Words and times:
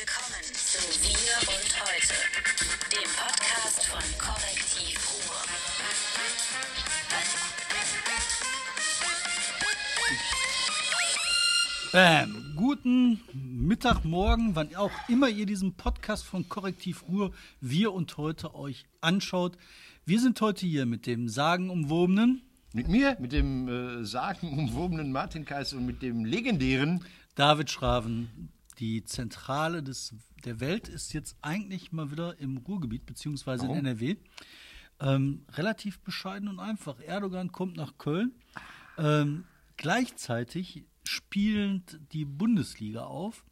Willkommen 0.00 0.42
zu 0.54 0.78
Wir 1.02 1.36
und 1.46 1.70
Heute, 1.82 2.14
dem 2.90 3.10
Podcast 3.18 3.84
von 3.84 4.00
Korrektiv 4.16 4.96
Ruhr. 5.12 5.36
Bam. 11.92 12.54
Guten 12.56 13.20
Mittag, 13.34 14.06
Morgen, 14.06 14.56
wann 14.56 14.74
auch 14.74 14.90
immer 15.10 15.28
ihr 15.28 15.44
diesen 15.44 15.74
Podcast 15.74 16.24
von 16.24 16.48
Korrektiv 16.48 17.04
Ruhr 17.06 17.34
Wir 17.60 17.92
und 17.92 18.16
heute 18.16 18.54
euch 18.54 18.86
anschaut. 19.02 19.58
Wir 20.06 20.18
sind 20.18 20.40
heute 20.40 20.64
hier 20.64 20.86
mit 20.86 21.06
dem 21.06 21.28
sagenumwobenen 21.28 22.40
Mit 22.72 22.88
mir, 22.88 23.18
mit 23.20 23.32
dem 23.32 23.68
äh, 23.68 24.04
sagenumwobenen 24.06 25.12
Martin 25.12 25.44
Kaiser 25.44 25.76
und 25.76 25.84
mit 25.84 26.00
dem 26.00 26.24
legendären. 26.24 27.04
David 27.34 27.70
Schraven. 27.70 28.50
Die 28.80 29.04
Zentrale 29.04 29.82
des, 29.82 30.14
der 30.44 30.58
Welt 30.58 30.88
ist 30.88 31.12
jetzt 31.12 31.36
eigentlich 31.42 31.92
mal 31.92 32.10
wieder 32.10 32.38
im 32.38 32.56
Ruhrgebiet 32.56 33.04
beziehungsweise 33.04 33.64
in 33.64 33.70
Warum? 33.70 33.84
NRW. 33.84 34.16
Ähm, 35.00 35.44
relativ 35.52 36.00
bescheiden 36.00 36.48
und 36.48 36.58
einfach. 36.58 36.98
Erdogan 37.00 37.52
kommt 37.52 37.76
nach 37.76 37.98
Köln. 37.98 38.32
Ähm, 38.98 39.44
gleichzeitig 39.76 40.84
spielend 41.04 42.00
die 42.12 42.24
Bundesliga 42.24 43.04
auf. 43.04 43.44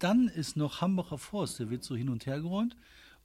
Dann 0.00 0.28
ist 0.28 0.56
noch 0.56 0.80
Hambacher 0.80 1.18
Forst, 1.18 1.60
der 1.60 1.70
wird 1.70 1.84
so 1.84 1.94
hin 1.94 2.08
und 2.08 2.26
her 2.26 2.40
geräumt. 2.40 2.76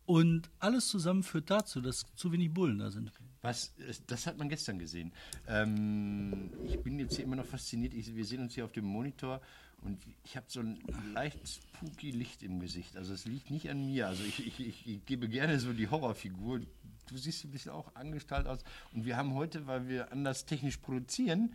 Und 0.05 0.51
alles 0.59 0.87
zusammen 0.87 1.23
führt 1.23 1.49
dazu, 1.49 1.81
dass 1.81 2.05
zu 2.15 2.31
wenig 2.31 2.53
Bullen 2.53 2.77
da 2.77 2.91
sind. 2.91 3.11
Was, 3.41 3.73
das 4.05 4.27
hat 4.27 4.37
man 4.37 4.49
gestern 4.49 4.77
gesehen. 4.77 5.11
Ähm, 5.47 6.51
ich 6.65 6.79
bin 6.79 6.99
jetzt 6.99 7.15
hier 7.15 7.25
immer 7.25 7.35
noch 7.35 7.45
fasziniert. 7.45 7.93
Ich, 7.93 8.15
wir 8.15 8.25
sehen 8.25 8.41
uns 8.41 8.53
hier 8.53 8.65
auf 8.65 8.71
dem 8.71 8.85
Monitor 8.85 9.41
und 9.85 9.99
ich 10.23 10.35
habe 10.35 10.47
so 10.49 10.61
ein 10.61 10.79
leicht 11.13 11.39
spooky 11.47 12.09
Licht 12.11 12.41
im 12.41 12.59
Gesicht. 12.59 12.97
Also 12.97 13.13
es 13.13 13.25
liegt 13.25 13.51
nicht 13.51 13.69
an 13.69 13.85
mir. 13.85 14.07
Also 14.07 14.23
ich, 14.23 14.45
ich, 14.45 14.87
ich, 14.87 15.05
gebe 15.05 15.29
gerne 15.29 15.59
so 15.59 15.73
die 15.73 15.87
Horrorfigur. 15.87 16.61
Du 17.07 17.17
siehst 17.17 17.45
ein 17.45 17.51
bisschen 17.51 17.71
auch 17.71 17.93
angestrahlt 17.95 18.47
aus. 18.47 18.63
Und 18.93 19.05
wir 19.05 19.15
haben 19.15 19.35
heute, 19.35 19.67
weil 19.67 19.87
wir 19.87 20.11
anders 20.11 20.45
technisch 20.45 20.77
produzieren, 20.77 21.53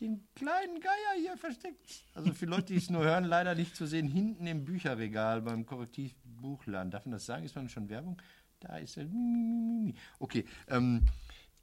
den 0.00 0.26
kleinen 0.34 0.80
Geier 0.80 1.20
hier 1.20 1.36
versteckt. 1.36 2.04
Also 2.14 2.32
für 2.32 2.46
Leute, 2.46 2.72
die 2.72 2.76
es 2.76 2.90
nur 2.90 3.04
hören, 3.04 3.24
leider 3.24 3.54
nicht 3.54 3.76
zu 3.76 3.86
sehen, 3.86 4.08
hinten 4.08 4.46
im 4.46 4.64
Bücherregal 4.64 5.42
beim 5.42 5.66
Korrektivbuchladen. 5.66 6.90
Darf 6.90 7.04
man 7.04 7.12
das 7.12 7.26
sagen? 7.26 7.44
Ist 7.44 7.56
man 7.56 7.68
schon 7.68 7.90
Werbung? 7.90 8.20
Da 8.60 8.78
ist 8.78 8.96
er. 8.96 9.06
Okay, 10.18 10.46
ähm, 10.68 11.06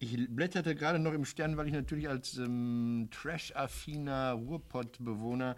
ich 0.04 0.28
blätterte 0.30 0.76
gerade 0.76 1.00
noch 1.00 1.14
im 1.14 1.26
Stern, 1.26 1.58
weil 1.58 1.68
ich 1.68 1.74
natürlich 1.74 2.10
als 2.10 2.38
ähm, 2.38 3.08
trash-affiner 3.12 4.34
Ruhrpott-Bewohner 4.34 5.56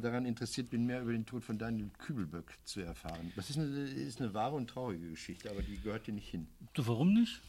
daran 0.00 0.26
interessiert 0.26 0.70
bin, 0.70 0.86
mehr 0.86 1.02
über 1.02 1.12
den 1.12 1.26
Tod 1.26 1.44
von 1.44 1.58
Daniel 1.58 1.90
Kübelböck 1.98 2.58
zu 2.64 2.80
erfahren. 2.80 3.32
Das 3.36 3.50
ist 3.50 3.58
eine, 3.58 3.66
ist 3.66 4.20
eine 4.20 4.34
wahre 4.34 4.56
und 4.56 4.68
traurige 4.68 5.10
Geschichte, 5.10 5.50
aber 5.50 5.62
die 5.62 5.78
gehört 5.78 6.06
hier 6.06 6.14
nicht 6.14 6.28
hin. 6.28 6.46
Du, 6.74 6.86
warum 6.86 7.12
nicht? 7.14 7.40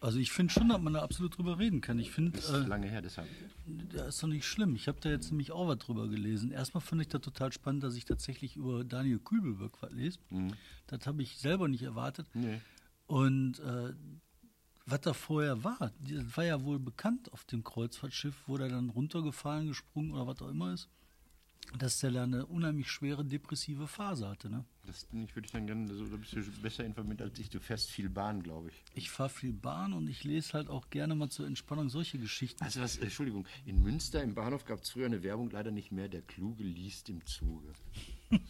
Also 0.00 0.18
ich 0.18 0.32
finde 0.32 0.52
schon, 0.52 0.68
dass 0.68 0.80
man 0.80 0.94
da 0.94 1.02
absolut 1.02 1.36
drüber 1.36 1.58
reden 1.58 1.80
kann. 1.80 1.98
Ich 1.98 2.10
finde, 2.10 2.32
Das 2.32 2.48
ist 2.48 2.64
äh, 2.64 2.66
lange 2.66 2.88
her, 2.88 3.02
deshalb. 3.02 3.28
Das 3.92 4.08
ist 4.08 4.22
doch 4.22 4.28
nicht 4.28 4.44
schlimm. 4.44 4.74
Ich 4.74 4.88
habe 4.88 4.98
da 5.00 5.10
jetzt 5.10 5.30
nämlich 5.30 5.52
auch 5.52 5.68
was 5.68 5.78
drüber 5.78 6.08
gelesen. 6.08 6.50
Erstmal 6.50 6.80
fand 6.80 7.02
ich 7.02 7.08
das 7.08 7.20
total 7.20 7.52
spannend, 7.52 7.84
dass 7.84 7.94
ich 7.94 8.04
tatsächlich 8.04 8.56
über 8.56 8.84
Daniel 8.84 9.18
Kübelberg 9.18 9.80
was 9.80 9.92
lese. 9.92 10.18
Das 10.86 11.06
habe 11.06 11.22
ich 11.22 11.38
selber 11.38 11.68
nicht 11.68 11.82
erwartet. 11.82 12.26
Nee. 12.34 12.60
Und 13.06 13.60
äh, 13.60 13.92
was 14.86 15.00
da 15.02 15.12
vorher 15.12 15.62
war, 15.62 15.92
das 16.00 16.36
war 16.36 16.44
ja 16.44 16.62
wohl 16.64 16.78
bekannt 16.78 17.32
auf 17.32 17.44
dem 17.44 17.62
Kreuzfahrtschiff, 17.62 18.34
wo 18.46 18.58
der 18.58 18.68
dann 18.68 18.90
runtergefallen, 18.90 19.68
gesprungen 19.68 20.12
oder 20.12 20.26
was 20.26 20.42
auch 20.42 20.48
immer 20.48 20.72
ist, 20.72 20.88
dass 21.78 21.98
der 22.00 22.22
eine 22.22 22.46
unheimlich 22.46 22.90
schwere 22.90 23.24
depressive 23.24 23.86
Phase 23.86 24.28
hatte. 24.28 24.50
Ne? 24.50 24.64
Das 24.86 25.06
ich 25.12 25.34
würde 25.34 25.46
ich 25.46 25.52
dann 25.52 25.66
gerne, 25.66 25.86
so, 25.88 26.04
da 26.06 26.16
bist 26.16 26.32
du 26.34 26.42
besser 26.60 26.84
informiert 26.84 27.22
als 27.22 27.38
ich. 27.38 27.48
Du 27.50 27.60
fährst 27.60 27.90
viel 27.90 28.10
Bahn, 28.10 28.42
glaube 28.42 28.68
ich. 28.68 28.84
Ich 28.94 29.10
fahre 29.10 29.30
viel 29.30 29.52
Bahn 29.52 29.92
und 29.92 30.08
ich 30.08 30.24
lese 30.24 30.52
halt 30.54 30.68
auch 30.68 30.90
gerne 30.90 31.14
mal 31.14 31.30
zur 31.30 31.46
Entspannung 31.46 31.88
solche 31.88 32.18
Geschichten. 32.18 32.62
Also 32.62 32.80
was, 32.80 32.98
Entschuldigung, 32.98 33.46
in 33.64 33.82
Münster 33.82 34.22
im 34.22 34.34
Bahnhof 34.34 34.64
gab 34.64 34.80
es 34.82 34.90
früher 34.90 35.06
eine 35.06 35.22
Werbung, 35.22 35.50
leider 35.50 35.70
nicht 35.70 35.92
mehr, 35.92 36.08
der 36.08 36.22
Kluge 36.22 36.64
liest 36.64 37.08
im 37.08 37.24
Zuge. 37.24 37.72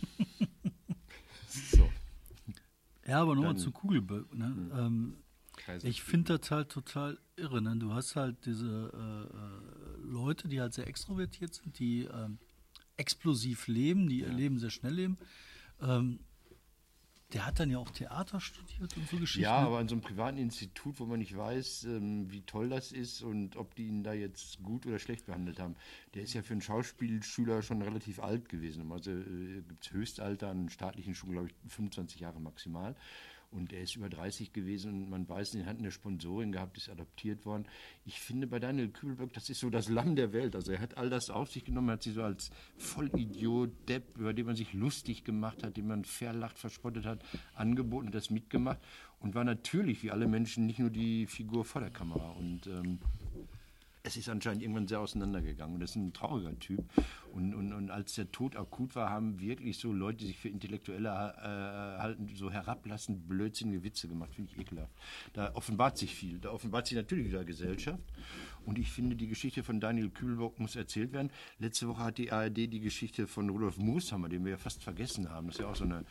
so. 1.49 1.91
Ja, 3.07 3.21
aber 3.21 3.35
nochmal 3.35 3.57
zu 3.57 3.71
Kugelböck. 3.71 4.35
Ne? 4.35 4.71
Ähm, 4.75 5.17
Kaiser 5.57 5.87
ich 5.87 6.03
finde 6.03 6.39
das 6.39 6.51
halt 6.51 6.71
total 6.71 7.19
irre. 7.37 7.61
Ne? 7.61 7.77
Du 7.77 7.93
hast 7.93 8.17
halt 8.17 8.47
diese 8.47 8.91
äh, 8.95 9.37
äh, 9.37 10.11
Leute, 10.11 10.49
die 10.49 10.61
halt 10.61 10.75
sehr 10.75 10.87
extrovertiert 10.87 11.55
sind, 11.55 11.79
die 11.79 12.05
ähm, 12.05 12.39
explosiv 12.97 13.69
leben, 13.69 14.09
die 14.09 14.21
ihr 14.21 14.29
Leben 14.29 14.59
sehr 14.59 14.71
schnell 14.71 14.95
leben. 14.95 15.19
Ähm, 15.81 16.21
der 17.33 17.47
hat 17.47 17.59
dann 17.59 17.71
ja 17.71 17.79
auch 17.79 17.91
Theater 17.91 18.41
studiert 18.41 18.95
und 18.97 19.09
so 19.09 19.17
Geschichten. 19.17 19.43
Ja, 19.43 19.63
ne? 19.63 19.67
aber 19.67 19.79
an 19.79 19.89
so 19.89 19.95
einem 19.95 20.03
privaten 20.03 20.37
Institut, 20.39 21.01
wo 21.01 21.07
man 21.07 21.19
nicht 21.19 21.37
weiß, 21.37 21.85
ähm, 21.85 22.31
wie 22.31 22.43
toll 22.43 22.69
das 22.69 22.93
ist 22.93 23.23
und 23.23 23.57
ob 23.57 23.75
die 23.75 23.87
ihn 23.87 24.03
da 24.03 24.13
jetzt 24.13 24.63
gut 24.63 24.87
oder 24.87 24.99
schlecht 24.99 25.27
behandelt 25.27 25.59
haben. 25.59 25.77
Der 26.15 26.23
ist 26.23 26.35
ja 26.35 26.43
für 26.43 26.53
einen 26.53 26.61
Schauspielschüler 26.61 27.63
schon 27.63 27.81
relativ 27.81 28.21
alt 28.21 28.49
gewesen. 28.49 28.91
Also 28.93 29.13
äh, 29.13 29.63
gibt 29.67 29.87
es 29.87 29.93
Höchstalter 29.93 30.51
an 30.51 30.69
staatlichen 30.69 31.15
Schulen, 31.15 31.33
glaube 31.33 31.49
ich, 31.49 31.73
25 31.73 32.21
Jahre 32.21 32.41
maximal. 32.41 32.95
Und 33.53 33.73
er 33.73 33.83
ist 33.83 33.97
über 33.97 34.09
30 34.09 34.53
gewesen 34.53 34.93
und 34.93 35.11
man 35.11 35.29
weiß, 35.29 35.51
den 35.51 35.67
hat 35.67 35.79
eine 35.79 35.91
Sponsorin 35.91 36.53
gehabt, 36.53 36.77
ist 36.79 36.89
adoptiert 36.89 37.45
worden. 37.45 37.67
Ich 38.05 38.21
finde 38.21 38.47
bei 38.47 38.59
Daniel 38.59 38.89
Kübelberg, 38.89 39.33
das 39.35 39.51
ist 39.51 39.61
so 39.61 39.71
das 39.71 39.89
Lamm 39.89 40.17
der 40.17 40.33
Welt. 40.33 40.57
Also 40.57 40.73
er 40.73 40.81
hat 40.81 40.97
all 40.97 41.11
das 41.11 41.31
auf 41.31 41.51
sich 41.53 41.65
genommen, 41.65 41.91
er 41.91 41.93
hat 41.95 42.03
sie 42.03 42.13
so 42.13 42.23
als 42.23 42.51
Vollidiot, 42.77 43.71
Depp, 43.89 44.17
über 44.17 44.33
den 44.33 44.47
man 44.47 44.57
sich 44.57 44.73
lustig 44.73 45.25
gemacht 45.25 45.63
hat, 45.63 45.77
den 45.77 45.87
man 45.87 46.05
verlacht, 46.05 46.59
verspottet 46.59 47.05
hat, 47.05 47.23
angeboten, 47.55 48.11
das 48.11 48.31
mitgemacht 48.31 48.81
und 49.23 49.35
war 49.35 49.45
natürlich, 49.45 50.03
wie 50.03 50.11
alle 50.11 50.27
Menschen, 50.27 50.67
nicht 50.67 50.81
nur 50.81 50.91
die 50.91 51.27
Figur 51.27 51.65
vor 51.65 51.81
der 51.81 51.91
Kamera. 51.91 52.31
Und 52.33 52.67
ähm, 52.67 52.99
es 54.05 54.17
ist 54.17 54.29
anscheinend 54.29 54.63
irgendwann 54.63 54.89
sehr 54.89 55.01
auseinandergegangen. 55.01 55.79
Das 55.79 55.91
ist 55.91 55.97
ein 55.97 56.13
trauriger 56.13 56.59
Typ. 56.59 56.85
Und, 57.33 57.55
und, 57.55 57.73
und 57.73 57.91
als 57.91 58.15
der 58.15 58.31
Tod 58.33 58.57
akut 58.57 58.97
war, 58.97 59.11
haben 59.11 59.41
wirklich 59.41 59.79
so 59.79 59.93
Leute, 59.93 60.19
die 60.19 60.27
sich 60.27 60.39
für 60.39 60.49
Intellektuelle 60.49 61.09
äh, 61.09 62.01
halten, 62.01 62.29
so 62.35 62.51
herablassend 62.51 63.29
blödsinnige 63.29 63.85
Witze 63.85 64.09
gemacht. 64.09 64.35
Finde 64.35 64.51
ich 64.53 64.59
ekelhaft. 64.59 64.93
Da 65.35 65.55
offenbart 65.55 65.99
sich 65.99 66.15
viel. 66.15 66.41
Da 66.41 66.51
offenbart 66.51 66.89
sich 66.89 66.97
natürlich 66.97 67.29
wieder 67.29 67.45
Gesellschaft. 67.45 68.03
Und 68.65 68.79
ich 68.79 68.91
finde, 68.91 69.15
die 69.15 69.29
Geschichte 69.29 69.63
von 69.63 69.81
Daniel 69.81 70.11
Kühlbock 70.11 70.59
muss 70.59 70.75
erzählt 70.75 71.13
werden. 71.13 71.31
Letzte 71.59 71.87
Woche 71.89 72.03
hat 72.03 72.19
die 72.19 72.33
ARD 72.33 72.57
die 72.57 72.81
Geschichte 72.81 73.29
von 73.29 73.49
Rudolf 73.51 73.79
Mooshammer, 73.79 74.29
den 74.29 74.45
wir 74.45 74.53
ja 74.53 74.59
fast 74.59 74.83
vergessen 74.83 75.31
haben. 75.31 75.47
Das 75.47 75.57
ist 75.57 75.61
ja 75.61 75.69
auch 75.69 75.77
so 75.77 75.85
eine 75.85 76.05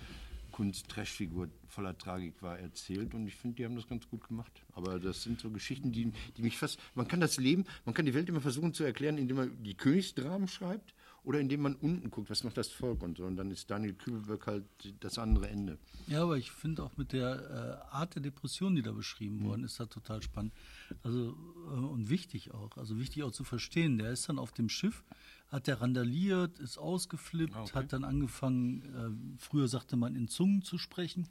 Kunst-Trash-Figur 0.62 1.50
voller 1.66 1.98
Tragik 1.98 2.40
war 2.44 2.60
erzählt 2.60 3.16
und 3.16 3.26
ich 3.26 3.36
finde, 3.36 3.56
die 3.56 3.66
haben 3.66 3.76
das 3.76 3.88
ganz 3.88 4.08
gut 4.08 4.28
gemacht. 4.28 4.52
Aber 4.74 5.00
das 5.00 5.24
sind 5.24 5.40
so 5.40 5.50
Geschichten, 5.50 5.92
die, 5.92 6.12
die 6.38 6.44
mich 6.44 6.56
fast. 6.56 6.80
Man 6.94 7.08
kann 7.08 7.20
das 7.20 7.38
Leben, 7.38 7.66
man 7.84 7.96
kann 7.96 8.06
die 8.06 8.14
Welt 8.14 8.30
immer 8.30 8.42
versuchen 8.42 8.72
zu 8.72 8.84
erklären, 8.84 9.18
indem 9.18 9.38
man 9.38 9.64
die 9.64 9.74
Königsdramen 9.74 10.48
schreibt 10.48 10.94
oder 11.24 11.40
indem 11.40 11.62
man 11.62 11.74
unten 11.74 12.12
guckt, 12.12 12.30
was 12.30 12.44
macht 12.44 12.58
das 12.58 12.68
Volk 12.68 13.02
und 13.02 13.18
so. 13.18 13.26
Und 13.26 13.38
dann 13.38 13.50
ist 13.50 13.72
Daniel 13.72 13.94
Kübelberg 13.94 14.46
halt 14.46 14.66
das 15.00 15.18
andere 15.18 15.50
Ende. 15.50 15.80
Ja, 16.06 16.22
aber 16.22 16.38
ich 16.38 16.52
finde 16.52 16.84
auch 16.84 16.96
mit 16.96 17.12
der 17.12 17.82
äh, 17.92 17.96
Art 17.96 18.14
der 18.14 18.22
Depression, 18.22 18.76
die 18.76 18.84
da 18.84 18.92
beschrieben 18.92 19.44
worden 19.44 19.64
ist, 19.64 19.80
das 19.80 19.90
total 19.90 20.22
spannend. 20.22 20.54
Also 21.02 21.36
äh, 21.72 21.74
und 21.74 22.12
wichtig 22.12 22.54
auch. 22.54 22.78
Also 22.78 23.00
wichtig 23.00 23.24
auch 23.24 23.32
zu 23.32 23.44
verstehen. 23.44 23.98
Der 23.98 24.12
ist 24.12 24.30
dann 24.30 24.38
auf 24.38 24.52
dem 24.52 24.70
Schiff, 24.70 25.04
hat 25.52 25.68
der 25.68 25.82
randaliert, 25.82 26.60
ist 26.60 26.78
ausgeflippt, 26.78 27.56
Ah, 27.56 27.64
okay. 27.64 27.74
hat 27.74 27.94
dann 27.94 28.04
angefangen, 28.06 29.36
äh, 29.38 29.38
früher 29.38 29.68
sagte 29.68 29.98
man 29.98 30.16
in 30.16 30.28
Zungen 30.28 30.62
zu 30.62 30.78
sprechen. 30.78 31.28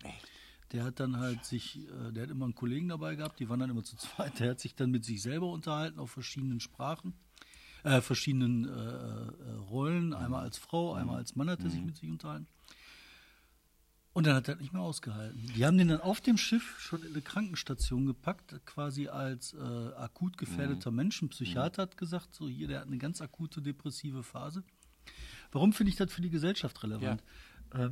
Der 0.72 0.84
hat 0.84 1.00
dann 1.00 1.16
halt 1.16 1.44
sich, 1.44 1.78
äh, 1.88 2.12
der 2.12 2.24
hat 2.24 2.30
immer 2.30 2.44
einen 2.44 2.54
Kollegen 2.54 2.88
dabei 2.88 3.16
gehabt, 3.16 3.40
die 3.40 3.48
waren 3.48 3.58
dann 3.60 3.70
immer 3.70 3.82
zu 3.82 3.96
zweit. 3.96 4.38
Der 4.38 4.50
hat 4.50 4.60
sich 4.60 4.74
dann 4.74 4.90
mit 4.90 5.04
sich 5.04 5.22
selber 5.22 5.46
unterhalten 5.50 5.98
auf 5.98 6.10
verschiedenen 6.10 6.60
Sprachen, 6.60 7.14
äh, 7.82 8.00
verschiedenen 8.02 8.66
äh, 8.66 8.70
äh, 8.70 9.52
Rollen. 9.70 10.12
Einmal 10.12 10.42
als 10.42 10.58
Frau, 10.58 10.92
einmal 10.94 11.16
als 11.16 11.34
Mann 11.34 11.48
hat 11.48 11.62
er 11.64 11.70
sich 11.70 11.82
mit 11.82 11.96
sich 11.96 12.08
unterhalten. 12.10 12.46
Und 14.12 14.26
dann 14.26 14.34
hat 14.34 14.48
er 14.48 14.56
nicht 14.56 14.72
mehr 14.72 14.82
ausgehalten. 14.82 15.52
Die 15.54 15.64
haben 15.64 15.78
den 15.78 15.88
dann 15.88 16.00
auf 16.00 16.20
dem 16.20 16.36
Schiff 16.36 16.80
schon 16.80 17.02
in 17.02 17.12
eine 17.12 17.22
Krankenstation 17.22 18.06
gepackt, 18.06 18.54
quasi 18.66 19.06
als 19.06 19.54
äh, 19.54 19.58
akut 19.58 20.36
gefährdeter 20.36 20.90
Mensch. 20.90 21.22
Ein 21.22 21.28
Psychiater 21.28 21.82
hat 21.82 21.96
gesagt, 21.96 22.34
so 22.34 22.48
hier, 22.48 22.66
der 22.66 22.80
hat 22.80 22.88
eine 22.88 22.98
ganz 22.98 23.20
akute 23.20 23.62
depressive 23.62 24.24
Phase. 24.24 24.64
Warum 25.52 25.72
finde 25.72 25.90
ich 25.90 25.96
das 25.96 26.12
für 26.12 26.22
die 26.22 26.30
Gesellschaft 26.30 26.82
relevant? 26.82 27.22
Äh, 27.72 27.90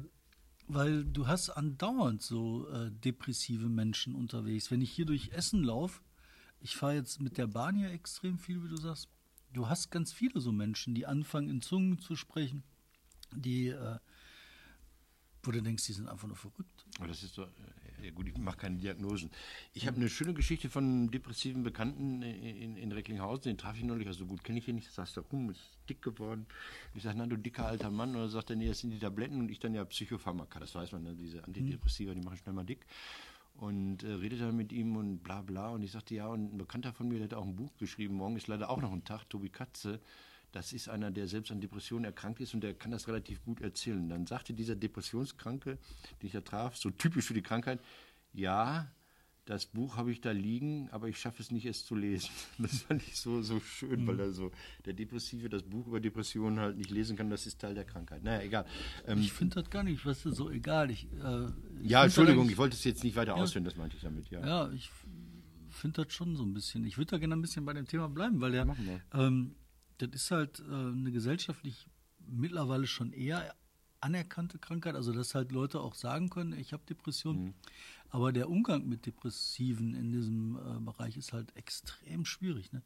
weil 0.66 1.04
du 1.04 1.26
hast 1.26 1.50
andauernd 1.50 2.20
so 2.20 2.68
äh, 2.68 2.90
depressive 2.90 3.68
Menschen 3.68 4.14
unterwegs. 4.14 4.70
Wenn 4.70 4.82
ich 4.82 4.90
hier 4.90 5.06
durch 5.06 5.30
Essen 5.30 5.62
laufe, 5.62 6.02
ich 6.60 6.76
fahre 6.76 6.94
jetzt 6.94 7.22
mit 7.22 7.38
der 7.38 7.46
Bahn 7.46 7.76
hier 7.76 7.90
extrem 7.90 8.38
viel, 8.38 8.62
wie 8.64 8.68
du 8.68 8.76
sagst, 8.76 9.08
du 9.52 9.68
hast 9.68 9.90
ganz 9.90 10.12
viele 10.12 10.40
so 10.40 10.52
Menschen, 10.52 10.94
die 10.94 11.06
anfangen 11.06 11.48
in 11.48 11.62
Zungen 11.62 12.00
zu 12.00 12.16
sprechen, 12.16 12.64
die 13.34 13.68
äh, 13.68 13.98
wo 15.48 15.50
du 15.50 15.62
denkst, 15.62 15.86
die 15.86 15.94
sind 15.94 16.10
einfach 16.10 16.28
nur 16.28 16.36
verrückt. 16.36 16.84
Aber 16.98 17.08
das 17.08 17.22
ist 17.22 17.32
so, 17.32 17.44
äh, 17.44 17.46
ja 18.04 18.10
gut, 18.10 18.28
ich 18.28 18.36
mache 18.36 18.58
keine 18.58 18.76
Diagnosen. 18.76 19.30
Ich 19.72 19.86
habe 19.86 19.96
eine 19.96 20.10
schöne 20.10 20.34
Geschichte 20.34 20.68
von 20.68 20.84
einem 20.84 21.10
depressiven 21.10 21.62
Bekannten 21.62 22.20
in, 22.20 22.44
in, 22.44 22.76
in 22.76 22.92
Recklinghausen, 22.92 23.44
den 23.44 23.56
traf 23.56 23.74
ich 23.78 23.82
neulich, 23.82 24.06
also 24.06 24.26
gut 24.26 24.44
kenne 24.44 24.58
ich 24.58 24.68
ihn 24.68 24.74
nicht, 24.74 24.92
sagst 24.92 25.16
du, 25.16 25.22
rum, 25.32 25.48
ist 25.48 25.62
dick 25.88 26.02
geworden. 26.02 26.44
Ich 26.94 27.02
sage, 27.02 27.16
na 27.16 27.26
du 27.26 27.38
dicker 27.38 27.64
alter 27.64 27.90
Mann, 27.90 28.14
oder 28.14 28.28
sagt 28.28 28.50
er, 28.50 28.56
nee, 28.56 28.68
das 28.68 28.80
sind 28.80 28.90
die 28.90 28.98
Tabletten 28.98 29.40
und 29.40 29.50
ich 29.50 29.58
dann 29.58 29.72
ja 29.72 29.86
Psychopharmaka, 29.86 30.60
das 30.60 30.74
weiß 30.74 30.92
man, 30.92 31.04
ne? 31.04 31.14
diese 31.14 31.42
Antidepressiva, 31.42 32.12
die 32.12 32.20
machen 32.20 32.36
schnell 32.36 32.54
mal 32.54 32.64
dick. 32.64 32.84
Und 33.54 34.02
äh, 34.02 34.12
redet 34.12 34.42
dann 34.42 34.54
mit 34.54 34.70
ihm 34.70 34.96
und 34.96 35.20
bla 35.20 35.40
bla. 35.40 35.70
Und 35.70 35.82
ich 35.82 35.90
sagte, 35.90 36.14
ja, 36.14 36.28
und 36.28 36.54
ein 36.54 36.58
Bekannter 36.58 36.92
von 36.92 37.08
mir, 37.08 37.16
der 37.16 37.24
hat 37.24 37.34
auch 37.34 37.44
ein 37.44 37.56
Buch 37.56 37.74
geschrieben, 37.78 38.16
morgen 38.16 38.36
ist 38.36 38.48
leider 38.48 38.68
auch 38.68 38.82
noch 38.82 38.92
ein 38.92 39.04
Tag, 39.04 39.24
Tobi 39.30 39.48
Katze, 39.48 39.98
das 40.58 40.72
ist 40.72 40.88
einer, 40.88 41.12
der 41.12 41.28
selbst 41.28 41.52
an 41.52 41.60
Depressionen 41.60 42.04
erkrankt 42.04 42.40
ist 42.40 42.52
und 42.52 42.62
der 42.62 42.74
kann 42.74 42.90
das 42.90 43.06
relativ 43.06 43.40
gut 43.44 43.60
erzählen. 43.60 44.08
Dann 44.08 44.26
sagte 44.26 44.52
dieser 44.52 44.74
Depressionskranke, 44.74 45.78
den 46.20 46.26
ich 46.26 46.32
da 46.32 46.40
traf, 46.40 46.76
so 46.76 46.90
typisch 46.90 47.26
für 47.26 47.34
die 47.34 47.42
Krankheit, 47.42 47.78
ja, 48.32 48.90
das 49.44 49.66
Buch 49.66 49.96
habe 49.96 50.10
ich 50.10 50.20
da 50.20 50.32
liegen, 50.32 50.90
aber 50.90 51.08
ich 51.08 51.16
schaffe 51.16 51.42
es 51.42 51.52
nicht, 51.52 51.64
es 51.64 51.86
zu 51.86 51.94
lesen. 51.94 52.28
Das 52.58 52.82
fand 52.82 53.02
ich 53.06 53.16
so, 53.16 53.40
so 53.40 53.60
schön, 53.60 54.04
weil 54.08 54.18
er 54.18 54.32
so, 54.32 54.50
der 54.84 54.94
Depressive 54.94 55.48
das 55.48 55.62
Buch 55.62 55.86
über 55.86 56.00
Depressionen 56.00 56.58
halt 56.58 56.76
nicht 56.76 56.90
lesen 56.90 57.16
kann, 57.16 57.30
das 57.30 57.46
ist 57.46 57.60
Teil 57.60 57.74
der 57.74 57.84
Krankheit. 57.84 58.24
Naja, 58.24 58.42
egal. 58.42 58.66
Ähm, 59.06 59.20
Ich 59.20 59.32
finde 59.32 59.62
das 59.62 59.70
gar 59.70 59.84
nicht, 59.84 60.04
was 60.04 60.26
ist 60.26 60.34
so 60.36 60.50
egal. 60.50 60.90
Ich, 60.90 61.06
äh, 61.22 61.44
ich 61.82 61.88
ja, 61.90 62.02
Entschuldigung, 62.02 62.50
ich 62.50 62.58
wollte 62.58 62.74
es 62.74 62.82
jetzt 62.82 63.04
nicht 63.04 63.14
weiter 63.14 63.36
ausführen, 63.36 63.64
das 63.64 63.76
meinte 63.76 63.94
ich 63.96 64.02
damit, 64.02 64.28
ja. 64.28 64.44
Ja, 64.44 64.72
ich 64.72 64.90
finde 65.70 66.02
das 66.04 66.12
schon 66.12 66.34
so 66.34 66.42
ein 66.42 66.52
bisschen. 66.52 66.84
Ich 66.84 66.98
würde 66.98 67.12
da 67.12 67.18
gerne 67.18 67.36
ein 67.36 67.42
bisschen 67.42 67.64
bei 67.64 67.74
dem 67.74 67.86
Thema 67.86 68.08
bleiben, 68.08 68.40
weil 68.40 68.50
der, 68.50 68.64
Machen 68.64 68.86
wir. 68.86 69.00
ähm, 69.14 69.54
das 69.98 70.10
ist 70.12 70.30
halt 70.30 70.60
äh, 70.60 70.72
eine 70.72 71.12
gesellschaftlich 71.12 71.86
mittlerweile 72.26 72.86
schon 72.86 73.12
eher 73.12 73.54
anerkannte 74.00 74.58
Krankheit, 74.58 74.94
also 74.94 75.12
dass 75.12 75.34
halt 75.34 75.52
Leute 75.52 75.80
auch 75.80 75.94
sagen 75.94 76.30
können, 76.30 76.52
ich 76.52 76.72
habe 76.72 76.82
Depressionen. 76.88 77.46
Mhm. 77.46 77.54
Aber 78.10 78.32
der 78.32 78.48
Umgang 78.48 78.88
mit 78.88 79.06
Depressiven 79.06 79.94
in 79.94 80.12
diesem 80.12 80.56
äh, 80.56 80.80
Bereich 80.80 81.16
ist 81.16 81.32
halt 81.32 81.54
extrem 81.56 82.24
schwierig. 82.24 82.72
Ne? 82.72 82.82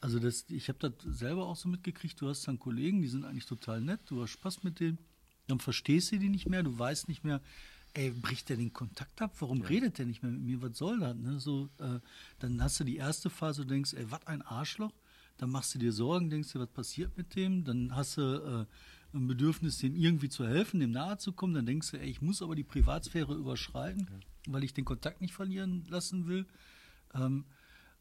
Also 0.00 0.18
das, 0.18 0.46
ich 0.48 0.68
habe 0.68 0.78
das 0.78 0.92
selber 1.18 1.46
auch 1.46 1.56
so 1.56 1.68
mitgekriegt, 1.68 2.20
du 2.20 2.28
hast 2.28 2.46
dann 2.48 2.58
Kollegen, 2.58 3.00
die 3.00 3.08
sind 3.08 3.24
eigentlich 3.24 3.46
total 3.46 3.80
nett, 3.80 4.00
du 4.06 4.22
hast 4.22 4.30
Spaß 4.30 4.64
mit 4.64 4.80
denen, 4.80 4.98
dann 5.46 5.60
verstehst 5.60 6.12
du 6.12 6.18
die 6.18 6.28
nicht 6.28 6.48
mehr, 6.48 6.62
du 6.62 6.76
weißt 6.76 7.08
nicht 7.08 7.22
mehr, 7.22 7.40
ey, 7.94 8.10
bricht 8.10 8.48
der 8.48 8.56
den 8.56 8.72
Kontakt 8.72 9.22
ab? 9.22 9.34
Warum 9.38 9.62
redet 9.62 9.98
der 9.98 10.06
nicht 10.06 10.22
mehr 10.22 10.32
mit 10.32 10.42
mir? 10.42 10.62
Was 10.62 10.76
soll 10.76 10.98
das? 10.98 11.16
Ne? 11.16 11.38
So, 11.38 11.68
äh, 11.78 12.00
dann 12.40 12.62
hast 12.62 12.80
du 12.80 12.84
die 12.84 12.96
erste 12.96 13.30
Phase, 13.30 13.62
du 13.62 13.68
denkst, 13.68 13.94
ey, 13.94 14.10
was 14.10 14.26
ein 14.26 14.42
Arschloch. 14.42 14.92
Dann 15.36 15.50
machst 15.50 15.74
du 15.74 15.78
dir 15.78 15.92
Sorgen, 15.92 16.30
denkst 16.30 16.52
dir, 16.52 16.60
was 16.60 16.70
passiert 16.70 17.16
mit 17.16 17.34
dem? 17.34 17.64
Dann 17.64 17.94
hast 17.94 18.16
du 18.16 18.22
äh, 18.22 19.16
ein 19.16 19.26
Bedürfnis, 19.26 19.78
dem 19.78 19.96
irgendwie 19.96 20.28
zu 20.28 20.46
helfen, 20.46 20.80
dem 20.80 20.92
nahe 20.92 21.18
zu 21.18 21.32
kommen. 21.32 21.54
Dann 21.54 21.66
denkst 21.66 21.90
du, 21.90 21.98
ey, 21.98 22.08
ich 22.08 22.22
muss 22.22 22.42
aber 22.42 22.54
die 22.54 22.64
Privatsphäre 22.64 23.34
überschreiten, 23.34 24.08
weil 24.46 24.64
ich 24.64 24.74
den 24.74 24.84
Kontakt 24.84 25.20
nicht 25.20 25.34
verlieren 25.34 25.84
lassen 25.88 26.26
will. 26.26 26.46
Ähm, 27.14 27.44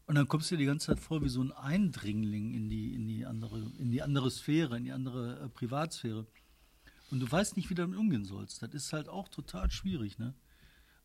und 0.06 0.16
dann 0.16 0.28
kommst 0.28 0.52
du 0.52 0.56
dir 0.56 0.60
die 0.60 0.66
ganze 0.66 0.88
Zeit 0.88 1.00
vor 1.00 1.24
wie 1.24 1.30
so 1.30 1.42
ein 1.42 1.52
Eindringling 1.52 2.54
in 2.54 2.70
die, 2.70 2.94
in 2.94 3.08
die, 3.08 3.26
andere, 3.26 3.72
in 3.80 3.92
die 3.92 4.02
andere 4.02 4.30
Sphäre, 4.30 4.78
in 4.78 4.84
die 4.84 4.92
andere 4.92 5.40
äh, 5.40 5.50
Privatsphäre. 5.50 6.28
Und 7.10 7.20
du 7.20 7.32
weißt 7.32 7.58
nicht, 7.58 7.70
wie 7.70 7.76
du 7.76 7.84
damit 7.84 7.98
umgehen 7.98 8.26
sollst. 8.26 8.62
Das 8.62 8.74
ist 8.74 8.92
halt 8.92 9.08
auch 9.08 9.30
total 9.30 9.72
schwierig. 9.72 10.18
Ne? 10.20 10.34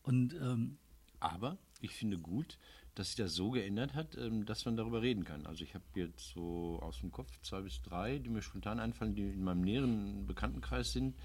Und 0.03 0.35
ähm, 0.35 0.79
Aber 1.21 1.59
ich 1.81 1.93
finde 1.93 2.19
gut, 2.19 2.59
dass 2.99 3.09
sich 3.09 3.17
das 3.17 3.35
so 3.35 3.51
geändert 3.51 3.95
hat, 3.95 4.17
ähm, 4.17 4.45
dass 4.45 4.65
man 4.65 4.77
darüber 4.77 5.03
reden 5.03 5.25
kann. 5.25 5.47
Also 5.47 5.63
ich 5.65 5.75
habe 5.75 5.85
jetzt 5.95 6.33
so 6.35 6.79
aus 6.83 7.01
dem 7.01 7.13
Kopf 7.13 7.31
zwei 7.43 7.61
bis 7.61 7.81
drei, 7.83 8.19
die 8.19 8.29
mir 8.29 8.43
spontan 8.43 8.81
einfallen, 8.81 9.15
die 9.15 9.23
in 9.23 9.45
meinem 9.45 9.61
näheren 9.61 10.27
Bekanntenkreis 10.27 10.93
sind, 10.93 11.17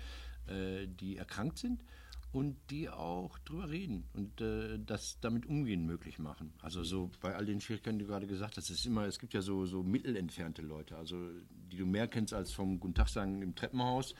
äh, 0.47 0.87
die 0.87 1.17
erkrankt 1.17 1.57
sind 1.57 1.81
und 2.31 2.57
die 2.69 2.89
auch 2.89 3.37
drüber 3.39 3.69
reden 3.69 4.05
und 4.13 4.41
äh, 4.41 4.79
das 4.85 5.19
damit 5.21 5.45
umgehen 5.45 5.85
möglich 5.85 6.19
machen. 6.19 6.53
Also 6.61 6.83
so 6.83 7.11
bei 7.21 7.35
all 7.35 7.45
den 7.45 7.61
Schwierigkeiten, 7.61 7.99
die 7.99 8.05
du 8.05 8.11
gerade 8.11 8.27
gesagt 8.27 8.57
hast, 8.57 8.69
es 8.69 8.79
ist 8.79 8.85
immer, 8.85 9.05
es 9.05 9.19
gibt 9.19 9.33
ja 9.33 9.41
so, 9.41 9.65
so 9.65 9.83
mittelentfernte 9.83 10.61
Leute, 10.61 10.97
also 10.97 11.29
die 11.71 11.77
du 11.77 11.85
mehr 11.85 12.07
kennst 12.07 12.33
als 12.33 12.51
vom 12.51 12.79
Guten 12.79 12.95
Tag 12.95 13.09
sagen 13.09 13.41
im 13.41 13.55
Treppenhaus 13.55 14.15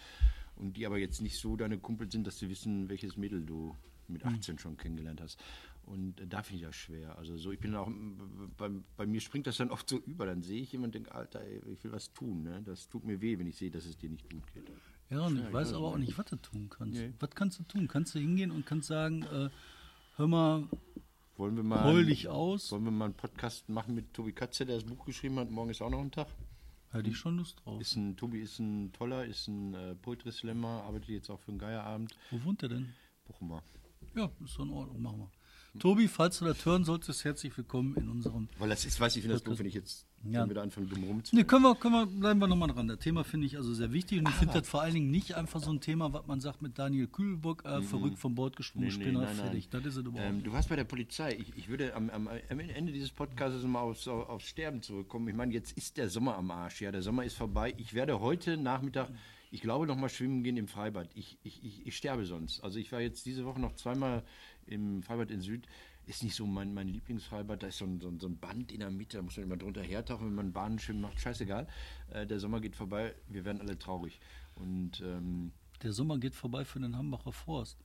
und 0.56 0.78
die 0.78 0.86
aber 0.86 0.98
jetzt 0.98 1.22
nicht 1.22 1.40
so 1.40 1.56
deine 1.56 1.80
Kumpel 1.80 2.12
sind, 2.12 2.28
dass 2.28 2.38
sie 2.38 2.50
wissen, 2.50 2.88
welches 2.90 3.18
Mädel 3.18 3.46
du 3.46 3.76
mit 4.08 4.26
18 4.26 4.60
schon 4.60 4.78
kennengelernt 4.78 5.22
hast. 5.22 5.40
Und 5.86 6.20
äh, 6.22 6.28
da 6.28 6.44
finde 6.44 6.62
ich 6.62 6.66
das 6.68 6.76
schwer. 6.76 7.18
Also 7.18 7.38
so, 7.38 7.52
ich 7.52 7.60
bin 7.60 7.76
auch, 7.76 7.90
bei, 8.58 8.70
bei 8.98 9.06
mir 9.06 9.20
springt 9.22 9.48
das 9.48 9.58
dann 9.58 9.70
oft 9.70 9.90
so 9.90 9.98
über. 10.00 10.26
Dann 10.26 10.42
sehe 10.42 10.62
ich 10.62 10.72
jemanden 10.72 10.98
und 10.98 11.06
denke, 11.06 11.16
Alter, 11.16 11.42
ey, 11.42 11.62
ich 11.72 11.84
will 11.84 11.92
was 11.92 12.12
tun. 12.14 12.44
Ne? 12.44 12.62
Das 12.64 12.88
tut 12.90 13.04
mir 13.04 13.22
weh, 13.22 13.38
wenn 13.38 13.48
ich 13.48 13.58
sehe, 13.58 13.70
dass 13.72 13.86
es 13.86 13.98
dir 13.98 14.10
nicht 14.10 14.30
gut 14.32 14.44
geht. 14.54 14.72
ja, 15.10 15.26
und 15.26 15.40
ich 15.40 15.54
weiß 15.54 15.74
aber 15.74 15.88
auch 15.88 15.98
nicht, 15.98 16.18
was 16.18 16.26
du 16.26 16.36
tun 16.38 16.70
kannst. 16.70 17.00
Nee. 17.00 17.14
Was 17.20 17.32
kannst 17.32 17.60
du 17.60 17.64
tun? 17.64 17.88
Kannst 17.88 18.16
du 18.16 18.20
hingehen 18.20 18.52
und 18.52 18.66
kannst 18.66 18.88
sagen, 18.88 19.24
äh, 19.24 19.50
hör 20.16 20.28
mal, 20.28 20.68
Wollen 21.36 21.56
wir 21.56 21.64
mal, 21.64 21.84
heul 21.84 22.06
dich 22.06 22.28
aus? 22.30 22.72
wollen 22.72 22.84
wir 22.86 22.92
mal 22.92 23.06
einen 23.06 23.14
Podcast 23.16 23.68
machen 23.68 23.96
mit 23.96 24.14
Tobi 24.14 24.32
Katze, 24.34 24.66
der 24.66 24.76
das 24.76 24.86
Buch 24.86 25.04
geschrieben 25.06 25.38
hat. 25.40 25.50
Morgen 25.50 25.70
ist 25.72 25.82
auch 25.82 25.90
noch 25.90 26.02
ein 26.02 26.12
Tag. 26.12 26.28
Hätte 26.92 27.10
ich 27.10 27.18
schon 27.18 27.38
Lust 27.38 27.60
drauf. 27.66 27.82
Ist 27.82 27.96
ein, 27.96 28.16
Tobi 28.16 28.40
ist 28.40 28.60
ein 28.60 28.94
toller, 28.94 29.26
ist 29.26 29.48
ein 29.48 29.74
äh, 29.74 29.96
Poetry 29.96 30.32
Slammer, 30.32 30.84
arbeitet 30.84 31.10
jetzt 31.10 31.30
auch 31.32 31.40
für 31.40 31.50
einen 31.50 31.58
Geierabend. 31.58 32.16
Wo 32.30 32.44
wohnt 32.44 32.62
der 32.62 32.70
denn? 32.70 32.94
Bochumer. 33.26 33.64
Ja, 34.16 34.30
ist 34.44 34.56
doch 34.60 34.64
in 34.66 34.70
Ordnung, 34.70 35.02
machen 35.02 35.18
wir. 35.22 35.32
Tobi, 35.80 36.08
falls 36.08 36.38
du 36.38 36.46
das 36.46 36.64
hören 36.68 36.84
solltest, 36.84 37.26
herzlich 37.26 37.58
willkommen 37.58 37.96
in 37.98 38.08
unserem. 38.08 38.48
Weil 38.60 38.70
das 38.70 38.86
ist, 38.86 39.00
weiß 39.00 39.16
ich, 39.16 39.24
finde 39.24 39.34
das 39.38 39.44
doof, 39.44 39.58
wenn 39.58 39.66
ich 39.66 39.74
jetzt 39.74 40.06
Ja. 40.24 40.46
da 40.46 40.62
anfangen, 40.62 40.88
dumm 40.88 41.04
rumzumachen. 41.04 41.40
Ne, 41.40 41.46
können 41.46 41.64
wir, 41.64 41.74
können 41.74 41.94
wir, 41.96 42.06
bleiben 42.06 42.40
wir 42.40 42.48
nochmal 42.48 42.68
dran. 42.70 42.88
Das 42.88 43.00
Thema 43.00 43.24
finde 43.24 43.48
ich 43.48 43.58
also 43.58 43.74
sehr 43.74 43.92
wichtig 43.92 44.20
und 44.20 44.30
ich 44.30 44.36
finde 44.36 44.54
das 44.60 44.70
vor 44.70 44.84
allen 44.84 44.94
Dingen 44.94 45.10
nicht 45.10 45.34
einfach 45.36 45.60
so 45.62 45.72
ein 45.72 45.82
Thema, 45.82 46.14
was 46.14 46.28
man 46.28 46.40
sagt 46.42 46.62
mit 46.62 46.78
Daniel 46.78 47.08
Kühlbock, 47.08 47.66
äh, 47.66 47.82
verrückt 47.82 48.20
vom 48.20 48.36
Bord 48.36 48.56
gesprungen, 48.56 48.88
Nee, 48.90 48.94
nee, 48.98 49.04
Spinner, 49.04 49.22
nein, 49.22 49.36
nein. 49.36 49.46
fertig. 49.48 49.70
Das 49.70 49.84
ist 49.84 49.96
es 49.96 50.06
überhaupt 50.06 50.30
Ähm, 50.30 50.44
du 50.44 50.52
warst 50.54 50.70
bei 50.70 50.76
der 50.76 50.84
Polizei. 50.84 51.34
Ich, 51.40 51.58
ich 51.58 51.68
würde 51.68 51.96
am, 51.96 52.12
am, 52.12 52.28
am 52.28 52.60
Ende 52.60 52.92
dieses 52.94 53.10
Podcasts 53.10 53.64
mal 53.64 53.82
aufs, 53.82 54.08
aufs 54.08 54.46
Sterben 54.46 54.84
zurückkommen. 54.84 55.28
Ich 55.28 55.36
meine, 55.36 55.54
jetzt 55.54 55.76
ist 55.76 55.98
der 55.98 56.08
Sommer 56.08 56.36
am 56.38 56.52
Arsch. 56.52 56.82
Ja, 56.84 56.92
der 56.92 57.02
Sommer 57.02 57.26
ist 57.26 57.34
vorbei. 57.36 57.74
Ich 57.78 57.96
werde 57.96 58.20
heute 58.20 58.58
Nachmittag, 58.58 59.10
ich 59.50 59.62
glaube, 59.62 59.88
noch 59.88 59.98
mal 59.98 60.10
schwimmen 60.10 60.44
gehen 60.44 60.58
im 60.58 60.68
Freibad. 60.68 61.10
Ich, 61.16 61.40
ich, 61.44 61.64
ich, 61.64 61.86
ich 61.88 61.98
sterbe 61.98 62.26
sonst. 62.26 62.64
Also 62.64 62.78
ich 62.78 62.92
war 62.92 63.02
jetzt 63.02 63.26
diese 63.26 63.44
Woche 63.46 63.60
noch 63.60 63.74
zweimal 63.76 64.24
im 64.68 65.04
Freibad 65.04 65.32
in 65.32 65.42
Süd. 65.42 65.68
Ist 66.06 66.24
nicht 66.24 66.36
so 66.36 66.46
mein, 66.46 66.74
mein 66.74 66.88
Lieblingsfreibad. 66.90 67.64
Da 67.64 67.68
ist 67.68 67.78
so 67.78 67.86
ein, 67.86 68.00
so, 68.02 68.10
ein, 68.10 68.20
so 68.20 68.28
ein 68.28 68.38
Band 68.38 68.72
in 68.72 68.80
der 68.82 68.92
Mitte. 68.92 69.18
Da 69.18 69.24
muss 69.24 69.38
man 69.38 69.46
immer 69.46 69.58
drunter 69.58 69.82
hertauchen, 69.82 70.28
wenn 70.28 70.36
man 70.36 70.52
Bahnen 70.52 70.80
schwimmen 70.80 71.02
macht. 71.02 71.20
Scheißegal. 71.20 71.68
Äh, 72.12 72.28
der 72.28 72.40
Sommer 72.40 72.60
geht 72.60 72.76
vorbei. 72.76 73.16
Wir 73.30 73.46
werden 73.46 73.62
alle 73.62 73.78
traurig. 73.80 74.20
Und 74.56 75.02
ähm, 75.02 75.52
Der 75.82 75.94
Sommer 75.94 76.18
geht 76.18 76.36
vorbei 76.36 76.66
für 76.66 76.80
den 76.80 76.98
Hambacher 76.98 77.32
Forst. 77.32 77.78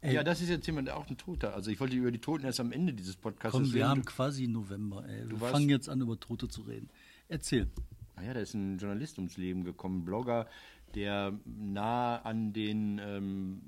Ey, 0.00 0.14
ja, 0.14 0.24
das 0.24 0.40
ist 0.40 0.48
jetzt 0.48 0.66
jemand, 0.66 0.88
der 0.88 0.96
auch 0.96 1.08
ein 1.08 1.16
Toter. 1.16 1.54
Also 1.54 1.70
ich 1.70 1.78
wollte 1.78 1.94
über 1.94 2.10
die 2.10 2.18
Toten 2.18 2.44
erst 2.44 2.58
am 2.58 2.72
Ende 2.72 2.92
dieses 2.92 3.14
Podcasts 3.14 3.56
komm, 3.56 3.66
wir 3.68 3.74
reden. 3.82 3.88
haben 3.88 4.04
quasi 4.04 4.48
November, 4.48 5.08
ey. 5.08 5.30
Wir 5.30 5.38
fangen 5.38 5.68
jetzt 5.68 5.88
an, 5.88 6.00
über 6.00 6.18
Tote 6.18 6.48
zu 6.48 6.62
reden. 6.62 6.90
Erzähl. 7.28 7.68
Naja, 8.16 8.34
da 8.34 8.40
ist 8.40 8.54
ein 8.54 8.78
Journalist 8.78 9.18
ums 9.18 9.36
Leben 9.36 9.62
gekommen, 9.62 10.04
Blogger, 10.04 10.48
der 10.96 11.38
nah 11.44 12.16
an 12.16 12.52
den 12.52 13.00
ähm, 13.02 13.62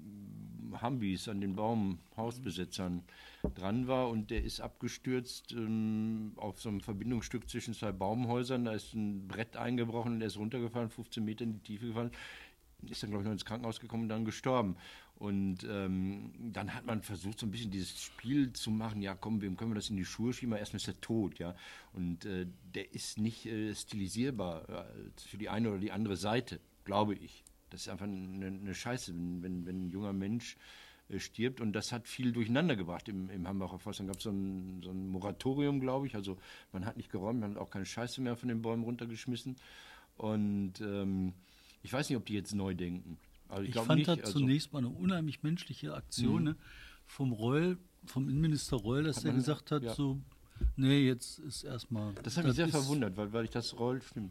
Hambis, 0.82 1.28
an 1.28 1.40
den 1.40 1.56
Baumhausbesitzern 1.56 3.02
dran 3.54 3.86
war 3.88 4.08
und 4.08 4.30
der 4.30 4.42
ist 4.42 4.60
abgestürzt 4.60 5.52
ähm, 5.52 6.32
auf 6.36 6.60
so 6.60 6.68
einem 6.68 6.80
Verbindungsstück 6.80 7.48
zwischen 7.48 7.74
zwei 7.74 7.92
Baumhäusern. 7.92 8.64
Da 8.64 8.72
ist 8.72 8.94
ein 8.94 9.28
Brett 9.28 9.56
eingebrochen 9.56 10.14
und 10.14 10.20
er 10.20 10.28
ist 10.28 10.38
runtergefallen, 10.38 10.90
15 10.90 11.24
Meter 11.24 11.44
in 11.44 11.54
die 11.54 11.60
Tiefe 11.60 11.86
gefallen. 11.88 12.10
Ist 12.88 13.02
dann, 13.02 13.10
glaube 13.10 13.22
ich, 13.22 13.26
noch 13.26 13.32
ins 13.32 13.44
Krankenhaus 13.44 13.80
gekommen 13.80 14.04
und 14.04 14.08
dann 14.10 14.24
gestorben. 14.24 14.76
Und 15.16 15.64
ähm, 15.70 16.32
dann 16.52 16.74
hat 16.74 16.86
man 16.86 17.02
versucht, 17.02 17.38
so 17.38 17.46
ein 17.46 17.50
bisschen 17.50 17.70
dieses 17.70 18.02
Spiel 18.02 18.52
zu 18.52 18.70
machen. 18.70 19.00
Ja, 19.00 19.14
komm, 19.14 19.40
wem 19.40 19.56
können 19.56 19.70
wir 19.70 19.76
das 19.76 19.90
in 19.90 19.96
die 19.96 20.04
Schuhe 20.04 20.32
schieben? 20.32 20.54
Erstmal 20.56 20.78
ist 20.78 20.88
er 20.88 21.00
tot, 21.00 21.38
ja. 21.38 21.54
Und 21.92 22.24
äh, 22.24 22.46
der 22.74 22.92
ist 22.92 23.18
nicht 23.18 23.46
äh, 23.46 23.74
stilisierbar 23.74 24.68
äh, 24.68 24.84
für 25.16 25.38
die 25.38 25.48
eine 25.48 25.70
oder 25.70 25.78
die 25.78 25.92
andere 25.92 26.16
Seite, 26.16 26.60
glaube 26.84 27.14
ich. 27.14 27.44
Das 27.74 27.80
ist 27.80 27.88
einfach 27.88 28.06
eine, 28.06 28.46
eine 28.46 28.72
Scheiße, 28.72 29.12
wenn, 29.12 29.42
wenn, 29.42 29.66
wenn 29.66 29.86
ein 29.86 29.90
junger 29.90 30.12
Mensch 30.12 30.56
äh, 31.08 31.18
stirbt. 31.18 31.60
Und 31.60 31.72
das 31.72 31.90
hat 31.90 32.06
viel 32.06 32.30
durcheinander 32.30 32.76
gebracht 32.76 33.08
im, 33.08 33.28
im 33.30 33.48
Hambacher 33.48 33.80
Forst. 33.80 33.98
Dann 33.98 34.06
gab 34.06 34.18
es 34.18 34.22
so 34.22 34.30
ein, 34.30 34.80
so 34.80 34.90
ein 34.90 35.08
Moratorium, 35.08 35.80
glaube 35.80 36.06
ich. 36.06 36.14
Also 36.14 36.38
man 36.72 36.86
hat 36.86 36.96
nicht 36.96 37.10
geräumt, 37.10 37.40
man 37.40 37.50
hat 37.50 37.58
auch 37.58 37.70
keine 37.70 37.84
Scheiße 37.84 38.20
mehr 38.20 38.36
von 38.36 38.48
den 38.48 38.62
Bäumen 38.62 38.84
runtergeschmissen. 38.84 39.56
Und 40.16 40.74
ähm, 40.82 41.32
ich 41.82 41.92
weiß 41.92 42.08
nicht, 42.08 42.16
ob 42.16 42.24
die 42.26 42.34
jetzt 42.34 42.54
neu 42.54 42.76
denken. 42.76 43.18
Also 43.48 43.64
ich, 43.64 43.70
Ich 43.70 43.82
fand 43.82 43.98
nicht. 43.98 44.06
das 44.06 44.20
also, 44.20 44.38
zunächst 44.38 44.72
mal 44.72 44.78
eine 44.78 44.90
unheimlich 44.90 45.42
menschliche 45.42 45.94
Aktion 45.94 46.44
ne? 46.44 46.56
vom 47.06 47.32
Reul, 47.32 47.76
vom 48.06 48.28
Innenminister 48.28 48.76
Reul, 48.76 49.02
dass 49.02 49.24
er 49.24 49.32
gesagt 49.32 49.72
hat, 49.72 49.82
ja. 49.82 49.94
so, 49.94 50.20
nee, 50.76 51.08
jetzt 51.08 51.40
ist 51.40 51.64
erstmal. 51.64 52.14
Das 52.22 52.36
hat 52.36 52.44
mich 52.44 52.54
sehr 52.54 52.68
verwundert, 52.68 53.16
weil, 53.16 53.32
weil 53.32 53.46
ich 53.46 53.50
das 53.50 53.76
Roll 53.76 54.00
stimmt. 54.00 54.30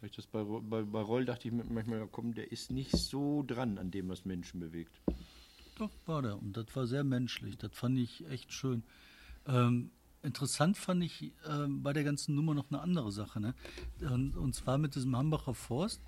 Weil 0.00 0.10
ich 0.10 0.16
das 0.16 0.26
bei, 0.26 0.44
bei, 0.44 0.82
bei 0.82 1.00
Roll 1.00 1.24
dachte 1.24 1.48
ich 1.48 1.54
manchmal, 1.54 2.06
komm, 2.10 2.34
der 2.34 2.52
ist 2.52 2.70
nicht 2.70 2.92
so 2.92 3.42
dran 3.42 3.78
an 3.78 3.90
dem, 3.90 4.08
was 4.08 4.24
Menschen 4.24 4.60
bewegt. 4.60 5.00
Doch, 5.78 5.90
war 6.06 6.22
der. 6.22 6.38
Und 6.38 6.56
das 6.56 6.66
war 6.74 6.86
sehr 6.86 7.04
menschlich. 7.04 7.56
Das 7.58 7.72
fand 7.72 7.98
ich 7.98 8.26
echt 8.28 8.52
schön. 8.52 8.82
Ähm, 9.46 9.90
interessant 10.22 10.76
fand 10.76 11.02
ich 11.04 11.32
ähm, 11.48 11.82
bei 11.82 11.92
der 11.92 12.04
ganzen 12.04 12.34
Nummer 12.34 12.54
noch 12.54 12.70
eine 12.70 12.80
andere 12.80 13.12
Sache. 13.12 13.40
Ne? 13.40 13.54
Und, 14.00 14.36
und 14.36 14.54
zwar 14.54 14.78
mit 14.78 14.94
diesem 14.94 15.16
Hambacher 15.16 15.54
Forst. 15.54 16.02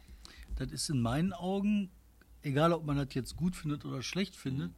Das 0.57 0.73
ist 0.73 0.91
in 0.91 1.01
meinen 1.01 1.33
Augen 1.33 1.91
egal 2.43 2.73
ob 2.73 2.85
man 2.85 2.97
das 2.97 3.15
jetzt 3.15 3.37
gut 3.37 3.57
findet 3.57 3.85
oder 3.85 4.03
schlecht 4.03 4.37
findet, 4.37 4.73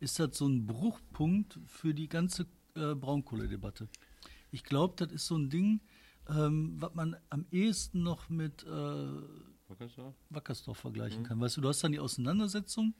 ist 0.00 0.18
das 0.18 0.36
so 0.36 0.46
ein 0.46 0.66
Bruchpunkt 0.66 1.58
für 1.66 1.94
die 1.94 2.08
ganze 2.08 2.46
äh, 2.74 2.94
Braunkohledebatte. 2.94 3.88
Ich 4.50 4.64
glaube, 4.64 4.94
das 4.96 5.12
ist 5.12 5.26
so 5.26 5.36
ein 5.36 5.48
Ding, 5.48 5.80
ähm, 6.28 6.76
was 6.78 6.94
man 6.94 7.16
am 7.30 7.46
ehesten 7.50 8.02
noch 8.02 8.28
mit 8.28 8.64
äh, 8.64 8.68
Wackersdorf 10.30 10.78
vergleichen 10.78 11.24
kann. 11.24 11.40
Weißt 11.40 11.56
du, 11.56 11.60
du 11.60 11.68
hast 11.68 11.82
dann 11.82 11.92
die 11.92 12.00
Auseinandersetzung. 12.00 12.94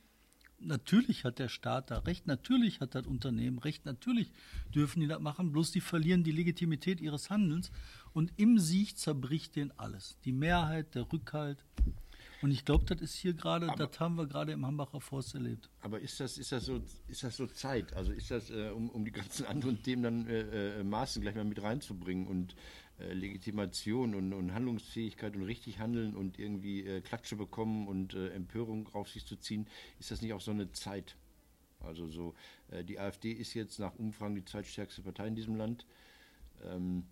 Natürlich 0.58 1.24
hat 1.24 1.40
der 1.40 1.48
Staat 1.48 1.90
da 1.90 1.98
recht, 1.98 2.28
natürlich 2.28 2.80
hat 2.80 2.94
das 2.94 3.06
Unternehmen 3.06 3.58
recht, 3.58 3.84
natürlich 3.84 4.30
dürfen 4.72 5.00
die 5.00 5.08
das 5.08 5.20
machen, 5.20 5.50
bloß 5.50 5.72
die 5.72 5.80
verlieren 5.80 6.22
die 6.22 6.30
Legitimität 6.30 7.00
ihres 7.00 7.30
Handelns 7.30 7.72
und 8.12 8.32
im 8.36 8.60
Sieg 8.60 8.96
zerbricht 8.96 9.56
denen 9.56 9.72
alles. 9.76 10.18
Die 10.24 10.30
Mehrheit, 10.30 10.94
der 10.94 11.12
Rückhalt. 11.12 11.64
Und 12.42 12.50
ich 12.50 12.64
glaube, 12.64 12.84
das 12.84 13.00
ist 13.00 13.14
hier 13.14 13.34
gerade, 13.34 13.68
das 13.76 14.00
haben 14.00 14.16
wir 14.16 14.26
gerade 14.26 14.52
im 14.52 14.66
Hambacher 14.66 15.00
Forst 15.00 15.34
erlebt. 15.34 15.70
Aber 15.80 16.00
ist 16.00 16.18
das, 16.18 16.38
ist 16.38 16.50
das, 16.50 16.66
so, 16.66 16.80
ist 17.06 17.22
das 17.22 17.36
so 17.36 17.46
Zeit? 17.46 17.92
Also 17.94 18.12
ist 18.12 18.30
das, 18.30 18.50
äh, 18.50 18.70
um, 18.70 18.90
um 18.90 19.04
die 19.04 19.12
ganzen 19.12 19.46
anderen 19.46 19.80
Themen 19.82 20.02
dann 20.02 20.26
äh, 20.26 20.80
äh, 20.80 20.84
Maßen 20.84 21.22
gleich 21.22 21.36
mal 21.36 21.44
mit 21.44 21.62
reinzubringen 21.62 22.26
und 22.26 22.56
äh, 22.98 23.12
Legitimation 23.12 24.14
und, 24.14 24.32
und 24.32 24.54
Handlungsfähigkeit 24.54 25.36
und 25.36 25.44
richtig 25.44 25.78
handeln 25.78 26.14
und 26.14 26.38
irgendwie 26.38 26.86
äh, 26.86 27.00
Klatsche 27.00 27.36
bekommen 27.36 27.88
und 27.88 28.14
äh, 28.14 28.28
Empörung 28.30 28.88
auf 28.92 29.08
sich 29.08 29.26
zu 29.26 29.36
ziehen, 29.36 29.66
ist 29.98 30.10
das 30.10 30.22
nicht 30.22 30.32
auch 30.32 30.40
so 30.40 30.50
eine 30.50 30.72
Zeit? 30.72 31.16
Also 31.80 32.08
so, 32.08 32.34
äh, 32.70 32.84
die 32.84 32.98
AfD 32.98 33.32
ist 33.32 33.54
jetzt 33.54 33.78
nach 33.78 33.94
Umfragen 33.98 34.34
die 34.34 34.44
zweitstärkste 34.44 35.02
Partei 35.02 35.28
in 35.28 35.34
diesem 35.34 35.56
Land. 35.56 35.86
Ähm, 36.64 37.04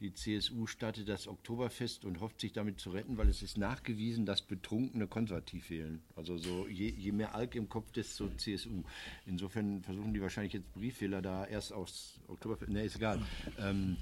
die 0.00 0.14
CSU 0.14 0.66
startet 0.66 1.08
das 1.08 1.26
Oktoberfest 1.26 2.04
und 2.04 2.20
hofft 2.20 2.40
sich 2.40 2.52
damit 2.52 2.78
zu 2.78 2.90
retten, 2.90 3.18
weil 3.18 3.28
es 3.28 3.42
ist 3.42 3.58
nachgewiesen, 3.58 4.26
dass 4.26 4.42
Betrunkene 4.42 5.08
konservativ 5.08 5.70
wählen. 5.70 6.00
Also 6.14 6.38
so 6.38 6.68
je, 6.68 6.88
je 6.88 7.10
mehr 7.10 7.34
Alk 7.34 7.56
im 7.56 7.68
Kopf, 7.68 7.90
desto 7.90 8.28
CSU. 8.36 8.84
Insofern 9.26 9.82
versuchen 9.82 10.14
die 10.14 10.22
wahrscheinlich 10.22 10.52
jetzt 10.52 10.72
Brieffehler 10.72 11.20
da 11.20 11.44
erst 11.46 11.72
aus 11.72 12.20
Oktoberfest. 12.28 12.70
Ne, 12.70 12.84
ist 12.84 12.96
egal. 12.96 13.20
Ähm, 13.58 13.96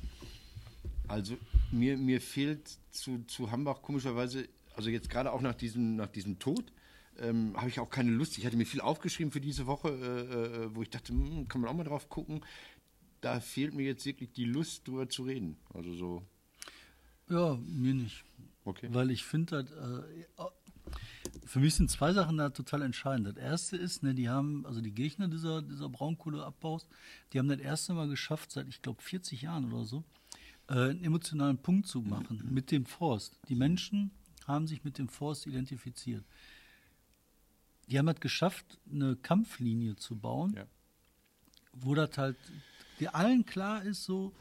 also 1.08 1.36
mir, 1.70 1.96
mir 1.96 2.20
fehlt 2.20 2.78
zu, 2.90 3.24
zu 3.26 3.50
Hambach 3.50 3.82
komischerweise, 3.82 4.48
also 4.74 4.90
jetzt 4.90 5.10
gerade 5.10 5.32
auch 5.32 5.40
nach 5.40 5.54
diesem, 5.54 5.96
nach 5.96 6.08
diesem 6.08 6.38
Tod, 6.38 6.72
ähm, 7.18 7.56
habe 7.56 7.68
ich 7.68 7.80
auch 7.80 7.90
keine 7.90 8.10
Lust. 8.10 8.36
Ich 8.38 8.46
hatte 8.46 8.56
mir 8.56 8.66
viel 8.66 8.80
aufgeschrieben 8.80 9.32
für 9.32 9.40
diese 9.40 9.66
Woche, 9.66 9.88
äh, 9.88 10.64
äh, 10.64 10.74
wo 10.74 10.82
ich 10.82 10.90
dachte, 10.90 11.12
hm, 11.12 11.48
kann 11.48 11.60
man 11.60 11.70
auch 11.70 11.74
mal 11.74 11.84
drauf 11.84 12.08
gucken. 12.08 12.42
Da 13.20 13.40
fehlt 13.40 13.74
mir 13.74 13.84
jetzt 13.84 14.04
wirklich 14.04 14.32
die 14.32 14.44
Lust, 14.44 14.86
drüber 14.86 15.08
zu 15.08 15.22
reden. 15.22 15.56
Also 15.72 15.92
so. 15.94 16.22
Ja, 17.28 17.58
mir 17.66 17.94
nicht. 17.94 18.24
Okay. 18.64 18.88
Weil 18.92 19.10
ich 19.10 19.24
finde, 19.24 20.06
äh, 20.38 20.42
für 21.46 21.60
mich 21.60 21.74
sind 21.74 21.90
zwei 21.90 22.12
Sachen 22.12 22.36
da 22.36 22.50
total 22.50 22.82
entscheidend. 22.82 23.28
Das 23.28 23.36
erste 23.36 23.76
ist, 23.76 24.02
ne, 24.02 24.14
die 24.14 24.28
haben, 24.28 24.66
also 24.66 24.80
die 24.80 24.92
Gegner 24.92 25.28
dieser, 25.28 25.62
dieser 25.62 25.88
Braunkohleabbaus, 25.88 26.88
die 27.32 27.38
haben 27.38 27.48
das 27.48 27.60
erste 27.60 27.94
Mal 27.94 28.08
geschafft, 28.08 28.52
seit 28.52 28.68
ich 28.68 28.82
glaube 28.82 29.02
40 29.02 29.42
Jahren 29.42 29.72
oder 29.72 29.84
so, 29.84 30.04
äh, 30.68 30.72
einen 30.90 31.04
emotionalen 31.04 31.58
Punkt 31.58 31.86
zu 31.86 32.00
machen 32.02 32.42
mit 32.52 32.70
dem 32.70 32.86
Forst. 32.86 33.38
Die 33.48 33.54
Menschen 33.54 34.10
haben 34.46 34.66
sich 34.66 34.84
mit 34.84 34.98
dem 34.98 35.08
Forst 35.08 35.46
identifiziert. 35.46 36.24
Die 37.88 37.98
haben 37.98 38.08
es 38.08 38.20
geschafft, 38.20 38.78
eine 38.90 39.16
Kampflinie 39.16 39.96
zu 39.96 40.16
bauen, 40.16 40.54
Ja. 40.54 40.66
wo 41.72 41.94
das 41.94 42.16
halt 42.18 42.36
dir 42.98 43.14
allen 43.14 43.44
klar 43.46 43.82
ist, 43.82 44.04
so, 44.04 44.32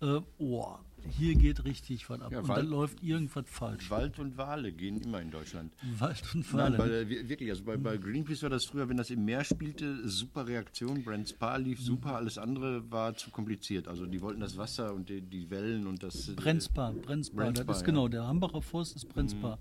äh, 0.00 0.20
oh, 0.38 0.76
hier 1.10 1.34
geht 1.34 1.64
richtig 1.64 2.08
was 2.08 2.20
ab. 2.20 2.32
Ja, 2.32 2.40
und 2.40 2.48
weil- 2.48 2.56
dann 2.56 2.66
läuft 2.68 3.02
irgendwas 3.02 3.44
falsch. 3.46 3.90
Wald 3.90 4.18
und 4.18 4.36
Wale 4.36 4.72
gehen 4.72 5.00
immer 5.00 5.20
in 5.20 5.30
Deutschland. 5.30 5.72
Wald 5.98 6.22
und 6.34 6.52
Nein, 6.54 6.72
Wale. 6.72 6.78
weil, 6.78 6.92
äh, 6.92 7.08
wir- 7.08 7.28
wirklich, 7.28 7.50
also 7.50 7.64
bei, 7.64 7.76
bei 7.76 7.96
Greenpeace 7.96 8.42
war 8.42 8.50
das 8.50 8.64
früher, 8.64 8.88
wenn 8.88 8.96
das 8.96 9.10
im 9.10 9.24
Meer 9.24 9.44
spielte, 9.44 10.08
super 10.08 10.46
Reaktion, 10.46 11.02
Brent 11.04 11.28
Spa 11.30 11.56
lief 11.56 11.80
super, 11.80 12.16
alles 12.16 12.38
andere 12.38 12.90
war 12.90 13.14
zu 13.16 13.30
kompliziert. 13.30 13.88
Also 13.88 14.06
die 14.06 14.20
wollten 14.20 14.40
das 14.40 14.56
Wasser 14.56 14.94
und 14.94 15.08
die, 15.08 15.20
die 15.20 15.50
Wellen 15.50 15.86
und 15.86 16.02
das... 16.02 16.28
äh, 16.28 16.32
Brenzbar, 16.32 16.92
Brenzbar, 16.92 17.52
das 17.52 17.66
ist 17.76 17.80
ja. 17.82 17.86
genau, 17.86 18.08
der 18.08 18.26
Hambacher 18.26 18.62
Forst 18.62 18.96
ist 18.96 19.08
Brenzbar. 19.08 19.58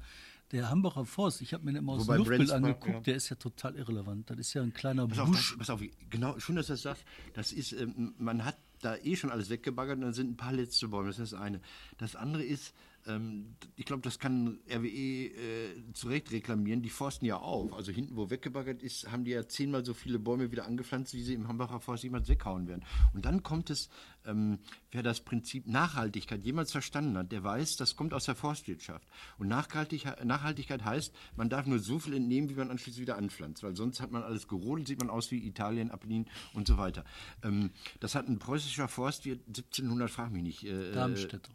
Der 0.51 0.69
Hambacher 0.69 1.05
Forst, 1.05 1.41
ich 1.41 1.53
habe 1.53 1.63
mir 1.63 1.71
den 1.71 1.77
immer 1.77 1.93
aus 1.93 2.05
dem 2.07 2.15
Luftbild 2.17 2.39
Brenzbar, 2.39 2.57
angeguckt, 2.57 2.93
ja. 2.93 2.99
der 2.99 3.15
ist 3.15 3.29
ja 3.29 3.37
total 3.37 3.75
irrelevant. 3.77 4.29
Das 4.29 4.37
ist 4.37 4.53
ja 4.53 4.61
ein 4.61 4.73
kleiner 4.73 5.07
Pass 5.07 5.19
auf, 5.19 5.29
Busch. 5.29 5.49
das, 5.51 5.57
pass 5.59 5.69
auf, 5.69 5.81
genau, 6.09 6.37
schön, 6.39 6.57
dass 6.57 6.67
du 6.67 6.73
das 6.73 6.81
sagst. 6.81 7.05
Das 7.33 7.53
ist, 7.53 7.71
ähm, 7.71 8.13
man 8.17 8.43
hat 8.43 8.57
da 8.81 8.97
eh 8.97 9.15
schon 9.15 9.31
alles 9.31 9.49
weggebaggert 9.49 9.97
und 9.97 10.01
dann 10.01 10.13
sind 10.13 10.31
ein 10.31 10.37
paar 10.37 10.53
letzte 10.53 10.87
Bäume. 10.89 11.07
Das 11.07 11.19
ist 11.19 11.33
das 11.33 11.39
eine. 11.39 11.61
Das 11.97 12.15
andere 12.15 12.43
ist, 12.43 12.73
ähm, 13.07 13.55
ich 13.75 13.85
glaube, 13.85 14.01
das 14.01 14.19
kann 14.19 14.59
RWE 14.69 14.87
äh, 14.87 15.93
zu 15.93 16.07
Recht 16.07 16.31
reklamieren. 16.31 16.81
Die 16.81 16.89
forsten 16.89 17.25
ja 17.25 17.37
auf. 17.37 17.73
Also 17.73 17.91
hinten, 17.91 18.15
wo 18.15 18.29
weggebaggert 18.29 18.83
ist, 18.83 19.11
haben 19.11 19.25
die 19.25 19.31
ja 19.31 19.47
zehnmal 19.47 19.85
so 19.85 19.93
viele 19.93 20.19
Bäume 20.19 20.51
wieder 20.51 20.65
angepflanzt, 20.65 21.13
wie 21.13 21.21
sie 21.21 21.33
im 21.33 21.47
Hambacher 21.47 21.79
Forst 21.79 22.03
jemals 22.03 22.29
weghauen 22.29 22.67
werden. 22.67 22.83
Und 23.13 23.25
dann 23.25 23.43
kommt 23.43 23.69
es, 23.69 23.89
ähm, 24.25 24.59
wer 24.91 25.03
das 25.03 25.21
Prinzip 25.21 25.67
Nachhaltigkeit 25.67 26.43
jemals 26.43 26.71
verstanden 26.71 27.17
hat, 27.17 27.31
der 27.31 27.43
weiß, 27.43 27.77
das 27.77 27.95
kommt 27.95 28.13
aus 28.13 28.25
der 28.25 28.35
Forstwirtschaft. 28.35 29.07
Und 29.37 29.47
Nachhaltigkeit, 29.47 30.23
Nachhaltigkeit 30.23 30.83
heißt, 30.83 31.13
man 31.35 31.49
darf 31.49 31.65
nur 31.65 31.79
so 31.79 31.99
viel 31.99 32.13
entnehmen, 32.13 32.49
wie 32.49 32.55
man 32.55 32.69
anschließend 32.69 33.01
wieder 33.01 33.17
anpflanzt. 33.17 33.63
Weil 33.63 33.75
sonst 33.75 34.01
hat 34.01 34.11
man 34.11 34.23
alles 34.23 34.47
gerodelt, 34.47 34.87
sieht 34.87 34.99
man 34.99 35.09
aus 35.09 35.31
wie 35.31 35.45
Italien, 35.45 35.91
Apennin 35.91 36.27
und 36.53 36.67
so 36.67 36.77
weiter. 36.77 37.03
Ähm, 37.43 37.71
das 37.99 38.15
hat 38.15 38.27
ein 38.27 38.39
preußischer 38.39 38.87
Forstwirt 38.87 39.41
1700, 39.47 40.09
frag 40.09 40.31
mich 40.31 40.43
nicht. 40.43 40.63
Äh, 40.63 40.91
Darmstädter. 40.91 41.51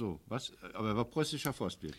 So, 0.00 0.18
was? 0.28 0.52
Aber 0.72 0.88
er 0.88 0.96
war 0.96 1.04
preußischer 1.04 1.52
Forstwirt. 1.52 1.94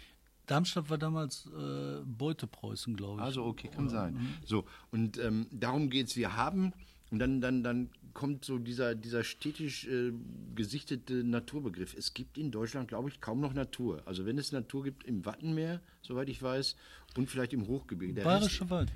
Darmstadt 0.47 0.89
war 0.89 0.97
damals 0.97 1.45
äh, 1.45 2.01
Beutepreußen, 2.03 2.95
glaube 2.95 3.17
ich. 3.19 3.25
Also 3.25 3.45
okay, 3.45 3.69
kann 3.69 3.89
sein. 3.89 4.17
So, 4.43 4.65
und 4.89 5.19
ähm, 5.19 5.45
darum 5.51 5.89
geht's. 5.91 6.15
Wir 6.15 6.35
haben, 6.35 6.73
und 7.11 7.19
dann, 7.19 7.41
dann, 7.41 7.63
dann 7.63 7.89
kommt 8.13 8.43
so 8.43 8.57
dieser, 8.57 8.95
dieser 8.95 9.23
städtisch 9.23 9.85
äh, 9.87 10.11
gesichtete 10.55 11.23
Naturbegriff. 11.23 11.93
Es 11.95 12.13
gibt 12.15 12.37
in 12.39 12.49
Deutschland, 12.49 12.87
glaube 12.87 13.09
ich, 13.09 13.21
kaum 13.21 13.39
noch 13.39 13.53
Natur. 13.53 14.01
Also 14.05 14.25
wenn 14.25 14.37
es 14.39 14.51
Natur 14.51 14.83
gibt 14.83 15.03
im 15.03 15.23
Wattenmeer, 15.25 15.79
soweit 16.01 16.27
ich 16.27 16.41
weiß, 16.41 16.75
und 17.17 17.29
vielleicht 17.29 17.53
im 17.53 17.67
Hochgebirge. 17.67 18.15
Der 18.15 18.25
Rest- 18.25 18.39
Bayerischer 18.39 18.69
Wald. 18.71 18.91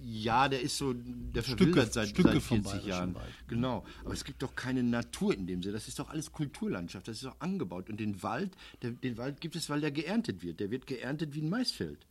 Ja, 0.00 0.48
der 0.48 0.60
ist 0.62 0.76
so, 0.78 0.92
der 0.94 1.42
Stücke- 1.42 1.56
verwildert 1.64 1.92
seit, 1.92 2.08
Stücke 2.08 2.32
seit 2.32 2.42
vom 2.42 2.56
40 2.58 2.64
Bayerischen 2.64 2.88
Jahren. 2.88 3.14
Wald. 3.14 3.34
Genau. 3.48 3.84
Aber 4.04 4.14
es 4.14 4.24
gibt 4.24 4.42
doch 4.42 4.54
keine 4.54 4.82
Natur 4.82 5.34
in 5.34 5.46
dem 5.46 5.62
Sinne. 5.62 5.74
Das 5.74 5.88
ist 5.88 5.98
doch 5.98 6.08
alles 6.08 6.32
Kulturlandschaft. 6.32 7.08
Das 7.08 7.16
ist 7.16 7.24
doch 7.24 7.40
angebaut. 7.40 7.90
Und 7.90 7.98
den 7.98 8.22
Wald, 8.22 8.56
der, 8.82 8.92
den 8.92 9.16
Wald 9.18 9.40
gibt 9.40 9.56
es, 9.56 9.68
weil 9.70 9.80
der 9.80 9.90
geerntet 9.90 10.42
wird. 10.42 10.60
Der 10.60 10.70
wird 10.70 10.86
geerntet 10.86 11.34
wie 11.34 11.40
ein 11.42 11.48
Maisfeld. 11.50 12.06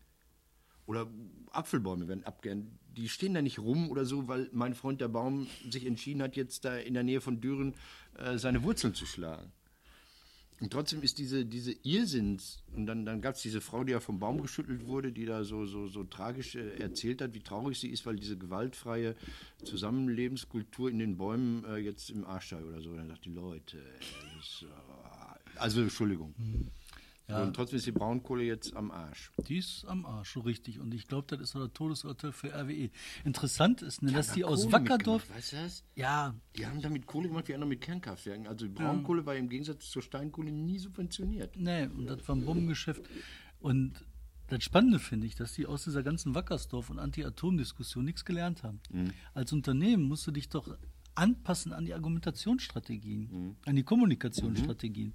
Oder 0.85 1.07
Apfelbäume 1.51 2.07
werden 2.07 2.23
abgeerntet. 2.25 2.71
Die 2.95 3.09
stehen 3.09 3.33
da 3.33 3.41
nicht 3.41 3.59
rum 3.59 3.89
oder 3.91 4.05
so, 4.05 4.27
weil 4.27 4.49
mein 4.53 4.73
Freund 4.73 5.01
der 5.01 5.07
Baum 5.09 5.47
sich 5.69 5.85
entschieden 5.85 6.21
hat, 6.21 6.35
jetzt 6.35 6.65
da 6.65 6.77
in 6.77 6.93
der 6.93 7.03
Nähe 7.03 7.21
von 7.21 7.41
Düren 7.41 7.75
äh, 8.17 8.37
seine 8.37 8.63
Wurzeln 8.63 8.93
zu 8.95 9.05
schlagen. 9.05 9.51
Und 10.59 10.73
trotzdem 10.73 11.03
ist 11.03 11.19
diese, 11.19 11.45
diese 11.45 11.71
Irrsinns, 11.83 12.63
und 12.75 12.87
dann, 12.87 13.05
dann 13.05 13.21
gab 13.21 13.35
es 13.35 13.41
diese 13.43 13.61
Frau, 13.61 13.83
die 13.83 13.91
ja 13.91 13.99
vom 13.99 14.17
Baum 14.17 14.41
geschüttelt 14.41 14.87
wurde, 14.87 15.11
die 15.11 15.25
da 15.25 15.43
so, 15.43 15.65
so, 15.67 15.87
so 15.87 16.03
tragisch 16.03 16.55
äh, 16.55 16.79
erzählt 16.79 17.21
hat, 17.21 17.35
wie 17.35 17.41
traurig 17.41 17.79
sie 17.79 17.89
ist, 17.89 18.07
weil 18.07 18.15
diese 18.15 18.37
gewaltfreie 18.37 19.15
Zusammenlebenskultur 19.63 20.89
in 20.89 20.97
den 20.97 21.17
Bäumen 21.17 21.63
äh, 21.65 21.77
jetzt 21.77 22.09
im 22.09 22.25
Arsch 22.25 22.49
sei 22.49 22.63
oder 22.63 22.81
so. 22.81 22.89
Und 22.89 22.97
dann 22.97 23.07
sagt 23.07 23.25
die 23.25 23.29
Leute, 23.29 23.77
ist, 24.39 24.63
äh, 24.63 25.59
also 25.59 25.81
Entschuldigung. 25.81 26.33
Und 27.29 27.55
trotzdem 27.57 27.77
ist 27.77 27.85
die 27.85 27.91
Braunkohle 27.91 28.43
jetzt 28.43 28.73
am 28.75 28.89
Arsch. 28.89 29.31
Die 29.49 29.57
ist 29.57 29.83
am 29.85 30.05
Arsch, 30.05 30.31
so 30.33 30.39
richtig. 30.39 30.79
Und 30.79 30.93
ich 30.93 31.07
glaube, 31.07 31.27
das 31.27 31.41
ist 31.41 31.49
so 31.51 31.59
der 31.59 31.73
Todesurteil 31.73 32.31
für 32.31 32.53
RWE. 32.53 32.89
Interessant 33.25 33.81
ist, 33.81 34.01
ne, 34.01 34.13
dass 34.13 34.31
die 34.31 34.45
aus 34.45 34.61
Kohle 34.61 34.71
Wackerdorf. 34.73 35.29
Weißt 35.35 35.51
du 35.51 35.55
das? 35.57 35.83
Ja, 35.95 36.33
Die 36.55 36.65
haben 36.65 36.81
damit 36.81 37.05
Kohle 37.05 37.27
gemacht 37.27 37.49
wie 37.49 37.53
andere 37.53 37.67
mit 37.67 37.81
Kernkraftwerken. 37.81 38.47
Also 38.47 38.69
Braunkohle 38.69 39.25
war 39.25 39.35
im 39.35 39.49
Gegensatz 39.49 39.89
zur 39.89 40.01
Steinkohle 40.01 40.51
nie 40.53 40.79
subventioniert. 40.79 41.57
Nee, 41.57 41.87
und 41.87 42.05
das 42.05 42.25
war 42.29 42.35
ein 42.35 42.45
Bombengeschäft. 42.45 43.01
Und 43.59 43.93
das 44.47 44.63
Spannende 44.63 44.99
finde 44.99 45.27
ich, 45.27 45.35
dass 45.35 45.51
die 45.51 45.65
aus 45.65 45.83
dieser 45.83 46.03
ganzen 46.03 46.33
Wackersdorf- 46.33 46.89
und 46.89 46.99
Anti-Atom-Diskussion 46.99 48.05
nichts 48.05 48.23
gelernt 48.23 48.63
haben. 48.63 48.79
Mhm. 48.89 49.11
Als 49.33 49.51
Unternehmen 49.51 50.03
musst 50.03 50.25
du 50.27 50.31
dich 50.31 50.47
doch 50.47 50.77
anpassen 51.15 51.73
an 51.73 51.83
die 51.85 51.93
Argumentationsstrategien, 51.93 53.27
Mhm. 53.29 53.55
an 53.65 53.75
die 53.75 53.83
Kommunikationsstrategien. 53.83 55.13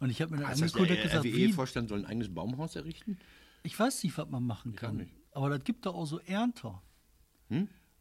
Und 0.00 0.10
ich 0.10 0.20
habe 0.20 0.32
mir 0.32 0.38
dann 0.38 0.48
heißt, 0.48 0.62
angeguckt 0.62 0.90
und 0.90 0.96
der 0.96 1.02
gesagt, 1.04 1.24
wie, 1.24 1.44
RWE-Vorstand 1.46 1.88
soll 1.88 2.00
ein 2.00 2.06
eigenes 2.06 2.32
Baumhaus 2.34 2.74
errichten? 2.76 3.18
ich 3.62 3.78
weiß 3.78 4.02
nicht, 4.04 4.16
was 4.18 4.28
man 4.28 4.44
machen 4.44 4.74
kann. 4.74 5.06
Aber 5.32 5.50
das 5.50 5.62
gibt 5.62 5.86
doch 5.86 5.94
auch 5.94 6.06
so 6.06 6.18
Ernter. 6.20 6.82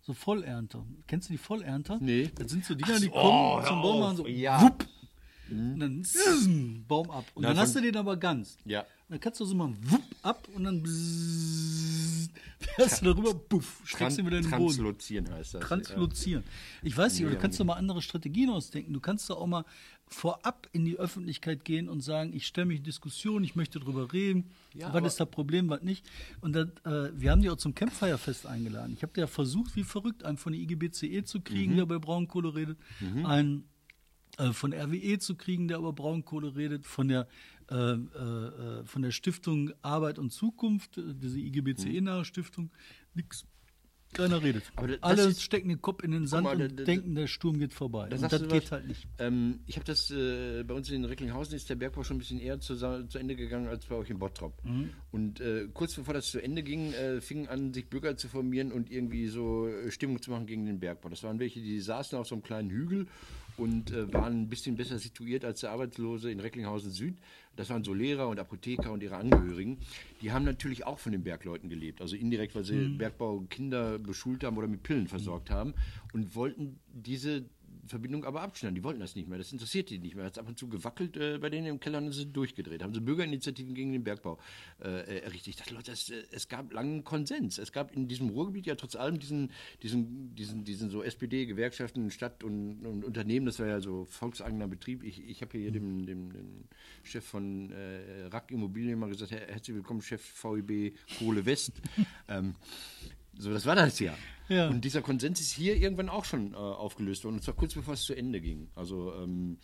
So 0.01 0.13
Vollernter. 0.13 0.85
Kennst 1.07 1.29
du 1.29 1.33
die 1.33 1.37
Vollernter? 1.37 1.95
Hm? 1.99 2.05
Nee. 2.05 2.31
Das 2.33 2.49
sind 2.51 2.63
so 2.65 2.73
Dinger, 2.73 2.99
die 2.99 3.05
so, 3.07 3.11
kommen 3.11 3.61
hör 3.61 3.65
zum 3.67 3.81
Baum 3.81 4.01
auf. 4.01 4.09
und 4.11 4.15
so 4.17 4.27
Ja. 4.27 4.61
wupp. 4.61 4.87
Und 5.51 5.79
dann 5.79 6.85
Baum 6.87 7.09
ab. 7.09 7.25
Und 7.33 7.43
Na, 7.43 7.49
dann 7.49 7.59
hast 7.59 7.75
du 7.75 7.81
den 7.81 7.95
aber 7.95 8.17
ganz. 8.17 8.57
Ja. 8.65 8.85
Dann 9.09 9.19
kannst 9.19 9.39
du 9.39 9.45
so 9.45 9.55
mal 9.55 9.73
wupp 9.83 10.03
ab 10.21 10.47
und 10.53 10.65
dann 10.65 10.83
bzzz, 10.83 12.29
fährst 12.59 13.01
du 13.01 13.05
darüber, 13.05 13.33
puff, 13.33 13.81
steckst 13.83 14.19
du 14.19 14.25
wieder 14.25 14.37
in 14.37 14.43
den 14.43 14.51
Boden. 14.51 14.65
Translozieren 14.67 15.31
heißt 15.31 15.55
das. 15.55 15.61
Translozieren. 15.61 16.43
Ich 16.83 16.95
weiß 16.95 17.13
nicht, 17.13 17.21
Nee, 17.21 17.25
oder 17.27 17.35
du 17.35 17.41
kannst 17.41 17.59
doch 17.59 17.65
mal 17.65 17.73
andere 17.73 18.03
Strategien 18.03 18.51
ausdenken. 18.51 18.93
Du 18.93 18.99
kannst 18.99 19.27
doch 19.29 19.37
auch 19.37 19.47
mal 19.47 19.65
vorab 20.05 20.67
in 20.73 20.85
die 20.85 20.97
Öffentlichkeit 20.97 21.65
gehen 21.65 21.89
und 21.89 22.01
sagen, 22.01 22.33
ich 22.33 22.45
stelle 22.45 22.65
mich 22.67 22.77
in 22.77 22.83
Diskussion, 22.83 23.43
ich 23.43 23.55
möchte 23.55 23.79
darüber 23.79 24.11
reden, 24.13 24.51
Ja, 24.73 24.93
was 24.93 25.03
ist 25.05 25.19
das 25.19 25.29
Problem, 25.29 25.69
was 25.69 25.81
nicht. 25.81 26.05
Und 26.41 26.53
dann, 26.53 26.71
äh, 26.85 27.09
wir 27.13 27.31
haben 27.31 27.41
die 27.41 27.49
auch 27.49 27.57
zum 27.57 27.73
Campfire-Fest 27.75 28.45
eingeladen. 28.45 28.93
Ich 28.95 29.03
habe 29.03 29.19
ja 29.19 29.27
versucht, 29.27 29.75
wie 29.75 29.83
verrückt, 29.83 30.23
einen 30.23 30.37
von 30.37 30.53
der 30.53 30.61
IGBCE 30.61 31.23
zu 31.23 31.41
kriegen, 31.41 31.75
der 31.75 31.83
über 31.83 31.99
Braunkohle 31.99 32.53
redet, 32.55 32.77
einen 33.23 33.59
äh, 33.59 33.63
von 34.53 34.73
RWE 34.73 35.19
zu 35.19 35.35
kriegen, 35.35 35.67
der 35.67 35.77
über 35.79 35.93
Braunkohle 35.93 36.55
redet, 36.55 36.85
von 36.85 37.07
der, 37.07 37.27
äh, 37.69 37.75
äh, 37.75 37.95
äh, 37.97 38.85
von 38.85 39.01
der 39.01 39.11
Stiftung 39.11 39.71
Arbeit 39.81 40.17
und 40.19 40.31
Zukunft, 40.31 40.97
äh, 40.97 41.13
diese 41.13 41.39
IGBCE-nahe 41.39 42.25
Stiftung, 42.25 42.71
nix. 43.13 43.45
Keiner 44.11 44.41
redet. 44.41 44.63
Aber 44.75 44.87
Alle 45.01 45.31
stecken 45.35 45.69
den 45.69 45.83
Kopf 45.83 46.03
in 46.03 46.09
den 46.09 46.25
Sand 46.25 46.45
mal, 46.45 46.53
und 46.53 46.59
da- 46.61 46.67
da- 46.67 46.83
denken, 46.83 47.13
der 47.13 47.27
Sturm 47.27 47.59
geht 47.59 47.75
vorbei. 47.75 48.09
Da 48.09 48.15
und 48.15 48.23
das 48.31 48.41
geht 48.41 48.63
was. 48.63 48.71
halt 48.71 48.87
nicht. 48.87 49.07
Ähm, 49.19 49.59
ich 49.67 49.75
habe 49.75 49.85
das 49.85 50.09
äh, 50.09 50.63
bei 50.63 50.73
uns 50.73 50.89
in 50.89 51.05
Recklinghausen 51.05 51.55
ist 51.55 51.69
der 51.69 51.75
Bergbau 51.75 52.01
schon 52.03 52.15
ein 52.15 52.19
bisschen 52.19 52.39
eher 52.39 52.59
zu, 52.59 52.75
zu 52.75 53.19
Ende 53.19 53.35
gegangen 53.35 53.67
als 53.67 53.85
bei 53.85 53.93
euch 53.93 54.09
in 54.09 54.17
Bottrop. 54.17 54.65
Mhm. 54.65 54.89
Und 55.11 55.41
äh, 55.41 55.67
kurz 55.75 55.93
bevor 55.93 56.15
das 56.15 56.25
zu 56.31 56.41
Ende 56.41 56.63
ging, 56.63 56.91
äh, 56.93 57.21
fingen 57.21 57.47
an, 57.49 57.71
sich 57.71 57.87
Bürger 57.87 58.17
zu 58.17 58.29
formieren 58.29 58.71
und 58.71 58.89
irgendwie 58.89 59.27
so 59.27 59.67
äh, 59.67 59.91
Stimmung 59.91 60.19
zu 60.19 60.31
machen 60.31 60.47
gegen 60.47 60.65
den 60.65 60.79
Bergbau. 60.79 61.09
Das 61.09 61.21
waren 61.21 61.37
welche, 61.37 61.61
die 61.61 61.79
saßen 61.79 62.17
auf 62.17 62.25
so 62.27 62.33
einem 62.33 62.41
kleinen 62.41 62.71
Hügel 62.71 63.05
und 63.59 63.91
äh, 63.91 64.11
waren 64.13 64.43
ein 64.43 64.49
bisschen 64.49 64.75
besser 64.75 64.97
situiert 64.97 65.45
als 65.45 65.61
der 65.61 65.71
Arbeitslose 65.71 66.31
in 66.31 66.39
Recklinghausen 66.39 66.91
Süd. 66.91 67.17
Das 67.55 67.69
waren 67.69 67.83
so 67.83 67.93
Lehrer 67.93 68.29
und 68.29 68.39
Apotheker 68.39 68.91
und 68.91 69.03
ihre 69.03 69.17
Angehörigen. 69.17 69.79
Die 70.21 70.31
haben 70.31 70.45
natürlich 70.45 70.85
auch 70.85 70.97
von 70.97 71.11
den 71.11 71.23
Bergleuten 71.23 71.69
gelebt. 71.69 72.01
Also 72.01 72.15
indirekt, 72.15 72.55
weil 72.55 72.63
sie 72.63 72.87
Bergbaukinder 72.87 73.99
beschult 73.99 74.43
haben 74.43 74.57
oder 74.57 74.67
mit 74.67 74.83
Pillen 74.83 75.07
versorgt 75.07 75.51
haben 75.51 75.73
und 76.13 76.35
wollten 76.35 76.79
diese 76.93 77.43
Verbindung 77.89 78.23
aber 78.25 78.41
abschneiden. 78.41 78.75
Die 78.75 78.83
wollten 78.83 78.99
das 78.99 79.15
nicht 79.15 79.27
mehr. 79.27 79.37
Das 79.37 79.51
interessiert 79.51 79.89
die 79.89 79.99
nicht 79.99 80.15
mehr. 80.15 80.25
Hat 80.25 80.37
ab 80.37 80.47
und 80.47 80.57
zu 80.57 80.69
gewackelt 80.69 81.17
äh, 81.17 81.37
bei 81.39 81.49
denen 81.49 81.67
im 81.67 81.79
Keller 81.79 81.97
und 81.97 82.11
sind 82.11 82.35
durchgedreht. 82.35 82.83
Haben 82.83 82.93
sie 82.93 83.01
Bürgerinitiativen 83.01 83.73
gegen 83.73 83.91
den 83.91 84.03
Bergbau 84.03 84.37
äh, 84.81 85.19
errichtet. 85.21 85.47
Ich 85.47 85.55
dachte, 85.57 85.73
Leute, 85.73 85.91
es, 85.91 86.09
äh, 86.09 86.23
es 86.31 86.47
gab 86.47 86.71
langen 86.71 87.03
Konsens. 87.03 87.57
Es 87.57 87.71
gab 87.71 87.95
in 87.95 88.07
diesem 88.07 88.29
Ruhrgebiet 88.29 88.67
ja 88.67 88.75
trotz 88.75 88.95
allem 88.95 89.19
diesen, 89.19 89.51
diesen, 89.83 90.35
diesen, 90.35 90.63
diesen 90.63 90.89
so 90.89 91.03
SPD, 91.03 91.45
Gewerkschaften, 91.45 92.11
Stadt 92.11 92.43
und, 92.43 92.85
und 92.85 93.03
Unternehmen. 93.03 93.45
Das 93.45 93.59
war 93.59 93.67
ja 93.67 93.81
so 93.81 94.05
volkseigener 94.05 94.67
Betrieb. 94.67 95.03
Ich, 95.03 95.27
ich 95.27 95.41
habe 95.41 95.57
hier 95.57 95.71
dem, 95.71 96.05
dem, 96.05 96.31
dem 96.31 96.65
Chef 97.03 97.25
von 97.25 97.71
äh, 97.71 98.25
Rack 98.27 98.51
Immobilien 98.51 98.99
mal 98.99 99.09
gesagt, 99.09 99.31
Her 99.31 99.47
herzlich 99.47 99.75
willkommen, 99.75 100.01
Chef 100.01 100.21
VEB 100.21 100.93
Kohle 101.17 101.45
West. 101.45 101.73
ähm, 102.27 102.55
so, 103.39 103.51
das 103.51 103.65
war 103.65 103.75
das 103.75 103.99
ja. 103.99 104.15
Ja. 104.49 104.67
Und 104.67 104.83
dieser 104.83 105.01
Konsens 105.01 105.39
ist 105.39 105.51
hier 105.51 105.77
irgendwann 105.77 106.09
auch 106.09 106.25
schon 106.25 106.53
äh, 106.53 106.57
aufgelöst 106.57 107.23
worden, 107.23 107.35
und 107.35 107.43
zwar 107.43 107.55
kurz 107.55 107.73
bevor 107.73 107.93
es 107.93 108.03
zu 108.03 108.13
Ende 108.13 108.41
ging. 108.41 108.67
Also 108.75 109.13
ähm, 109.15 109.57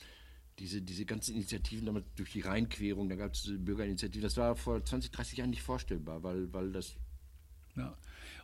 diese, 0.60 0.82
diese 0.82 1.06
ganzen 1.06 1.36
Initiativen 1.36 1.86
damals 1.86 2.06
durch 2.16 2.32
die 2.32 2.42
Rheinquerung, 2.42 3.10
da 3.10 3.16
gab 3.16 3.34
es 3.34 3.52
Bürgerinitiativen, 3.58 4.22
das 4.22 4.38
war 4.38 4.56
vor 4.56 4.84
20, 4.84 5.12
30 5.12 5.38
Jahren 5.40 5.50
nicht 5.50 5.64
vorstellbar, 5.64 6.24
weil, 6.24 6.52
weil 6.54 6.72
das 6.72 6.96
Ja. 7.76 7.98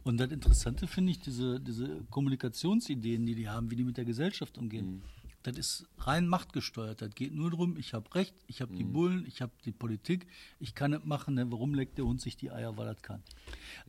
Und 0.04 0.18
das 0.18 0.32
Interessante 0.32 0.88
finde 0.88 1.12
ich, 1.12 1.20
diese, 1.20 1.60
diese 1.60 2.04
Kommunikationsideen, 2.10 3.26
die 3.26 3.36
die 3.36 3.48
haben, 3.48 3.72
wie 3.72 3.76
die 3.76 3.84
mit 3.84 3.98
der 3.98 4.06
Gesellschaft 4.06 4.58
umgehen. 4.58 4.96
Mhm. 4.96 5.02
Das 5.44 5.58
ist 5.58 5.88
rein 5.98 6.28
machtgesteuert. 6.28 7.02
Das 7.02 7.16
geht 7.16 7.34
nur 7.34 7.50
darum, 7.52 7.76
ich 7.78 7.94
habe 7.94 8.14
Recht, 8.14 8.36
ich 8.48 8.62
habe 8.62 8.76
die 8.76 8.84
Mhm. 8.84 8.94
Bullen, 8.94 9.26
ich 9.28 9.42
habe 9.42 9.52
die 9.66 9.72
Politik, 9.72 10.28
ich 10.60 10.76
kann 10.76 10.94
es 10.94 11.04
machen, 11.04 11.36
denn 11.36 11.52
warum 11.52 11.74
leckt 11.74 11.98
der 11.98 12.06
Hund 12.06 12.22
sich 12.22 12.38
die 12.38 12.52
Eier, 12.52 12.78
weil 12.78 12.88
er 12.88 12.94
das 12.94 13.02
kann. 13.02 13.24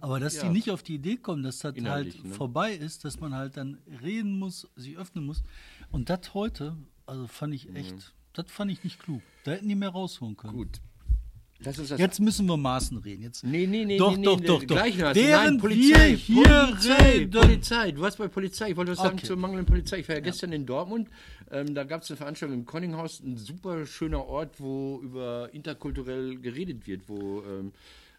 Aber 0.00 0.18
dass 0.18 0.36
Ja. 0.36 0.44
die 0.44 0.48
nicht 0.48 0.70
auf 0.70 0.82
die 0.82 0.94
Idee 0.94 1.16
kommen, 1.16 1.42
dass 1.42 1.56
das 1.58 1.64
halt 1.64 1.76
Inhaltlich, 1.78 2.24
ne? 2.24 2.34
vorbei 2.34 2.72
ist, 2.72 3.04
dass 3.04 3.20
man 3.20 3.34
halt 3.34 3.56
dann 3.56 3.78
reden 4.02 4.38
muss, 4.38 4.68
sich 4.76 4.96
öffnen 4.96 5.26
muss. 5.26 5.42
Und 5.90 6.08
das 6.08 6.32
heute, 6.34 6.76
also 7.06 7.26
fand 7.26 7.54
ich 7.54 7.74
echt, 7.74 8.14
das 8.32 8.50
fand 8.50 8.70
ich 8.70 8.82
nicht 8.82 8.98
klug. 8.98 9.20
Da 9.44 9.50
hätten 9.52 9.68
die 9.68 9.74
mehr 9.74 9.90
rausholen 9.90 10.36
können. 10.36 10.54
Mhm. 10.54 10.58
gut. 10.58 10.80
Uns 11.66 11.88
das 11.88 11.98
Jetzt 11.98 12.20
müssen 12.20 12.46
wir 12.46 12.56
Maßen 12.56 12.98
reden. 12.98 13.22
Jetzt, 13.22 13.44
Nee, 13.44 13.66
nee, 13.66 13.84
nee, 13.84 13.96
doch, 13.98 14.16
nee, 14.16 14.24
doch, 14.24 14.40
nee, 14.40 14.46
doch, 14.46 14.60
doch. 14.60 14.66
Gleich 14.76 15.00
was. 15.00 15.16
Während 15.16 15.50
Nein, 15.50 15.58
Polizei, 15.58 16.08
wir 16.10 16.16
hier 16.16 16.44
Polizei, 16.44 17.02
reden, 17.02 17.30
Polizei. 17.30 17.90
Du 17.92 18.00
warst 18.00 18.18
bei 18.18 18.28
Polizei. 18.28 18.70
Ich 18.70 18.76
wollte 18.76 18.92
was 18.92 18.98
sagen 18.98 19.16
Okay. 19.18 19.26
zur 19.26 19.36
mangelnden 19.36 19.66
Polizei. 19.66 19.98
Ich 19.98 20.08
war 20.08 20.16
ja 20.16 20.20
gestern 20.20 20.52
in 20.52 20.66
Dortmund. 20.66 21.08
Ähm, 21.50 21.74
da 21.74 21.84
gab 21.84 22.02
es 22.02 22.10
eine 22.10 22.16
Veranstaltung 22.16 22.58
im 22.58 22.66
Conninghaus, 22.66 23.20
ein 23.20 23.36
super 23.36 23.86
schöner 23.86 24.24
Ort, 24.26 24.58
wo 24.60 25.00
über 25.02 25.50
interkulturell 25.52 26.38
geredet 26.38 26.86
wird, 26.86 27.02
wo 27.08 27.42
ähm, 27.42 27.72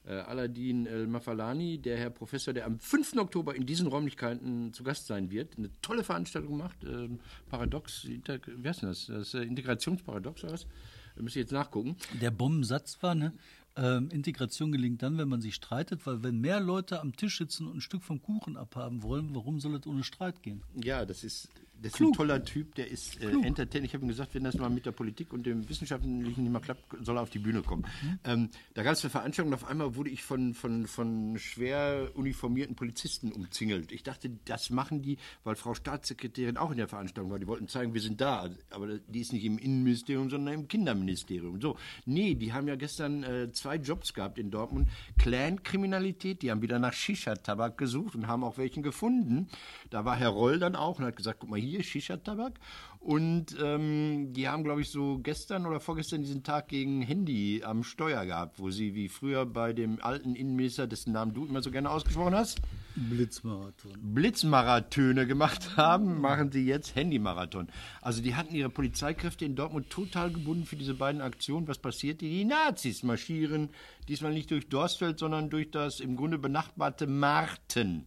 äh, 0.06 0.12
Aladin 0.14 0.86
El 0.86 1.08
Mafalani, 1.08 1.78
der 1.78 1.98
Herr 1.98 2.10
Professor, 2.10 2.54
der 2.54 2.66
am 2.66 2.80
5. 2.80 3.16
Oktober 3.18 3.56
in 3.56 3.66
diesen 3.66 3.88
Räumlichkeiten 3.88 4.74
zu 4.74 4.84
Gast 4.84 5.08
sein 5.08 5.32
wird, 5.32 5.58
eine 5.58 5.70
tolle 5.82 6.04
Veranstaltung 6.04 6.58
macht. 6.58 6.84
Ähm, 6.84 7.20
Paradox, 7.50 8.04
Inter 8.06 8.40
wie 8.46 8.68
heißt 8.68 8.82
denn 8.82 8.90
das? 8.90 9.06
Das 9.08 9.34
äh, 9.34 9.44
Integrationsparadox 9.44 10.44
oder 10.44 10.54
was? 10.54 10.68
Da 11.16 11.22
müsst 11.22 11.36
ihr 11.36 11.42
jetzt 11.42 11.52
nachgucken. 11.52 11.96
Der 12.22 12.32
Bombensatz 12.32 13.02
war, 13.02 13.16
ne? 13.16 13.34
Ähm, 13.76 14.10
Integration 14.12 14.72
gelingt 14.72 15.02
dann, 15.02 15.18
wenn 15.18 15.28
man 15.28 15.42
sich 15.42 15.56
streitet, 15.56 16.06
weil 16.06 16.22
wenn 16.22 16.40
mehr 16.40 16.60
Leute 16.60 17.02
am 17.02 17.16
Tisch 17.16 17.40
sitzen 17.40 17.68
und 17.68 17.78
ein 17.78 17.82
Stück 17.82 18.04
vom 18.04 18.22
Kuchen 18.22 18.56
abhaben 18.56 19.02
wollen, 19.02 19.34
warum 19.34 19.60
soll 19.60 19.76
es 19.76 19.88
ohne 19.88 20.04
Streit 20.04 20.44
gehen? 20.44 20.62
Ja, 20.76 21.06
das 21.06 21.24
ist, 21.24 21.50
das 21.82 21.92
ist 21.92 21.98
Klug. 21.98 22.12
ein 22.12 22.18
toller 22.18 22.46
Typ, 22.46 22.76
der 22.76 22.90
ist 22.90 23.22
äh, 23.22 23.30
entertained. 23.30 23.86
Ich 23.86 23.94
habe 23.94 24.06
ihm 24.06 24.08
gesagt, 24.08 24.36
wenn 24.36 24.44
das 24.44 24.56
mal 24.56 24.70
mit 24.70 24.86
der 24.86 24.92
Politik 24.92 25.34
und 25.34 25.46
dem 25.46 25.68
Wissenschaftlichen 25.68 26.20
nicht 26.20 26.52
mal 26.52 26.60
klappt, 26.60 26.84
soll 27.02 27.18
er 27.18 27.22
auf 27.22 27.30
die 27.30 27.40
Bühne 27.40 27.62
kommen. 27.62 27.86
Ähm, 28.24 28.50
da 28.74 28.84
gab 28.84 28.94
es 28.94 29.04
eine 29.04 29.10
Veranstaltung 29.10 29.52
und 29.52 29.56
auf 29.56 29.68
einmal 29.68 29.96
wurde 29.96 30.10
ich 30.10 30.24
von, 30.24 30.54
von, 30.54 30.88
von 30.88 31.38
schwer 31.38 32.12
uniformierten 32.14 32.76
Polizisten 32.76 33.32
umzingelt. 33.32 33.92
Ich 33.92 34.04
dachte, 34.04 34.32
das 34.46 34.70
machen 34.70 35.02
die, 35.02 35.18
weil 35.44 35.56
Frau 35.56 35.74
Staatssekretärin 35.74 36.58
auch 36.58 36.72
in 36.72 36.78
der 36.78 36.88
Veranstaltung 36.88 37.32
war. 37.32 37.40
Die 37.40 37.48
wollten 37.48 37.68
zeigen, 37.68 37.94
wir 37.94 38.02
sind 38.02 38.22
da. 38.22 38.50
Aber 38.70 39.00
die 39.00 39.20
ist 39.20 39.34
nicht 39.34 39.44
im 39.44 39.58
Innenministerium, 39.58 40.30
sondern 40.30 40.54
im 40.54 40.68
Kinderministerium. 40.68 41.60
So, 41.60 41.78
nee, 42.06 42.36
die 42.36 42.54
haben 42.54 42.68
ja 42.68 42.76
gestern 42.76 43.24
äh, 43.24 43.52
zwei 43.52 43.76
Jobs 43.76 44.14
gehabt 44.14 44.40
in 44.40 44.52
Dortmund. 44.52 44.88
Clan-Kriminalität, 45.18 46.42
die 46.42 46.52
haben 46.52 46.62
wieder 46.62 46.80
nach 46.80 46.94
Shisha-Tabak 46.94 47.78
gesucht 47.78 48.16
und 48.16 48.28
haben 48.28 48.44
auch 48.44 48.58
welchen 48.58 48.84
gefunden. 48.84 49.48
Da 49.90 50.06
war 50.06 50.16
Herr 50.16 50.30
Roll 50.30 50.60
dann 50.60 50.76
auch 50.76 51.00
und 51.00 51.06
hat 51.06 51.16
gesagt, 51.16 51.40
guck 51.40 51.50
mal 51.50 51.60
hier, 51.60 51.73
Shisha-Tabak. 51.82 52.60
Und 53.00 53.58
ähm, 53.62 54.32
die 54.34 54.48
haben, 54.48 54.64
glaube 54.64 54.82
ich, 54.82 54.90
so 54.90 55.20
gestern 55.20 55.66
oder 55.66 55.80
vorgestern 55.80 56.22
diesen 56.22 56.44
Tag 56.44 56.70
gegen 56.70 57.02
Handy 57.02 57.62
am 57.64 57.84
Steuer 57.84 58.26
gehabt, 58.26 58.60
wo 58.60 58.70
sie 58.70 58.96
wie 58.96 59.10
früher 59.10 59.46
bei 59.46 59.74
dem 59.74 60.02
alten 60.02 60.36
Innenminister, 60.36 60.88
dessen 60.88 61.12
Namen 61.12 61.34
du 61.34 61.46
immer 61.46 61.62
so 61.62 61.72
gerne 61.72 61.90
ausgesprochen 61.90 62.36
hast, 62.36 62.62
Blitzmarathon. 62.96 63.92
Blitzmarathöne 64.02 65.26
gemacht 65.26 65.76
haben, 65.78 66.22
machen 66.22 66.52
sie 66.52 66.66
jetzt 66.66 66.96
Handymarathon. 66.96 67.68
Also 68.02 68.22
die 68.22 68.36
hatten 68.36 68.54
ihre 68.54 68.70
Polizeikräfte 68.70 69.46
in 69.46 69.56
Dortmund 69.56 69.90
total 69.90 70.32
gebunden 70.32 70.66
für 70.66 70.76
diese 70.76 70.94
beiden 70.94 71.22
Aktionen. 71.22 71.68
Was 71.68 71.80
passiert? 71.80 72.22
Die 72.22 72.46
Nazis 72.46 73.04
marschieren 73.04 73.70
diesmal 74.08 74.34
nicht 74.34 74.52
durch 74.52 74.70
Dorstfeld, 74.70 75.20
sondern 75.20 75.50
durch 75.50 75.72
das 75.72 76.00
im 76.00 76.16
Grunde 76.16 76.38
benachbarte 76.38 77.08
Marten. 77.08 78.06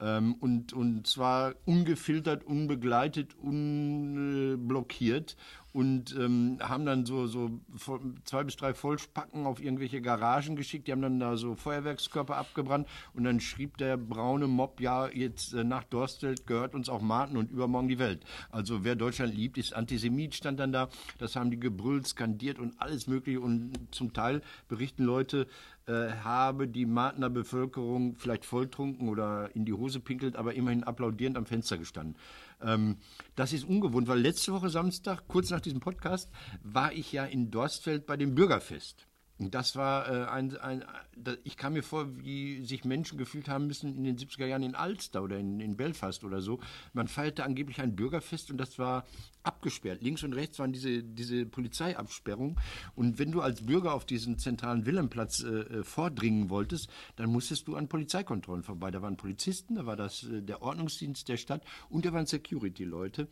Ähm, 0.00 0.34
und, 0.40 0.72
und 0.72 1.06
zwar 1.06 1.54
ungefiltert, 1.64 2.44
unbegleitet, 2.44 3.34
unblockiert 3.40 5.36
und 5.74 6.14
ähm, 6.16 6.58
haben 6.60 6.86
dann 6.86 7.04
so, 7.04 7.26
so 7.26 7.50
zwei 8.22 8.44
bis 8.44 8.54
drei 8.54 8.74
Vollspacken 8.74 9.44
auf 9.44 9.60
irgendwelche 9.60 10.00
Garagen 10.00 10.54
geschickt. 10.54 10.86
Die 10.86 10.92
haben 10.92 11.02
dann 11.02 11.18
da 11.18 11.36
so 11.36 11.56
Feuerwerkskörper 11.56 12.36
abgebrannt 12.36 12.86
und 13.12 13.24
dann 13.24 13.40
schrieb 13.40 13.76
der 13.78 13.96
braune 13.96 14.46
Mob, 14.46 14.80
ja, 14.80 15.08
jetzt 15.08 15.52
äh, 15.52 15.64
nach 15.64 15.82
Dorstfeld 15.82 16.46
gehört 16.46 16.76
uns 16.76 16.88
auch 16.88 17.02
Marten 17.02 17.36
und 17.36 17.50
übermorgen 17.50 17.88
die 17.88 17.98
Welt. 17.98 18.24
Also 18.50 18.84
wer 18.84 18.94
Deutschland 18.94 19.34
liebt, 19.34 19.58
ist 19.58 19.74
Antisemit, 19.74 20.36
stand 20.36 20.60
dann 20.60 20.70
da. 20.70 20.88
Das 21.18 21.34
haben 21.34 21.50
die 21.50 21.58
gebrüllt, 21.58 22.06
skandiert 22.06 22.60
und 22.60 22.80
alles 22.80 23.08
mögliche 23.08 23.40
und 23.40 23.72
zum 23.90 24.12
Teil 24.12 24.42
berichten 24.68 25.02
Leute, 25.02 25.48
äh, 25.86 26.12
habe 26.22 26.66
die 26.68 26.86
Martener 26.86 27.28
Bevölkerung 27.28 28.14
vielleicht 28.16 28.44
volltrunken 28.44 29.08
oder 29.08 29.50
in 29.54 29.64
die 29.64 29.72
Hose 29.72 30.00
pinkelt, 30.00 30.36
aber 30.36 30.54
immerhin 30.54 30.84
applaudierend 30.84 31.36
am 31.36 31.46
Fenster 31.46 31.78
gestanden. 31.78 32.16
Ähm, 32.64 32.98
das 33.36 33.52
ist 33.52 33.64
ungewohnt, 33.64 34.08
weil 34.08 34.20
letzte 34.20 34.52
Woche 34.52 34.70
Samstag, 34.70 35.28
kurz 35.28 35.50
nach 35.50 35.60
diesem 35.60 35.80
Podcast, 35.80 36.30
war 36.62 36.92
ich 36.92 37.12
ja 37.12 37.24
in 37.24 37.50
Dorstfeld 37.50 38.06
bei 38.06 38.16
dem 38.16 38.34
Bürgerfest. 38.34 39.06
Das 39.38 39.74
war 39.74 40.08
äh, 40.08 40.26
ein, 40.26 40.56
ein, 40.58 40.84
ich 41.42 41.56
kam 41.56 41.72
mir 41.72 41.82
vor, 41.82 42.06
wie 42.24 42.64
sich 42.64 42.84
Menschen 42.84 43.18
gefühlt 43.18 43.48
haben 43.48 43.66
müssen 43.66 43.96
in 43.96 44.04
den 44.04 44.16
70er 44.16 44.46
Jahren 44.46 44.62
in 44.62 44.76
Alster 44.76 45.24
oder 45.24 45.38
in, 45.38 45.58
in 45.58 45.76
Belfast 45.76 46.22
oder 46.22 46.40
so. 46.40 46.60
Man 46.92 47.08
feierte 47.08 47.42
angeblich 47.42 47.80
ein 47.80 47.96
Bürgerfest 47.96 48.52
und 48.52 48.58
das 48.58 48.78
war 48.78 49.04
abgesperrt. 49.42 50.02
Links 50.02 50.22
und 50.22 50.34
rechts 50.34 50.60
waren 50.60 50.72
diese, 50.72 51.02
diese 51.02 51.46
Polizeiabsperrungen. 51.46 52.60
Und 52.94 53.18
wenn 53.18 53.32
du 53.32 53.40
als 53.40 53.66
Bürger 53.66 53.94
auf 53.94 54.04
diesen 54.04 54.38
zentralen 54.38 54.86
Wilhelmplatz 54.86 55.42
äh, 55.42 55.48
äh, 55.48 55.84
vordringen 55.84 56.48
wolltest, 56.48 56.88
dann 57.16 57.30
musstest 57.30 57.66
du 57.66 57.74
an 57.74 57.88
Polizeikontrollen 57.88 58.62
vorbei. 58.62 58.92
Da 58.92 59.02
waren 59.02 59.16
Polizisten, 59.16 59.74
da 59.74 59.84
war 59.84 59.96
das 59.96 60.22
äh, 60.22 60.42
der 60.42 60.62
Ordnungsdienst 60.62 61.28
der 61.28 61.38
Stadt 61.38 61.62
und 61.88 62.04
da 62.04 62.12
waren 62.12 62.26
Security-Leute. 62.26 63.26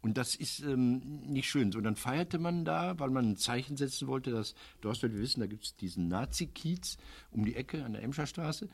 Und 0.00 0.16
das 0.16 0.36
ist 0.36 0.60
ähm, 0.60 1.22
nicht 1.26 1.50
schön. 1.50 1.72
So, 1.72 1.80
dann 1.80 1.96
feierte 1.96 2.38
man 2.38 2.64
da, 2.64 2.98
weil 3.00 3.10
man 3.10 3.30
ein 3.30 3.36
Zeichen 3.36 3.76
setzen 3.76 4.06
wollte, 4.06 4.30
dass 4.30 4.54
Dorstfeld, 4.80 5.14
wir 5.14 5.20
wissen, 5.20 5.40
da 5.40 5.46
gibt 5.46 5.64
es 5.64 5.76
diesen 5.76 6.06
Nazi-Kiez 6.06 6.98
um 7.32 7.44
die 7.44 7.56
Ecke 7.56 7.84
an 7.84 7.94
der 7.94 8.02
Emscher 8.04 8.26
Straße. 8.26 8.68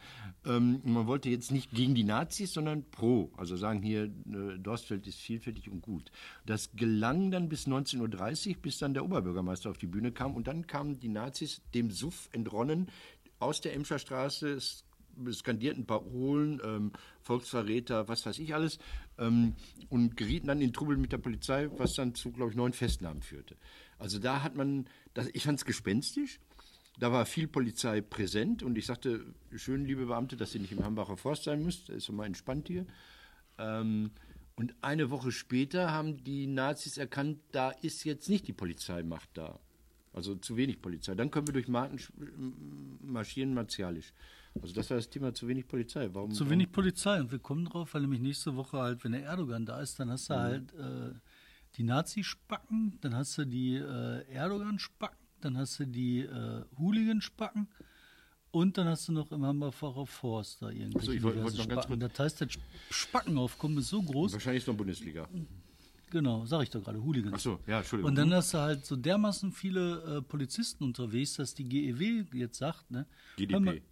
Ähm, 0.45 0.83
man 0.85 1.07
wollte 1.07 1.31
jetzt 1.31 1.51
nicht 1.51 1.71
gegen 1.71 1.95
die 1.95 2.05
Nazis, 2.05 2.53
sondern 2.53 2.85
pro. 2.91 3.33
Also 3.39 3.57
sagen 3.57 3.81
hier, 3.83 4.05
äh, 4.05 4.59
Dorstfeld 4.59 5.07
ist 5.07 5.19
vielfältig 5.19 5.71
und 5.71 5.81
gut. 5.81 6.13
Das 6.45 6.73
gelang 6.77 7.31
dann 7.31 7.49
bis 7.49 7.67
19.30 7.67 8.49
Uhr, 8.49 8.57
bis 8.61 8.79
dann 8.79 8.93
der 8.93 9.05
Oberbürgermeister 9.05 9.71
auf 9.71 9.79
die 9.79 9.87
Bühne 9.87 10.13
kam. 10.13 10.35
Und 10.35 10.47
dann 10.47 10.67
kamen 10.67 11.01
die 11.01 11.09
Nazis 11.09 11.63
dem 11.73 11.91
Suff 11.91 12.29
entronnen 12.33 12.89
aus 13.39 13.63
der 13.63 13.75
Emscher 13.75 13.99
Straße 13.99 14.59
skandierten 15.31 15.87
Parolen, 15.87 16.61
ähm, 16.65 16.93
Volksverräter, 17.23 18.09
was 18.09 18.25
weiß 18.27 18.39
ich 18.39 18.55
alles, 18.55 18.79
ähm, 19.19 19.55
und 19.89 20.17
gerieten 20.17 20.49
dann 20.49 20.61
in 20.61 20.73
Trubel 20.73 20.97
mit 20.97 21.13
der 21.13 21.19
Polizei, 21.19 21.69
was 21.77 21.95
dann 21.95 22.15
zu, 22.15 22.33
glaube 22.33 22.51
ich, 22.51 22.57
neun 22.57 22.73
Festnahmen 22.73 23.23
führte. 23.23 23.57
Also 23.99 24.19
da 24.19 24.43
hat 24.43 24.57
man, 24.57 24.87
das, 25.15 25.29
ich 25.33 25.45
fand 25.45 25.59
es 25.59 25.65
gespenstisch, 25.65 26.41
da 26.99 27.11
war 27.11 27.27
viel 27.27 27.49
Polizei 27.49 28.01
präsent 28.01 28.63
und 28.63 28.79
ich 28.79 28.87
sagte, 28.87 29.25
schön, 29.55 29.85
liebe 29.85 30.07
Beamte, 30.07 30.37
dass 30.37 30.55
ihr 30.55 30.61
nicht 30.61 30.73
im 30.73 30.85
Hambacher 30.85 31.17
Forst 31.17 31.45
sein 31.45 31.63
müsst, 31.63 31.89
ist 31.89 32.11
mal 32.11 32.27
entspannt 32.27 32.69
hier. 32.69 32.87
Ähm, 33.59 34.11
und 34.57 34.75
eine 34.83 35.11
Woche 35.11 35.33
später 35.33 35.91
haben 35.91 36.23
die 36.23 36.47
Nazis 36.47 36.97
erkannt, 36.97 37.41
da 37.51 37.71
ist 37.71 38.05
jetzt 38.05 38.29
nicht 38.29 38.47
die 38.47 38.53
Polizeimacht 38.53 39.29
da. 39.35 39.59
Also 40.13 40.37
zu 40.37 40.57
wenig 40.57 40.81
Polizei. 40.81 41.17
Dann 41.17 41.33
können 41.33 41.49
wir 41.49 41.53
durch 41.53 41.67
Marten 41.67 41.99
marschieren, 43.03 43.53
martialisch. 43.53 44.13
Also 44.61 44.75
das 44.75 44.89
war 44.91 44.97
das 44.97 45.09
Thema 45.11 45.35
zu 45.35 45.49
wenig 45.49 45.67
Polizei. 45.67 46.09
Warum, 46.13 46.31
zu 46.31 46.49
wenig 46.49 46.71
Polizei. 46.71 47.21
Und 47.21 47.33
wir 47.33 47.39
kommen 47.39 47.65
drauf, 47.65 47.95
weil 47.95 48.03
nämlich 48.03 48.21
nächste 48.21 48.55
Woche 48.57 48.79
halt, 48.79 49.05
wenn 49.05 49.13
der 49.13 49.25
Erdogan 49.25 49.67
da 49.67 49.81
ist, 49.81 49.99
dann 49.99 50.11
hast 50.11 50.31
du 50.31 50.35
mhm. 50.35 50.39
halt 50.39 50.75
äh, 50.75 51.15
die 51.77 51.83
Nazi-Spacken, 51.83 52.99
dann 53.01 53.15
hast 53.15 53.37
du 53.39 53.45
die 53.45 53.77
äh, 53.77 54.25
Erdogan-Spacken, 54.33 55.19
dann 55.41 55.59
hast 55.59 55.81
du 55.81 55.87
die 55.87 56.21
äh, 56.21 56.65
Hooligan-Spacken 56.79 57.69
und 58.53 58.79
dann 58.79 58.87
hast 58.87 59.09
du 59.09 59.13
noch 59.13 59.33
im 59.33 59.45
Hammerfacher 59.45 60.07
Forst 60.07 60.63
da 60.63 60.71
irgendwie. 60.71 60.99
Also 60.99 61.13
ich 61.13 61.23
wollte 61.23 61.43
wollt 61.43 61.59
noch 61.59 61.69
ganz 61.69 61.87
kurz. 61.87 62.01
Das 62.01 62.19
heißt, 62.19 62.41
das 62.43 62.49
Spackenaufkommen 62.91 63.79
ist 63.79 63.89
so 63.89 64.01
groß. 64.01 64.33
Wahrscheinlich 64.35 64.63
ist 64.63 64.69
noch 64.69 64.77
Bundesliga. 64.77 65.29
Genau, 66.11 66.47
sag 66.47 66.63
ich 66.63 66.71
doch 66.71 66.81
gerade, 66.81 67.03
Hooligans. 67.03 67.35
Ach 67.35 67.41
so, 67.41 67.59
ja, 67.67 67.79
Entschuldigung. 67.79 68.11
Und 68.11 68.15
dann 68.15 68.33
hast 68.33 68.55
du 68.55 68.59
halt 68.59 68.87
so 68.87 68.95
dermaßen 68.95 69.51
viele 69.51 70.19
äh, 70.19 70.23
Polizisten 70.23 70.85
unterwegs, 70.85 71.35
dass 71.35 71.55
die 71.55 71.65
GEW 71.65 72.27
jetzt 72.33 72.59
sagt, 72.59 72.89
ne? 72.93 73.07
GDP. 73.37 73.83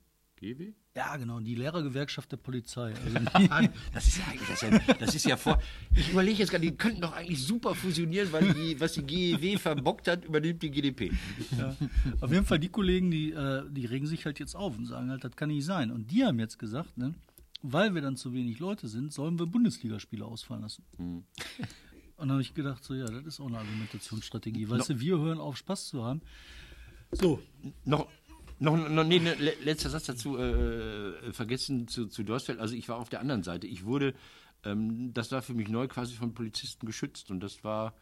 GEW? 0.43 0.73
Ja, 0.97 1.17
genau, 1.17 1.41
die 1.41 1.55
Lehrergewerkschaft 1.55 2.33
der 2.33 2.37
Polizei. 2.37 2.93
Also 3.05 3.19
das 3.93 4.09
ist 4.09 4.19
ja 4.19 4.25
eigentlich, 4.27 4.49
das 4.49 4.63
ist 4.63 4.63
ja, 4.63 4.95
das 4.95 5.15
ist 5.15 5.27
ja 5.27 5.37
vor. 5.37 5.63
Ich 5.95 6.11
überlege 6.11 6.39
jetzt 6.39 6.51
gerade, 6.51 6.65
die 6.65 6.77
könnten 6.77 7.01
doch 7.01 7.13
eigentlich 7.13 7.43
super 7.43 7.75
fusionieren, 7.75 8.33
weil 8.33 8.53
die, 8.53 8.79
was 8.81 8.95
die 8.95 9.03
GEW 9.03 9.59
verbockt 9.59 10.09
hat, 10.09 10.25
übernimmt 10.25 10.63
die 10.63 10.71
GDP. 10.71 11.13
Ja, 11.57 11.77
auf 12.21 12.33
jeden 12.33 12.45
Fall, 12.45 12.59
die 12.59 12.69
Kollegen, 12.69 13.11
die, 13.11 13.31
äh, 13.31 13.63
die 13.71 13.87
regen 13.87 14.07
sich 14.07 14.27
halt 14.27 14.39
jetzt 14.41 14.57
auf 14.57 14.77
und 14.77 14.87
sagen 14.87 15.11
halt, 15.11 15.23
das 15.23 15.37
kann 15.37 15.49
nicht 15.49 15.65
sein. 15.65 15.91
Und 15.91 16.11
die 16.11 16.25
haben 16.25 16.39
jetzt 16.41 16.59
gesagt, 16.59 16.99
ne, 16.99 17.15
weil 17.63 17.95
wir 17.95 18.03
dann 18.03 18.17
zu 18.17 18.35
wenig 18.35 18.59
Leute 18.59 18.89
sind, 18.89 19.13
sollen 19.13 19.39
wir 19.39 19.47
Bundesligaspiele 19.47 20.25
ausfallen 20.25 20.63
lassen. 20.63 20.85
Mhm. 20.99 21.25
Und 22.17 22.29
dann 22.29 22.33
habe 22.33 22.43
ich 22.43 22.55
gedacht, 22.55 22.85
so 22.85 22.95
ja, 22.95 23.07
das 23.07 23.25
ist 23.25 23.41
auch 23.41 23.49
eine 23.49 23.59
Argumentationsstrategie. 23.59 24.69
Weißt 24.69 24.91
no. 24.91 24.95
du, 24.95 25.01
wir 25.01 25.19
hören 25.19 25.41
auf, 25.41 25.57
Spaß 25.57 25.89
zu 25.89 26.05
haben. 26.05 26.21
So. 27.11 27.43
Noch, 27.85 28.09
noch, 28.59 28.89
noch 28.89 29.05
nee, 29.05 29.19
ne, 29.19 29.35
letzter 29.35 29.91
Satz 29.91 30.05
dazu 30.07 30.39
äh, 30.39 31.33
vergessen 31.33 31.89
zu, 31.89 32.07
zu 32.07 32.23
Dorstfeld. 32.23 32.59
Also 32.59 32.75
ich 32.75 32.89
war 32.89 32.99
auf 32.99 33.09
der 33.09 33.21
anderen 33.21 33.43
Seite. 33.43 33.67
Ich 33.67 33.85
wurde, 33.85 34.15
ähm, 34.65 35.13
das 35.15 35.33
war 35.33 35.43
für 35.43 35.55
mich 35.55 35.69
neu, 35.69 35.89
quasi 35.89 36.15
von 36.15 36.35
Polizisten 36.35 36.87
geschützt. 36.87 37.31
Und 37.31 37.41
das 37.41 37.65
war. 37.65 37.95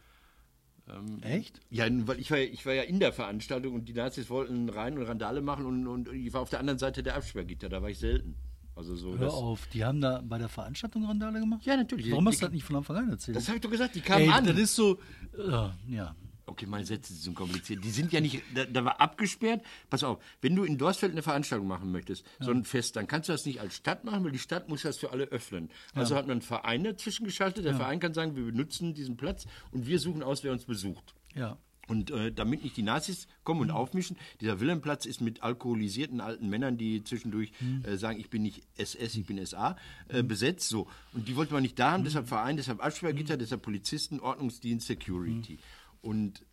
Ähm, 0.89 1.21
Echt? 1.21 1.59
Ja, 1.69 1.85
weil 2.07 2.19
ich 2.19 2.31
war, 2.31 2.39
ich 2.39 2.65
war 2.65 2.73
ja 2.73 2.83
in 2.83 2.99
der 2.99 3.13
Veranstaltung 3.13 3.75
und 3.75 3.87
die 3.87 3.93
Nazis 3.93 4.29
wollten 4.29 4.69
rein 4.69 4.97
und 4.97 5.05
Randale 5.05 5.41
machen 5.41 5.65
und, 5.65 5.87
und 5.87 6.11
ich 6.11 6.33
war 6.33 6.41
auf 6.41 6.49
der 6.49 6.59
anderen 6.59 6.79
Seite 6.79 7.03
der 7.03 7.15
Absperrgitter. 7.15 7.69
Da 7.69 7.81
war 7.81 7.89
ich 7.89 7.99
selten. 7.99 8.35
Also 8.75 8.95
so, 8.95 9.17
Hör 9.17 9.33
auf, 9.33 9.67
die 9.73 9.83
haben 9.83 9.99
da 9.99 10.21
bei 10.23 10.37
der 10.37 10.47
Veranstaltung 10.49 11.05
Randale 11.05 11.39
gemacht? 11.39 11.65
Ja, 11.65 11.75
natürlich. 11.75 12.09
Warum 12.09 12.27
hast 12.27 12.41
du 12.41 12.45
das 12.45 12.53
nicht 12.53 12.63
von 12.63 12.77
Anfang 12.77 12.97
an 12.97 13.09
erzählt? 13.09 13.35
Das 13.37 13.47
habe 13.47 13.57
ich 13.57 13.61
doch 13.61 13.69
gesagt, 13.69 13.95
die 13.95 14.01
kamen 14.01 14.23
Ey, 14.23 14.29
an. 14.29 14.45
Das 14.45 14.57
ist 14.57 14.75
so, 14.75 14.97
äh, 15.37 15.69
ja. 15.87 16.15
Okay, 16.45 16.65
meine 16.65 16.85
Sätze 16.85 17.13
sind 17.13 17.35
kompliziert. 17.35 17.83
Die 17.83 17.91
sind 17.91 18.11
ja 18.11 18.19
nicht, 18.19 18.41
da, 18.53 18.65
da, 18.65 18.83
war 18.83 18.99
abgesperrt. 18.99 19.63
Pass 19.89 20.03
auf, 20.03 20.21
wenn 20.41 20.55
du 20.55 20.63
in 20.63 20.77
Dorsfeld 20.77 21.11
eine 21.11 21.21
Veranstaltung 21.21 21.67
machen 21.67 21.91
möchtest, 21.91 22.25
ja. 22.39 22.45
so 22.45 22.51
ein 22.51 22.65
Fest, 22.65 22.95
dann 22.95 23.07
kannst 23.07 23.29
du 23.29 23.33
das 23.33 23.45
nicht 23.45 23.61
als 23.61 23.75
Stadt 23.75 24.03
machen, 24.03 24.23
weil 24.23 24.31
die 24.31 24.39
Stadt 24.39 24.67
muss 24.67 24.81
das 24.81 24.97
für 24.97 25.11
alle 25.11 25.25
öffnen. 25.25 25.69
Also 25.93 26.13
ja. 26.13 26.19
hat 26.19 26.27
man 26.27 26.33
einen 26.33 26.41
Verein 26.41 26.83
dazwischen 26.83 27.25
geschaltet. 27.25 27.65
Der 27.65 27.73
ja. 27.73 27.77
Verein 27.77 27.99
kann 27.99 28.13
sagen, 28.13 28.35
wir 28.35 28.45
benutzen 28.45 28.93
diesen 28.93 29.17
Platz 29.17 29.45
und 29.71 29.87
wir 29.87 29.99
suchen 29.99 30.23
aus, 30.23 30.43
wer 30.43 30.51
uns 30.51 30.65
besucht. 30.65 31.13
Ja. 31.35 31.57
Und 31.91 32.09
äh, 32.11 32.31
damit 32.31 32.63
nicht 32.63 32.77
die 32.77 32.83
Nazis 32.83 33.27
kommen 33.43 33.59
und 33.59 33.67
mhm. 33.67 33.73
aufmischen, 33.73 34.15
dieser 34.39 34.61
Wilhelmplatz 34.61 35.05
ist 35.05 35.19
mit 35.19 35.43
alkoholisierten 35.43 36.21
alten 36.21 36.47
Männern, 36.47 36.77
die 36.77 37.03
zwischendurch 37.03 37.51
mhm. 37.59 37.83
äh, 37.83 37.97
sagen, 37.97 38.17
ich 38.17 38.29
bin 38.29 38.43
nicht 38.43 38.63
SS, 38.77 39.15
ich 39.15 39.25
bin 39.25 39.45
SA, 39.45 39.75
äh, 40.07 40.21
mhm. 40.21 40.27
besetzt. 40.29 40.69
So. 40.69 40.87
Und 41.11 41.27
die 41.27 41.35
wollte 41.35 41.53
man 41.53 41.63
nicht 41.63 41.77
da 41.77 41.91
haben, 41.91 42.01
mhm. 42.01 42.05
deshalb 42.05 42.29
Verein, 42.29 42.55
deshalb 42.55 42.81
Absperrgitter, 42.81 43.35
mhm. 43.35 43.39
deshalb 43.39 43.61
Polizisten, 43.61 44.21
Ordnungsdienst, 44.21 44.87
Security. 44.87 45.59
Und 46.01 46.45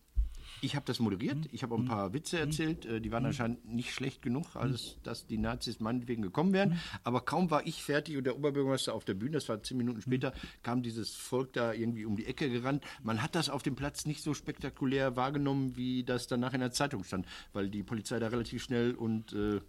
ich 0.61 0.75
habe 0.75 0.85
das 0.87 0.99
moderiert, 0.99 1.37
mhm. 1.37 1.49
ich 1.53 1.63
habe 1.63 1.75
ein 1.77 1.85
paar 1.85 2.13
Witze 2.13 2.37
mhm. 2.37 2.43
erzählt, 2.43 2.87
äh, 2.87 3.01
die 3.01 3.13
waren 3.13 3.23
mhm. 3.23 3.29
anscheinend 3.29 3.65
nicht 3.65 3.93
schlecht 3.93 4.23
genug, 4.23 4.57
als 4.57 4.97
dass 5.03 5.27
die 5.27 5.39
Nazis 5.39 5.81
meinetwegen 5.81 6.23
gekommen 6.23 6.53
wären. 6.53 6.79
Aber 7.05 7.21
kaum 7.21 7.51
war 7.51 7.67
ich 7.67 7.83
fertig 7.83 8.17
und 8.17 8.25
der 8.25 8.37
Oberbürgermeister 8.37 8.95
auf 8.95 9.05
der 9.05 9.15
Bühne, 9.15 9.33
das 9.33 9.49
war 9.49 9.63
zehn 9.63 9.77
Minuten 9.77 10.03
später, 10.03 10.33
kam 10.63 10.83
dieses 10.83 11.15
Volk 11.15 11.53
da 11.53 11.73
irgendwie 11.73 12.05
um 12.05 12.17
die 12.17 12.27
Ecke 12.27 12.51
gerannt. 12.51 12.85
Man 13.03 13.23
hat 13.23 13.35
das 13.35 13.49
auf 13.49 13.63
dem 13.63 13.77
Platz 13.77 14.07
nicht 14.07 14.23
so 14.23 14.35
spektakulär 14.35 15.17
wahrgenommen, 15.17 15.77
wie 15.77 16.05
das 16.05 16.27
danach 16.27 16.55
in 16.55 16.61
der 16.61 16.73
Zeitung 16.73 17.05
stand, 17.05 17.27
weil 17.53 17.71
die 17.71 17.83
Polizei 17.83 18.19
da 18.19 18.29
relativ 18.29 18.63
schnell 18.63 18.95
und 18.95 19.33
äh, 19.33 19.61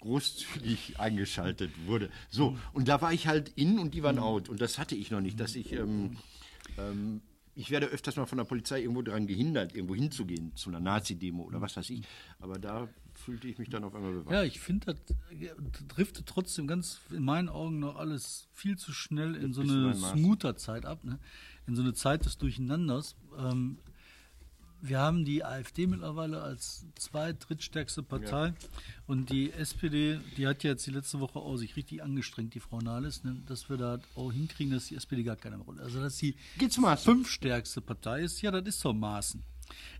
großzügig 0.00 1.00
eingeschaltet 1.00 1.70
wurde. 1.86 2.10
So, 2.28 2.58
und 2.72 2.88
da 2.88 3.00
war 3.00 3.12
ich 3.12 3.26
halt 3.26 3.52
in 3.56 3.78
und 3.78 3.94
die 3.94 4.02
waren 4.02 4.18
out. 4.18 4.48
Und 4.48 4.60
das 4.60 4.78
hatte 4.78 4.94
ich 4.94 5.10
noch 5.10 5.20
nicht, 5.20 5.40
dass 5.40 5.54
ich 5.54 5.72
ähm, 5.72 6.18
ähm, 6.76 7.22
ich 7.54 7.70
werde 7.70 7.86
öfters 7.86 8.16
mal 8.16 8.26
von 8.26 8.38
der 8.38 8.44
Polizei 8.44 8.80
irgendwo 8.80 9.02
daran 9.02 9.26
gehindert, 9.26 9.74
irgendwo 9.74 9.94
hinzugehen, 9.94 10.54
zu 10.56 10.70
einer 10.70 10.80
Nazi-Demo 10.80 11.44
oder 11.44 11.60
was 11.60 11.76
weiß 11.76 11.90
ich. 11.90 12.02
Aber 12.40 12.58
da 12.58 12.88
fühlte 13.12 13.48
ich 13.48 13.58
mich 13.58 13.68
dann 13.68 13.84
auf 13.84 13.94
einmal 13.94 14.12
bewacht. 14.12 14.32
Ja, 14.32 14.42
ich 14.42 14.60
finde, 14.60 14.94
das 14.94 15.86
driftet 15.88 16.26
trotzdem 16.26 16.66
ganz 16.66 17.00
in 17.10 17.22
meinen 17.22 17.48
Augen 17.48 17.78
noch 17.78 17.96
alles 17.96 18.48
viel 18.52 18.76
zu 18.76 18.92
schnell 18.92 19.36
in 19.36 19.52
so 19.52 19.62
eine 19.62 19.94
Smoother-Zeit 19.94 20.84
ab, 20.84 21.04
ne? 21.04 21.18
in 21.66 21.76
so 21.76 21.82
eine 21.82 21.94
Zeit 21.94 22.24
des 22.26 22.38
Durcheinanders. 22.38 23.16
Ähm, 23.38 23.78
wir 24.86 24.98
haben 24.98 25.24
die 25.24 25.42
AfD 25.42 25.86
mittlerweile 25.86 26.42
als 26.42 26.86
zweit-, 26.96 27.48
drittstärkste 27.48 28.02
Partei. 28.02 28.48
Ja. 28.48 28.54
Und 29.06 29.30
die 29.30 29.50
SPD, 29.50 30.20
die 30.36 30.46
hat 30.46 30.62
jetzt 30.62 30.86
die 30.86 30.90
letzte 30.90 31.20
Woche 31.20 31.38
auch 31.38 31.56
sich 31.56 31.74
richtig 31.76 32.02
angestrengt, 32.02 32.54
die 32.54 32.60
Frau 32.60 32.80
Nahles, 32.80 33.24
ne, 33.24 33.42
dass 33.46 33.70
wir 33.70 33.78
da 33.78 33.98
auch 34.14 34.30
hinkriegen, 34.30 34.74
dass 34.74 34.86
die 34.86 34.96
SPD 34.96 35.22
gar 35.22 35.36
keine 35.36 35.56
Rolle 35.56 35.82
Also, 35.82 36.00
dass 36.00 36.18
sie 36.18 36.36
fünfstärkste 36.98 37.80
Partei 37.80 38.22
ist, 38.22 38.42
ja, 38.42 38.50
das 38.50 38.66
ist 38.66 38.80
so 38.80 38.92
Maßen. 38.92 39.42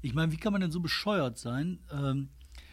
Ich 0.02 0.12
meine, 0.12 0.30
wie 0.32 0.36
kann 0.36 0.52
man 0.52 0.60
denn 0.60 0.70
so 0.70 0.80
bescheuert 0.80 1.38
sein? 1.38 1.80
Ähm, 1.90 2.28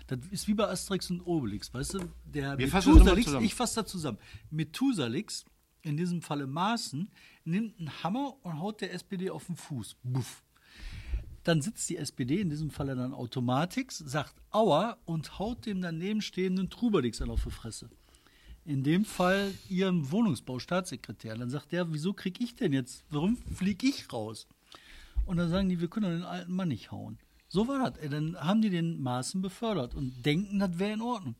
das 0.07 0.19
ist 0.31 0.49
wie 0.49 0.53
bei 0.53 0.67
Asterix 0.67 1.09
und 1.09 1.21
Obelix, 1.21 1.73
weißt 1.73 1.93
du? 1.93 1.99
Der 2.25 2.57
Wir 2.57 2.67
Methusalix, 2.67 3.33
ich 3.39 3.55
fasse 3.55 3.81
das 3.81 3.89
zusammen. 3.89 4.17
Methusalix, 4.49 5.45
in 5.81 5.95
diesem 5.95 6.21
Falle 6.21 6.45
Maßen, 6.45 7.09
nimmt 7.45 7.79
einen 7.79 8.03
Hammer 8.03 8.35
und 8.43 8.59
haut 8.59 8.81
der 8.81 8.93
SPD 8.93 9.29
auf 9.29 9.45
den 9.45 9.55
Fuß. 9.55 9.95
Buff. 10.03 10.43
Dann 11.43 11.61
sitzt 11.61 11.89
die 11.89 11.97
SPD, 11.97 12.41
in 12.41 12.49
diesem 12.49 12.69
Falle 12.69 12.95
dann 12.95 13.13
Automatix, 13.13 13.97
sagt 13.97 14.35
Aua 14.51 14.97
und 15.05 15.39
haut 15.39 15.65
dem 15.65 15.81
daneben 15.81 16.21
stehenden 16.21 16.69
Trubadix 16.69 17.21
an 17.21 17.31
auf 17.31 17.43
die 17.43 17.51
Fresse. 17.51 17.89
In 18.63 18.83
dem 18.83 19.05
Fall 19.05 19.51
ihrem 19.69 20.11
Wohnungsbaustaatssekretär. 20.11 21.35
Dann 21.35 21.49
sagt 21.49 21.71
der, 21.71 21.91
wieso 21.91 22.13
krieg 22.13 22.39
ich 22.39 22.55
denn 22.55 22.73
jetzt, 22.73 23.03
warum 23.09 23.37
fliege 23.37 23.87
ich 23.87 24.13
raus? 24.13 24.47
Und 25.25 25.37
dann 25.37 25.49
sagen 25.49 25.69
die, 25.69 25.81
wir 25.81 25.87
können 25.87 26.11
den 26.11 26.23
alten 26.23 26.55
Mann 26.55 26.67
nicht 26.67 26.91
hauen. 26.91 27.17
So 27.47 27.67
war 27.67 27.91
das. 27.91 28.09
Dann 28.09 28.37
haben 28.37 28.61
die 28.61 28.69
den 28.69 29.01
Maßen 29.01 29.41
befördert 29.41 29.95
und 29.95 30.25
denken, 30.25 30.59
das 30.59 30.77
wäre 30.77 30.93
in 30.93 31.01
Ordnung. 31.01 31.35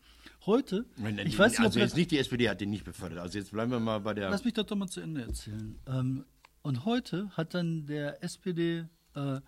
Heute, 0.45 0.85
Nein, 0.97 1.19
ich 1.19 1.37
weiß 1.37 1.51
nicht, 1.51 1.61
also 1.61 1.79
jetzt 1.79 1.95
nicht 1.95 2.09
die 2.09 2.17
SPD 2.17 2.49
hat 2.49 2.59
den 2.59 2.71
nicht 2.71 2.83
befördert. 2.83 3.19
Also 3.19 3.37
jetzt 3.37 3.51
bleiben 3.51 3.71
wir 3.71 3.79
mal 3.79 3.99
bei 3.99 4.15
der. 4.15 4.29
Lass 4.31 4.43
mich 4.43 4.55
das 4.55 4.65
doch 4.65 4.75
mal 4.75 4.87
zu 4.87 4.99
Ende 4.99 5.21
erzählen. 5.21 5.79
Ähm, 5.87 6.25
und 6.63 6.83
heute 6.85 7.29
hat 7.37 7.53
dann 7.53 7.85
der 7.85 8.23
SPD 8.23 8.87
äh, 9.15 9.39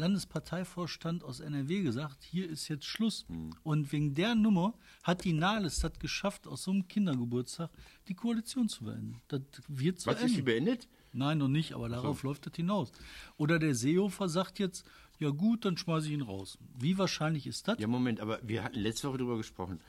Landesparteivorstand 0.00 1.22
aus 1.22 1.40
NRW 1.40 1.82
gesagt, 1.82 2.24
hier 2.24 2.48
ist 2.48 2.68
jetzt 2.68 2.84
Schluss. 2.86 3.26
Mhm. 3.28 3.50
Und 3.62 3.92
wegen 3.92 4.14
der 4.14 4.34
Nummer 4.34 4.74
hat 5.02 5.24
die 5.24 5.32
Nahles 5.32 5.78
das 5.78 5.98
geschafft, 5.98 6.46
aus 6.48 6.64
so 6.64 6.72
einem 6.72 6.88
Kindergeburtstag 6.88 7.70
die 8.08 8.14
Koalition 8.14 8.68
zu 8.68 8.84
beenden. 8.84 9.20
Das 9.28 9.42
wird 9.68 10.00
zu 10.00 10.08
Was, 10.10 10.22
ist 10.22 10.34
sie 10.34 10.42
beendet? 10.42 10.88
Nein, 11.12 11.38
noch 11.38 11.48
nicht, 11.48 11.74
aber 11.74 11.88
darauf 11.88 12.20
so. 12.20 12.28
läuft 12.28 12.46
das 12.46 12.54
hinaus. 12.54 12.92
Oder 13.36 13.58
der 13.58 13.74
Seehofer 13.74 14.28
sagt 14.28 14.58
jetzt, 14.58 14.84
ja 15.18 15.30
gut, 15.30 15.64
dann 15.64 15.76
schmeiße 15.76 16.06
ich 16.06 16.12
ihn 16.12 16.22
raus. 16.22 16.58
Wie 16.78 16.96
wahrscheinlich 16.98 17.46
ist 17.46 17.68
das? 17.68 17.78
Ja, 17.78 17.86
Moment, 17.86 18.20
aber 18.20 18.40
wir 18.42 18.64
hatten 18.64 18.78
letzte 18.78 19.08
Woche 19.08 19.18
darüber 19.18 19.36
gesprochen. 19.36 19.80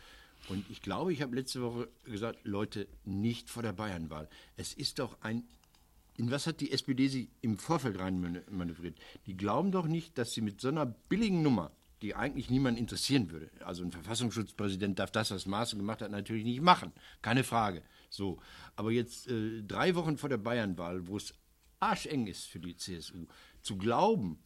Und 0.50 0.70
ich 0.70 0.82
glaube, 0.82 1.14
ich 1.14 1.22
habe 1.22 1.36
letzte 1.36 1.62
Woche 1.62 1.88
gesagt, 2.04 2.40
Leute, 2.44 2.88
nicht 3.06 3.50
vor 3.50 3.64
der 3.64 3.74
Bayernwahl. 3.74 4.28
Es 4.58 4.74
ist 4.74 5.00
doch 5.00 5.18
ein 5.22 5.44
in 6.22 6.32
was 6.32 6.46
hat 6.46 6.62
die 6.62 6.72
SPD 6.72 7.08
sich 7.08 7.30
im 7.42 7.58
Vorfeld 7.58 7.98
rein 7.98 8.44
manövriert? 8.50 9.00
Die 9.26 9.36
glauben 9.36 9.72
doch 9.72 9.88
nicht, 9.88 10.18
dass 10.18 10.34
sie 10.34 10.42
mit 10.42 10.62
so 10.62 10.68
einer 10.68 10.86
billigen 10.86 11.42
Nummer 11.42 11.72
die 12.02 12.16
eigentlich 12.16 12.50
niemand 12.50 12.80
interessieren 12.80 13.30
würde. 13.30 13.52
Also 13.64 13.84
ein 13.84 13.92
Verfassungsschutzpräsident 13.92 14.98
darf 14.98 15.12
das, 15.12 15.30
was 15.30 15.46
Maaßen 15.46 15.78
gemacht 15.78 16.02
hat, 16.02 16.10
natürlich 16.10 16.44
nicht 16.44 16.62
machen. 16.62 16.92
Keine 17.22 17.44
Frage. 17.44 17.84
So. 18.10 18.40
Aber 18.76 18.92
jetzt 18.92 19.28
äh, 19.28 19.62
drei 19.62 19.94
Wochen 19.94 20.18
vor 20.18 20.30
der 20.30 20.38
Bayernwahl, 20.38 21.08
wo 21.08 21.18
es 21.18 21.34
arscheng 21.80 22.26
ist 22.26 22.46
für 22.46 22.60
die 22.60 22.76
CSU, 22.76 23.28
zu 23.62 23.78
glauben, 23.78 24.40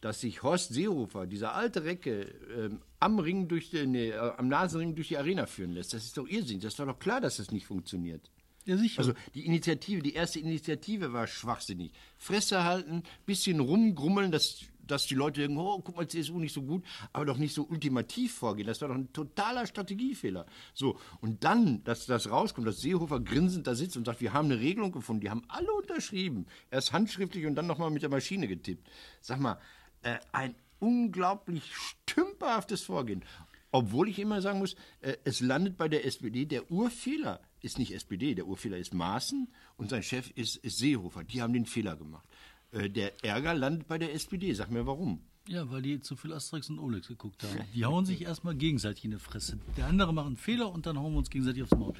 dass 0.00 0.22
sich 0.22 0.42
Horst 0.42 0.72
Seehofer, 0.72 1.26
dieser 1.26 1.54
alte 1.54 1.84
Recke, 1.84 2.22
ähm, 2.56 2.80
am 2.98 3.18
Ring 3.18 3.46
durch 3.46 3.70
die, 3.70 3.86
nee, 3.86 4.08
äh, 4.08 4.32
am 4.36 4.48
Nasenring 4.48 4.94
durch 4.94 5.08
die 5.08 5.18
Arena 5.18 5.46
führen 5.46 5.72
lässt, 5.72 5.92
das 5.92 6.04
ist 6.04 6.16
doch 6.16 6.26
irrsinnig. 6.26 6.62
Das 6.62 6.72
ist 6.72 6.80
doch 6.80 6.98
klar, 6.98 7.20
dass 7.20 7.36
das 7.36 7.50
nicht 7.50 7.66
funktioniert. 7.66 8.30
Ja, 8.64 8.76
sicher. 8.76 9.00
Also 9.00 9.12
die 9.34 9.44
Initiative, 9.46 10.02
die 10.02 10.14
erste 10.14 10.38
Initiative 10.38 11.12
war 11.12 11.26
schwachsinnig. 11.26 11.92
Fresse 12.16 12.64
halten, 12.64 13.02
bisschen 13.26 13.58
rumgrummeln, 13.58 14.30
dass, 14.30 14.60
dass 14.86 15.06
die 15.06 15.16
Leute 15.16 15.40
denken, 15.40 15.58
oh, 15.58 15.80
guck 15.80 15.96
mal, 15.96 16.06
CSU 16.06 16.38
nicht 16.38 16.54
so 16.54 16.62
gut, 16.62 16.84
aber 17.12 17.24
doch 17.24 17.38
nicht 17.38 17.54
so 17.54 17.64
ultimativ 17.64 18.34
vorgehen. 18.34 18.68
Das 18.68 18.80
war 18.80 18.88
doch 18.88 18.94
ein 18.94 19.12
totaler 19.12 19.66
Strategiefehler. 19.66 20.46
So, 20.74 20.98
und 21.20 21.42
dann, 21.42 21.82
dass 21.84 22.06
das 22.06 22.30
rauskommt, 22.30 22.66
dass 22.66 22.80
Seehofer 22.80 23.18
grinsend 23.20 23.66
da 23.66 23.74
sitzt 23.74 23.96
und 23.96 24.04
sagt, 24.04 24.20
wir 24.20 24.32
haben 24.32 24.50
eine 24.50 24.60
Regelung 24.60 24.92
gefunden, 24.92 25.22
die 25.22 25.30
haben 25.30 25.42
alle 25.48 25.72
unterschrieben. 25.72 26.46
Erst 26.70 26.92
handschriftlich 26.92 27.46
und 27.46 27.56
dann 27.56 27.66
nochmal 27.66 27.90
mit 27.90 28.02
der 28.02 28.10
Maschine 28.10 28.46
getippt. 28.46 28.88
Sag 29.20 29.40
mal, 29.40 29.58
äh, 30.02 30.18
ein 30.30 30.54
unglaublich 30.78 31.72
stümperhaftes 31.74 32.82
Vorgehen. 32.82 33.24
Obwohl 33.72 34.08
ich 34.08 34.18
immer 34.18 34.40
sagen 34.42 34.58
muss, 34.58 34.76
äh, 35.00 35.16
es 35.24 35.40
landet 35.40 35.76
bei 35.76 35.88
der 35.88 36.04
SPD. 36.06 36.44
Der 36.44 36.70
Urfehler 36.70 37.40
ist 37.62 37.78
nicht 37.78 37.92
SPD, 37.92 38.34
der 38.34 38.46
Urfehler 38.46 38.76
ist 38.76 38.92
Maaßen 38.94 39.48
und 39.76 39.90
sein 39.90 40.02
Chef 40.02 40.30
ist, 40.32 40.56
ist 40.56 40.78
Seehofer. 40.78 41.24
Die 41.24 41.42
haben 41.42 41.54
den 41.54 41.66
Fehler 41.66 41.96
gemacht. 41.96 42.28
Äh, 42.70 42.90
der 42.90 43.24
Ärger 43.24 43.54
landet 43.54 43.88
bei 43.88 43.98
der 43.98 44.14
SPD. 44.14 44.52
Sag 44.52 44.70
mir 44.70 44.86
warum. 44.86 45.20
Ja, 45.48 45.68
weil 45.70 45.82
die 45.82 46.00
zu 46.00 46.14
viel 46.14 46.32
Asterix 46.32 46.70
und 46.70 46.78
Olex 46.78 47.08
geguckt 47.08 47.42
haben. 47.42 47.64
Die 47.74 47.84
hauen 47.84 48.04
sich 48.06 48.22
erstmal 48.22 48.54
gegenseitig 48.54 49.04
in 49.04 49.10
die 49.10 49.18
Fresse. 49.18 49.58
Der 49.76 49.86
andere 49.86 50.14
macht 50.14 50.26
einen 50.26 50.36
Fehler 50.36 50.70
und 50.70 50.86
dann 50.86 50.98
hauen 50.98 51.12
wir 51.12 51.18
uns 51.18 51.30
gegenseitig 51.30 51.64
aufs 51.64 51.72
Maul. 51.72 51.94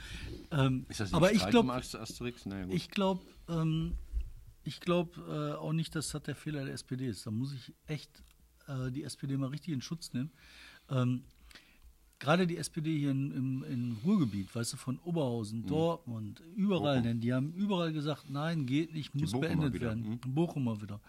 Ähm, 0.52 0.86
Ist 0.88 1.00
das 1.00 1.08
nicht 1.08 1.16
aber 1.16 1.32
ich 1.32 1.44
glaube, 1.48 1.72
Asterix? 1.72 2.46
Naja, 2.46 2.66
gut. 2.66 2.74
ich 2.74 2.90
glaube, 2.90 3.24
ähm, 3.48 3.94
ich 4.62 4.80
glaube 4.80 5.20
äh, 5.28 5.58
auch 5.58 5.72
nicht, 5.72 5.94
dass 5.96 6.10
das 6.10 6.22
der 6.22 6.36
Fehler 6.36 6.64
der 6.64 6.74
SPD 6.74 7.08
ist. 7.08 7.26
Da 7.26 7.32
muss 7.32 7.52
ich 7.52 7.72
echt 7.86 8.22
äh, 8.68 8.92
die 8.92 9.02
SPD 9.02 9.36
mal 9.36 9.48
richtig 9.48 9.74
in 9.74 9.80
Schutz 9.80 10.12
nehmen. 10.12 10.30
Ähm, 10.88 11.24
Gerade 12.22 12.46
die 12.46 12.56
SPD 12.56 12.96
hier 12.98 13.10
in, 13.10 13.32
im, 13.32 13.64
im 13.64 13.96
Ruhrgebiet, 14.04 14.54
weißt 14.54 14.74
du, 14.74 14.76
von 14.76 14.98
Oberhausen, 15.00 15.66
Dortmund, 15.66 16.40
überall, 16.54 16.98
Bochum. 16.98 17.02
denn 17.02 17.20
die 17.20 17.32
haben 17.34 17.52
überall 17.54 17.92
gesagt, 17.92 18.30
nein, 18.30 18.64
geht 18.64 18.92
nicht, 18.94 19.12
muss 19.14 19.32
beendet 19.32 19.72
wieder, 19.72 19.88
werden. 19.88 20.20
hm? 20.24 20.34
Bochumer 20.34 20.80
wieder. 20.80 21.00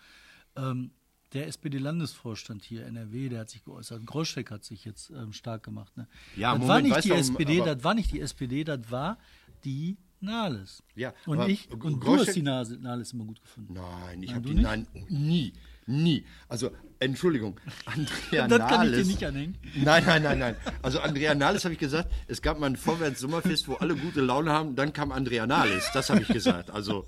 Ähm, 0.55 0.89
der 1.33 1.47
SPD-Landesvorstand 1.47 2.63
hier, 2.63 2.85
NRW, 2.87 3.29
der 3.29 3.41
hat 3.41 3.49
sich 3.51 3.63
geäußert. 3.63 4.05
Groschek 4.07 4.49
hat 4.51 4.63
sich 4.63 4.85
jetzt 4.85 5.11
ähm, 5.11 5.33
stark 5.33 5.61
gemacht. 5.63 5.95
Ne? 5.97 6.07
Ja, 6.35 6.51
das 6.53 6.59
Moment, 6.61 6.69
war 6.69 6.81
nicht 6.97 7.05
die 7.05 7.09
du, 7.09 7.15
SPD, 7.15 7.57
das 7.61 7.83
war 7.83 7.93
nicht 7.93 8.11
die 8.11 8.19
SPD, 8.19 8.63
das 8.63 8.79
war 8.91 9.17
die 9.63 9.97
Nahles. 10.19 10.81
Ja, 10.95 11.13
und 11.25 11.47
ich, 11.49 11.69
und 11.71 11.81
du 11.81 11.89
Groschek- 11.99 12.27
hast 12.27 12.35
die 12.35 12.41
Nase, 12.41 12.77
Nahles 12.77 13.13
immer 13.13 13.25
gut 13.25 13.39
gefunden. 13.41 13.73
Nein, 13.73 14.23
ich 14.23 14.33
habe 14.33 14.47
du 14.47 14.53
die, 14.55 14.61
nein, 14.61 14.87
nie, 15.09 15.53
nie. 15.87 16.25
Also, 16.47 16.71
Entschuldigung, 16.99 17.59
Andrea 17.85 18.47
Das 18.47 18.59
kann 18.59 18.69
ich 18.69 18.91
dir 18.91 18.91
Nahles. 18.91 19.07
nicht 19.07 19.23
anhängen. 19.25 19.57
Nein, 19.75 20.03
nein, 20.05 20.23
nein, 20.23 20.39
nein. 20.39 20.55
Also 20.81 20.99
Andrea 20.99 21.35
Nahles 21.35 21.63
habe 21.65 21.73
ich 21.73 21.79
gesagt, 21.79 22.11
es 22.27 22.41
gab 22.41 22.59
mal 22.59 22.67
ein 22.67 22.77
Vorwärts-Sommerfest, 22.77 23.67
wo 23.67 23.73
alle 23.75 23.95
gute 23.95 24.21
Laune 24.21 24.51
haben, 24.51 24.75
dann 24.75 24.93
kam 24.93 25.11
Andrea 25.11 25.45
Nahles, 25.45 25.89
das 25.93 26.09
habe 26.09 26.21
ich 26.21 26.27
gesagt. 26.29 26.71
Also, 26.71 27.05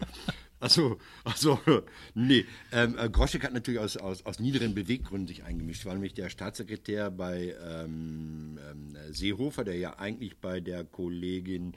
also, 0.60 0.98
also, 1.24 1.60
nee. 2.14 2.46
Ähm, 2.72 2.98
äh, 2.98 3.10
Groschek 3.10 3.44
hat 3.44 3.54
natürlich 3.54 3.80
aus, 3.80 3.98
aus, 3.98 4.26
aus 4.26 4.40
niederen 4.40 4.74
Beweggründen 4.74 5.28
sich 5.28 5.44
eingemischt, 5.44 5.86
war 5.86 5.94
nämlich 5.94 6.14
der 6.14 6.30
Staatssekretär 6.30 7.12
bei 7.12 7.56
ähm, 7.64 8.58
ähm, 8.72 8.98
Seehofer, 9.12 9.64
der 9.64 9.78
ja 9.78 10.00
eigentlich 10.00 10.38
bei 10.38 10.60
der 10.62 10.84
Kollegin 10.84 11.74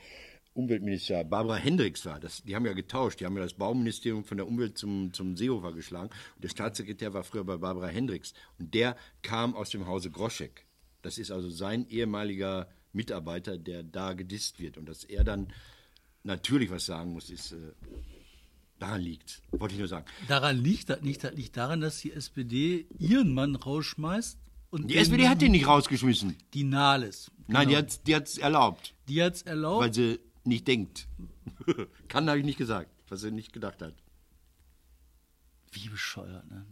Umweltminister 0.58 1.22
Barbara 1.24 1.56
Hendricks 1.56 2.04
war. 2.04 2.18
Das, 2.18 2.42
die 2.42 2.56
haben 2.56 2.66
ja 2.66 2.72
getauscht. 2.72 3.20
Die 3.20 3.24
haben 3.26 3.36
ja 3.36 3.42
das 3.42 3.54
Bauministerium 3.54 4.24
von 4.24 4.36
der 4.38 4.46
Umwelt 4.48 4.76
zum, 4.76 5.12
zum 5.12 5.36
Seehofer 5.36 5.72
geschlagen. 5.72 6.10
Und 6.34 6.42
der 6.44 6.48
Staatssekretär 6.48 7.14
war 7.14 7.22
früher 7.22 7.44
bei 7.44 7.56
Barbara 7.56 7.86
Hendricks. 7.86 8.34
Und 8.58 8.74
der 8.74 8.96
kam 9.22 9.54
aus 9.54 9.70
dem 9.70 9.86
Hause 9.86 10.10
Groschek. 10.10 10.66
Das 11.02 11.16
ist 11.16 11.30
also 11.30 11.48
sein 11.48 11.88
ehemaliger 11.88 12.68
Mitarbeiter, 12.92 13.56
der 13.56 13.84
da 13.84 14.14
gedisst 14.14 14.58
wird. 14.58 14.76
Und 14.78 14.88
dass 14.88 15.04
er 15.04 15.22
dann 15.22 15.52
natürlich 16.24 16.70
was 16.70 16.86
sagen 16.86 17.12
muss, 17.12 17.30
ist, 17.30 17.52
äh, 17.52 17.56
daran 18.80 19.00
liegt. 19.00 19.42
Wollte 19.52 19.74
ich 19.74 19.78
nur 19.78 19.88
sagen. 19.88 20.06
Daran 20.26 20.56
liegt 20.58 20.90
das 20.90 21.02
nicht. 21.02 21.22
Das 21.22 21.34
liegt 21.34 21.56
daran, 21.56 21.80
dass 21.80 22.00
die 22.00 22.12
SPD 22.12 22.86
ihren 22.98 23.32
Mann 23.32 23.54
rausschmeißt. 23.54 24.38
Und 24.70 24.90
Die 24.90 24.96
SPD 24.96 25.28
hat 25.28 25.40
den 25.40 25.52
nicht 25.52 25.66
rausgeschmissen. 25.66 26.36
Die 26.52 26.64
Nahles. 26.64 27.30
Nein, 27.46 27.68
Genau. 27.68 27.86
die 28.06 28.14
hat 28.14 28.26
es 28.26 28.36
erlaubt, 28.36 28.94
die 29.08 29.22
hat's 29.22 29.40
erlaubt. 29.40 29.82
weil 29.82 29.94
sie 29.94 30.18
nicht 30.48 30.66
denkt. 30.66 31.06
Kann, 32.08 32.28
habe 32.28 32.38
ich 32.38 32.44
nicht 32.44 32.58
gesagt, 32.58 32.90
was 33.08 33.20
sie 33.20 33.30
nicht 33.30 33.52
gedacht 33.52 33.82
hat. 33.82 33.94
Wie 35.72 35.88
bescheuert, 35.88 36.50
ne? 36.50 36.64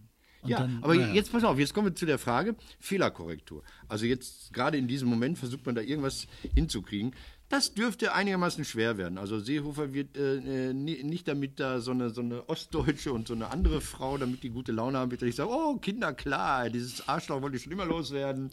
Und 0.42 0.50
Ja, 0.50 0.60
dann- 0.60 0.78
aber 0.82 0.94
naja. 0.94 1.12
jetzt 1.14 1.32
pass 1.32 1.44
auf, 1.44 1.58
jetzt 1.58 1.74
kommen 1.74 1.88
wir 1.88 1.94
zu 1.94 2.06
der 2.06 2.18
Frage 2.18 2.56
Fehlerkorrektur. 2.78 3.62
Also 3.88 4.06
jetzt 4.06 4.52
gerade 4.52 4.78
in 4.78 4.86
diesem 4.88 5.08
Moment 5.08 5.38
versucht 5.38 5.66
man 5.66 5.74
da 5.74 5.80
irgendwas 5.82 6.26
hinzukriegen. 6.54 7.14
Das 7.48 7.74
dürfte 7.74 8.12
einigermaßen 8.12 8.64
schwer 8.64 8.98
werden. 8.98 9.18
Also 9.18 9.38
Seehofer 9.38 9.92
wird 9.94 10.16
äh, 10.16 10.70
äh, 10.70 10.72
ni- 10.72 11.02
nicht 11.04 11.28
damit 11.28 11.60
da 11.60 11.80
so 11.80 11.92
eine, 11.92 12.10
so 12.10 12.20
eine 12.20 12.48
Ostdeutsche 12.48 13.12
und 13.12 13.28
so 13.28 13.34
eine 13.34 13.48
andere 13.50 13.80
Frau, 13.80 14.18
damit 14.18 14.42
die 14.42 14.50
gute 14.50 14.72
Laune 14.72 14.98
haben, 14.98 15.10
wird 15.10 15.22
er 15.22 15.26
nicht 15.26 15.36
sagen, 15.36 15.50
oh 15.52 15.76
Kinder, 15.78 16.12
klar, 16.12 16.70
dieses 16.70 17.06
Arschloch 17.08 17.42
wollte 17.42 17.56
ich 17.56 17.62
schon 17.62 17.72
immer 17.72 17.86
loswerden. 17.86 18.50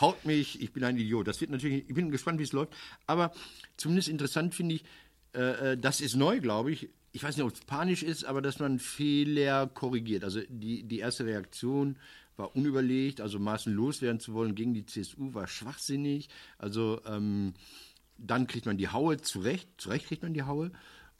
Haut 0.00 0.24
mich, 0.24 0.60
ich 0.60 0.72
bin 0.72 0.84
ein 0.84 0.96
Idiot. 0.96 1.26
Das 1.26 1.40
wird 1.40 1.50
natürlich, 1.50 1.88
ich 1.88 1.94
bin 1.94 2.10
gespannt, 2.10 2.38
wie 2.38 2.44
es 2.44 2.52
läuft. 2.52 2.74
Aber 3.06 3.32
zumindest 3.76 4.08
interessant 4.08 4.54
finde 4.54 4.76
ich, 4.76 4.84
äh, 5.34 5.72
äh, 5.72 5.78
das 5.78 6.00
ist 6.00 6.16
neu, 6.16 6.40
glaube 6.40 6.72
ich. 6.72 6.88
Ich 7.12 7.22
weiß 7.22 7.36
nicht, 7.36 7.44
ob 7.44 7.52
es 7.52 7.60
panisch 7.60 8.02
ist, 8.02 8.24
aber 8.24 8.42
dass 8.42 8.58
man 8.58 8.78
Fehler 8.78 9.66
korrigiert. 9.66 10.24
Also 10.24 10.40
die, 10.48 10.84
die 10.84 10.98
erste 10.98 11.24
Reaktion 11.24 11.98
war 12.36 12.54
unüberlegt, 12.54 13.20
also 13.20 13.38
Maßen 13.38 13.72
loswerden 13.72 14.20
zu 14.20 14.32
wollen 14.32 14.54
gegen 14.54 14.74
die 14.74 14.86
CSU 14.86 15.34
war 15.34 15.48
schwachsinnig. 15.48 16.28
Also 16.58 17.00
ähm, 17.04 17.54
dann 18.16 18.46
kriegt 18.46 18.66
man 18.66 18.78
die 18.78 18.88
Haue 18.88 19.18
zurecht, 19.18 19.68
zurecht 19.78 20.06
kriegt 20.06 20.22
man 20.22 20.34
die 20.34 20.42
Haue. 20.42 20.70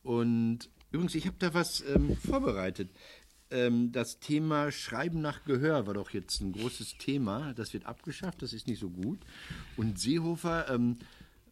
Und 0.03 0.71
übrigens, 0.91 1.15
ich 1.15 1.27
habe 1.27 1.37
da 1.39 1.55
was 1.55 1.83
ähm, 1.83 2.17
vorbereitet. 2.17 2.91
Ähm, 3.51 3.93
das 3.93 4.21
Thema 4.21 4.71
Schreiben 4.71 5.21
nach 5.21 5.45
Gehör 5.45 5.87
war 5.87 5.95
doch 5.95 6.11
jetzt 6.11 6.41
ein 6.41 6.53
großes 6.53 6.99
Thema. 6.99 7.55
Das 7.55 7.73
wird 7.73 7.87
abgeschafft, 7.87 8.43
das 8.43 8.53
ist 8.53 8.67
nicht 8.67 8.79
so 8.79 8.91
gut. 8.91 9.21
Und 9.77 9.99
Seehofer, 9.99 10.71
ähm, 10.71 10.99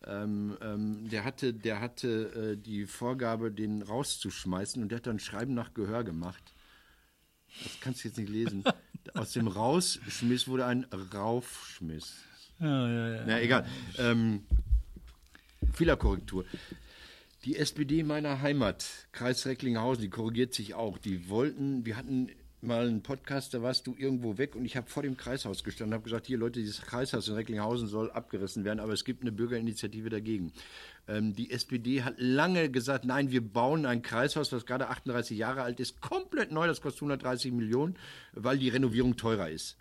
ähm, 0.07 0.57
ähm, 0.61 1.09
der 1.09 1.25
hatte, 1.25 1.55
der 1.55 1.81
hatte 1.81 2.53
äh, 2.53 2.57
die 2.57 2.87
Vorgabe, 2.87 3.51
den 3.51 3.83
rauszuschmeißen 3.83 4.83
und 4.83 4.91
der 4.91 4.97
hat 4.97 5.07
dann 5.07 5.19
Schreiben 5.19 5.55
nach 5.55 5.75
Gehör 5.75 6.05
gemacht. 6.05 6.43
Das 7.63 7.81
kannst 7.81 8.05
du 8.05 8.09
jetzt 8.09 8.19
nicht 8.19 8.29
lesen. 8.29 8.65
Aus 9.15 9.33
dem 9.33 9.49
Rausschmiss 9.49 10.49
wurde 10.49 10.67
ein 10.67 10.85
Raufschmiss. 11.15 12.15
Ja, 12.61 12.89
ja, 12.89 13.09
ja. 13.17 13.25
Na 13.27 13.41
egal. 13.41 13.67
Ähm, 13.99 14.45
Fehlerkorrektur. 15.73 16.45
Die 17.47 17.55
SPD 17.55 18.03
meiner 18.03 18.43
Heimat, 18.43 19.07
Kreis 19.13 19.47
Recklinghausen, 19.47 20.03
die 20.03 20.11
korrigiert 20.11 20.53
sich 20.53 20.75
auch. 20.75 20.99
Die 20.99 21.29
wollten, 21.29 21.87
wir 21.87 21.97
hatten 21.97 22.29
mal 22.61 22.89
einen 22.89 23.05
Podcast, 23.05 23.55
da 23.55 23.63
warst 23.63 23.87
du 23.87 23.95
irgendwo 23.97 24.37
weg 24.37 24.57
und 24.57 24.65
ich 24.65 24.77
habe 24.77 24.91
vor 24.91 25.05
dem 25.05 25.17
Kreishaus 25.17 25.63
gestanden 25.63 25.93
und 25.93 25.99
habe 26.01 26.05
gesagt, 26.11 26.27
hier 26.27 26.39
Leute, 26.39 26.59
dieses 26.59 26.83
Kreishaus 26.83 27.29
in 27.29 27.35
Recklinghausen 27.35 27.87
soll 27.87 28.11
abgerissen 28.11 28.65
werden, 28.65 28.81
aber 28.81 28.95
es 28.95 29.05
gibt 29.05 29.23
eine 29.23 29.31
Bürgerinitiative 29.31 30.11
dagegen. 30.11 30.53
Ähm, 31.07 31.35
die 31.35 31.53
SPD 31.53 32.03
hat 32.03 32.15
lange 32.19 32.69
gesagt, 32.69 33.05
nein, 33.05 33.31
wir 33.31 33.49
bauen 33.49 33.87
ein 33.87 34.03
Kreishaus, 34.03 34.51
was 34.51 34.67
gerade 34.67 34.89
38 34.89 35.39
Jahre 35.39 35.63
alt 35.63 35.79
ist, 35.79 36.01
komplett 36.01 36.51
neu, 36.51 36.67
das 36.67 36.81
kostet 36.81 37.03
130 37.03 37.53
Millionen, 37.53 37.95
weil 38.33 38.59
die 38.59 38.71
Renovierung 38.71 39.17
teurer 39.17 39.51
ist. 39.51 39.77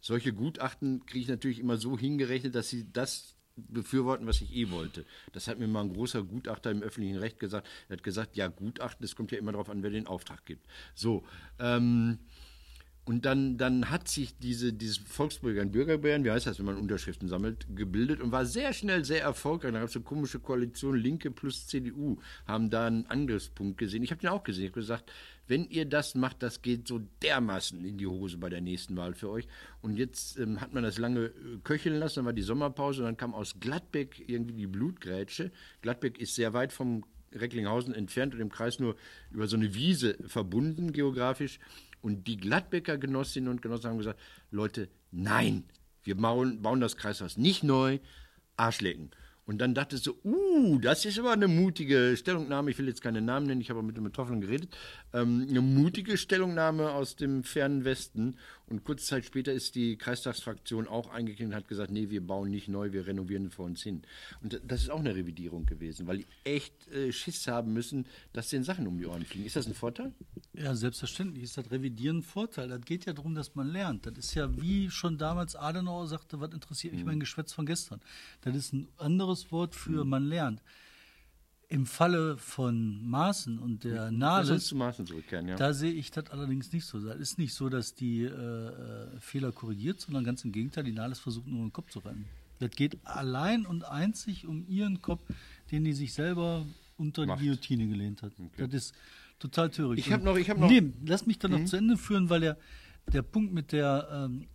Solche 0.00 0.32
Gutachten 0.32 1.04
kriege 1.04 1.24
ich 1.24 1.28
natürlich 1.28 1.58
immer 1.58 1.78
so 1.78 1.98
hingerechnet, 1.98 2.54
dass 2.54 2.68
sie 2.68 2.92
das 2.92 3.37
befürworten, 3.68 4.26
was 4.26 4.40
ich 4.40 4.54
eh 4.54 4.70
wollte. 4.70 5.04
Das 5.32 5.48
hat 5.48 5.58
mir 5.58 5.68
mal 5.68 5.82
ein 5.82 5.92
großer 5.92 6.22
Gutachter 6.22 6.70
im 6.70 6.82
öffentlichen 6.82 7.18
Recht 7.18 7.38
gesagt. 7.38 7.66
Er 7.88 7.96
hat 7.96 8.02
gesagt, 8.02 8.36
ja, 8.36 8.48
Gutachten, 8.48 9.02
das 9.02 9.16
kommt 9.16 9.32
ja 9.32 9.38
immer 9.38 9.52
darauf 9.52 9.70
an, 9.70 9.82
wer 9.82 9.90
den 9.90 10.06
Auftrag 10.06 10.44
gibt. 10.46 10.66
So, 10.94 11.24
ähm, 11.58 12.18
und 13.08 13.24
dann, 13.24 13.56
dann 13.56 13.90
hat 13.90 14.06
sich 14.06 14.36
diese, 14.38 14.70
dieses 14.70 14.98
Volksbürger 14.98 15.62
und 15.62 15.72
Bürgerbeeren, 15.72 16.24
wie 16.24 16.30
heißt 16.30 16.46
das, 16.46 16.58
wenn 16.58 16.66
man 16.66 16.76
Unterschriften 16.76 17.26
sammelt, 17.26 17.66
gebildet 17.74 18.20
und 18.20 18.32
war 18.32 18.44
sehr 18.44 18.74
schnell 18.74 19.02
sehr 19.02 19.22
erfolgreich. 19.22 19.72
Da 19.72 19.78
gab 19.78 19.88
es 19.88 19.96
eine 19.96 20.04
komische 20.04 20.40
Koalition, 20.40 20.94
Linke 20.94 21.30
plus 21.30 21.66
CDU, 21.66 22.18
haben 22.46 22.68
da 22.68 22.86
einen 22.86 23.06
Angriffspunkt 23.06 23.78
gesehen. 23.78 24.02
Ich 24.02 24.10
habe 24.10 24.20
den 24.20 24.28
auch 24.28 24.44
gesehen. 24.44 24.64
Ich 24.64 24.70
habe 24.72 24.80
gesagt, 24.80 25.10
wenn 25.48 25.64
ihr 25.64 25.86
das 25.86 26.14
macht, 26.14 26.42
das 26.42 26.62
geht 26.62 26.86
so 26.86 27.00
dermaßen 27.22 27.84
in 27.84 27.98
die 27.98 28.06
Hose 28.06 28.36
bei 28.36 28.48
der 28.48 28.60
nächsten 28.60 28.96
Wahl 28.96 29.14
für 29.14 29.30
euch. 29.30 29.48
Und 29.80 29.96
jetzt 29.96 30.38
ähm, 30.38 30.60
hat 30.60 30.72
man 30.72 30.82
das 30.82 30.98
lange 30.98 31.26
äh, 31.26 31.32
köcheln 31.64 31.98
lassen, 31.98 32.16
dann 32.16 32.26
war 32.26 32.32
die 32.32 32.42
Sommerpause 32.42 33.00
und 33.00 33.06
dann 33.06 33.16
kam 33.16 33.34
aus 33.34 33.58
Gladbeck 33.58 34.28
irgendwie 34.28 34.54
die 34.54 34.66
Blutgrätsche. 34.66 35.50
Gladbeck 35.82 36.18
ist 36.18 36.34
sehr 36.34 36.52
weit 36.52 36.72
vom 36.72 37.04
Recklinghausen 37.34 37.94
entfernt 37.94 38.34
und 38.34 38.40
im 38.40 38.50
Kreis 38.50 38.78
nur 38.78 38.96
über 39.30 39.46
so 39.46 39.56
eine 39.56 39.74
Wiese 39.74 40.16
verbunden 40.26 40.92
geografisch. 40.92 41.58
Und 42.00 42.26
die 42.28 42.36
Gladbecker 42.36 42.96
Genossinnen 42.96 43.50
und 43.50 43.62
Genossen 43.62 43.90
haben 43.90 43.98
gesagt, 43.98 44.20
Leute, 44.50 44.88
nein, 45.10 45.64
wir 46.04 46.16
bauen, 46.16 46.62
bauen 46.62 46.80
das 46.80 46.96
Kreishaus 46.96 47.36
nicht 47.36 47.64
neu, 47.64 47.98
Arschlecken. 48.56 49.10
Und 49.48 49.58
dann 49.62 49.74
dachte 49.74 49.96
ich 49.96 50.02
so, 50.02 50.14
uh, 50.24 50.78
das 50.78 51.06
ist 51.06 51.18
aber 51.18 51.32
eine 51.32 51.48
mutige 51.48 52.14
Stellungnahme. 52.18 52.70
Ich 52.70 52.76
will 52.76 52.86
jetzt 52.86 53.00
keine 53.00 53.22
Namen 53.22 53.46
nennen, 53.46 53.62
ich 53.62 53.70
habe 53.70 53.82
mit 53.82 53.96
den 53.96 54.04
Betroffenen 54.04 54.42
geredet. 54.42 54.76
Ähm, 55.12 55.46
eine 55.48 55.60
mutige 55.60 56.16
Stellungnahme 56.16 56.90
aus 56.90 57.16
dem 57.16 57.42
fernen 57.44 57.84
Westen. 57.84 58.36
Und 58.66 58.84
kurze 58.84 59.06
Zeit 59.06 59.24
später 59.24 59.52
ist 59.52 59.74
die 59.74 59.96
Kreistagsfraktion 59.96 60.86
auch 60.86 61.10
eingeklinkt 61.10 61.54
und 61.54 61.56
hat 61.56 61.68
gesagt, 61.68 61.90
nee, 61.90 62.10
wir 62.10 62.20
bauen 62.26 62.50
nicht 62.50 62.68
neu, 62.68 62.92
wir 62.92 63.06
renovieren 63.06 63.50
vor 63.50 63.64
uns 63.64 63.82
hin. 63.82 64.02
Und 64.42 64.60
das 64.66 64.82
ist 64.82 64.90
auch 64.90 64.98
eine 64.98 65.14
Revidierung 65.14 65.64
gewesen, 65.64 66.06
weil 66.06 66.18
die 66.18 66.26
echt 66.44 66.88
äh, 66.88 67.10
Schiss 67.10 67.46
haben 67.46 67.72
müssen, 67.72 68.06
dass 68.34 68.50
den 68.50 68.64
Sachen 68.64 68.86
um 68.86 68.98
die 68.98 69.06
Ohren 69.06 69.24
fliegen. 69.24 69.46
Ist 69.46 69.56
das 69.56 69.66
ein 69.66 69.74
Vorteil? 69.74 70.12
Ja, 70.52 70.74
selbstverständlich 70.74 71.44
ist 71.44 71.56
das 71.56 71.70
Revidieren 71.70 72.18
ein 72.18 72.22
Vorteil. 72.22 72.68
Das 72.68 72.82
geht 72.82 73.06
ja 73.06 73.14
darum, 73.14 73.34
dass 73.34 73.54
man 73.54 73.68
lernt. 73.68 74.04
Das 74.04 74.18
ist 74.18 74.34
ja 74.34 74.60
wie 74.60 74.90
schon 74.90 75.16
damals 75.16 75.56
Adenauer 75.56 76.06
sagte, 76.06 76.40
was 76.40 76.52
interessiert 76.52 76.92
mich 76.92 77.04
mein 77.04 77.20
Geschwätz 77.20 77.52
von 77.54 77.64
gestern. 77.64 78.00
Das 78.42 78.54
ist 78.54 78.74
ein 78.74 78.88
anderes 78.98 79.50
Wort 79.50 79.74
für 79.74 80.04
man 80.04 80.26
lernt. 80.26 80.60
Im 81.70 81.84
Falle 81.84 82.38
von 82.38 83.06
Maßen 83.06 83.58
und 83.58 83.84
der 83.84 84.10
Maßen 84.10 84.58
zurückkehren, 85.06 85.48
ja. 85.48 85.56
da 85.56 85.74
sehe 85.74 85.92
ich 85.92 86.10
das 86.10 86.30
allerdings 86.30 86.72
nicht 86.72 86.86
so. 86.86 86.98
Das 86.98 87.16
ist 87.16 87.36
nicht 87.38 87.52
so, 87.52 87.68
dass 87.68 87.94
die 87.94 88.22
äh, 88.22 88.28
äh, 88.28 89.20
Fehler 89.20 89.52
korrigiert, 89.52 90.00
sondern 90.00 90.24
ganz 90.24 90.42
im 90.46 90.52
Gegenteil, 90.52 90.84
die 90.84 90.92
Nahles 90.92 91.18
versucht 91.18 91.46
nur 91.46 91.60
den 91.66 91.72
Kopf 91.72 91.90
zu 91.90 91.98
rennen. 91.98 92.24
Das 92.58 92.70
geht 92.70 92.96
allein 93.04 93.66
und 93.66 93.84
einzig 93.84 94.46
um 94.46 94.66
ihren 94.66 95.02
Kopf, 95.02 95.22
den 95.70 95.84
die 95.84 95.92
sich 95.92 96.14
selber 96.14 96.64
unter 96.96 97.26
Macht. 97.26 97.40
die 97.40 97.44
Guillotine 97.44 97.86
gelehnt 97.86 98.22
hat. 98.22 98.32
Das 98.56 98.72
ist 98.72 98.94
total 99.38 99.68
töricht. 99.70 100.06
Ich 100.06 100.12
hab 100.12 100.20
Und- 100.20 100.24
noch- 100.24 100.36
ich 100.38 100.48
hab 100.48 100.58
noch- 100.58 100.70
Mhm. 100.70 100.94
Nee, 101.02 101.06
lass 101.06 101.26
mich 101.26 101.38
dann 101.38 101.50
noch 101.50 101.64
zu 101.66 101.76
Ende 101.76 101.98
führen, 101.98 102.30
weil 102.30 102.40
der, 102.40 102.56
der 103.12 103.22
Punkt 103.22 103.52
mit 103.52 103.72
der 103.72 104.08
ähm, 104.10 104.42
äh, 104.42 104.46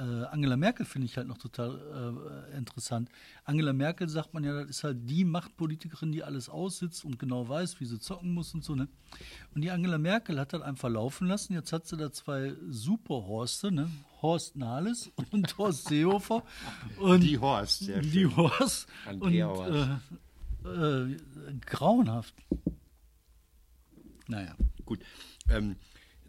Angela 0.00 0.56
Merkel 0.56 0.86
finde 0.86 1.06
ich 1.06 1.16
halt 1.16 1.28
noch 1.28 1.38
total 1.38 2.46
äh, 2.52 2.56
interessant. 2.56 3.10
Angela 3.44 3.72
Merkel 3.72 4.08
sagt 4.08 4.32
man 4.32 4.42
ja, 4.42 4.60
das 4.60 4.70
ist 4.70 4.84
halt 4.84 4.98
die 5.02 5.24
Machtpolitikerin, 5.24 6.12
die 6.12 6.22
alles 6.22 6.48
aussitzt 6.48 7.04
und 7.04 7.18
genau 7.18 7.48
weiß, 7.48 7.78
wie 7.80 7.84
sie 7.84 7.98
zocken 7.98 8.32
muss 8.32 8.54
und 8.54 8.64
so. 8.64 8.74
Ne? 8.74 8.88
Und 9.54 9.60
die 9.62 9.70
Angela 9.70 9.98
Merkel 9.98 10.40
hat 10.40 10.52
das 10.54 10.62
einfach 10.62 10.88
laufen 10.88 11.26
lassen. 11.28 11.52
Jetzt 11.52 11.72
hat 11.72 11.86
sie 11.86 11.96
da 11.96 12.10
zwei 12.10 12.54
super 12.68 13.26
Horste, 13.26 13.70
ne? 13.70 13.90
Horst 14.22 14.56
Nahles 14.56 15.10
und 15.30 15.58
Horst 15.58 15.88
Seehofer. 15.88 16.42
Und 16.98 17.20
Die 17.22 17.38
Horst, 17.38 17.80
sehr 17.80 18.00
Die 18.00 18.22
schön. 18.22 18.36
Horst. 18.36 18.86
Und, 19.06 19.22
Andrea 19.24 19.46
Horst. 19.48 19.88
Äh, 20.64 20.68
äh, 20.68 21.16
grauenhaft. 21.66 22.34
Naja. 24.28 24.54
Gut. 24.84 25.00
Ähm, 25.48 25.76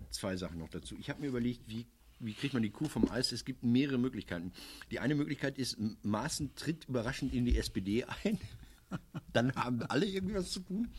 zwei 0.10 0.36
Sachen 0.36 0.60
noch 0.60 0.70
dazu. 0.70 0.96
Ich 1.00 1.10
habe 1.10 1.22
mir 1.22 1.28
überlegt, 1.28 1.62
wie, 1.68 1.86
wie 2.20 2.34
kriegt 2.34 2.54
man 2.54 2.64
die 2.64 2.70
Kuh 2.70 2.88
vom 2.88 3.10
Eis? 3.10 3.32
Es 3.32 3.46
gibt 3.46 3.64
mehrere 3.64 3.98
Möglichkeiten. 3.98 4.52
Die 4.92 5.00
eine 5.00 5.16
Möglichkeit 5.16 5.58
ist, 5.58 5.78
Maaßen 6.04 6.56
tritt 6.56 6.86
überraschend 6.88 7.34
in 7.34 7.46
die 7.46 7.58
SPD 7.58 8.06
ein. 8.24 8.40
Dann 9.34 9.56
haben 9.56 9.82
alle 9.84 10.06
irgendwas 10.06 10.52
zu 10.52 10.60
tun. 10.62 10.90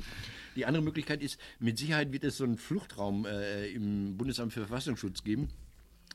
Die 0.57 0.67
andere 0.67 0.83
Möglichkeit 0.83 1.23
ist, 1.23 1.39
mit 1.59 1.79
Sicherheit 1.79 2.13
wird 2.13 2.25
es 2.25 2.37
so 2.37 2.45
einen 2.45 2.59
Fluchtraum 2.59 3.27
äh, 3.27 3.69
im 3.69 4.17
Bundesamt 4.17 4.53
für 4.53 4.61
Verfassungsschutz 4.67 5.25
geben. 5.25 5.49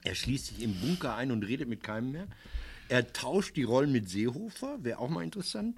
Er 0.04 0.16
schließt 0.16 0.48
sich 0.48 0.62
im 0.62 0.80
Bunker 0.80 1.16
ein 1.16 1.32
und 1.32 1.44
redet 1.44 1.68
mit 1.68 1.84
keinem 1.84 2.12
mehr. 2.12 2.28
Er 2.88 3.12
tauscht 3.14 3.56
die 3.56 3.64
Rollen 3.64 3.92
mit 3.92 4.10
Seehofer, 4.10 4.84
wäre 4.84 5.00
auch 5.00 5.10
mal 5.10 5.24
interessant. 5.24 5.78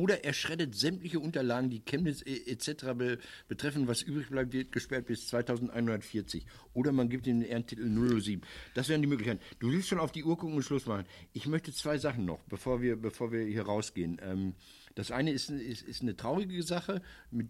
Oder 0.00 0.24
er 0.24 0.32
schreddet 0.32 0.74
sämtliche 0.74 1.20
Unterlagen, 1.20 1.68
die 1.68 1.80
Chemnitz 1.80 2.22
e- 2.24 2.50
etc. 2.50 2.94
Be 2.96 3.18
betreffen, 3.48 3.86
was 3.86 4.00
übrig 4.00 4.30
bleibt, 4.30 4.54
wird 4.54 4.72
gesperrt 4.72 5.04
bis 5.04 5.26
2140. 5.26 6.46
Oder 6.72 6.90
man 6.90 7.10
gibt 7.10 7.26
ihm 7.26 7.40
den 7.40 7.50
Ehrentitel 7.50 7.84
007. 7.84 8.40
Das 8.72 8.88
wären 8.88 9.02
die 9.02 9.08
Möglichkeiten. 9.08 9.42
Du 9.58 9.70
willst 9.70 9.88
schon 9.88 9.98
auf 9.98 10.10
die 10.10 10.24
Uhr 10.24 10.38
gucken 10.38 10.56
und 10.56 10.62
Schluss 10.62 10.86
machen. 10.86 11.04
Ich 11.34 11.46
möchte 11.46 11.70
zwei 11.74 11.98
Sachen 11.98 12.24
noch, 12.24 12.40
bevor 12.44 12.80
wir, 12.80 12.96
bevor 12.96 13.30
wir 13.30 13.44
hier 13.44 13.64
rausgehen. 13.64 14.18
Ähm, 14.22 14.54
das 14.94 15.10
eine 15.10 15.32
ist, 15.32 15.50
ist, 15.50 15.82
ist 15.82 16.00
eine 16.00 16.16
traurige 16.16 16.62
Sache, 16.62 17.02
mit 17.30 17.48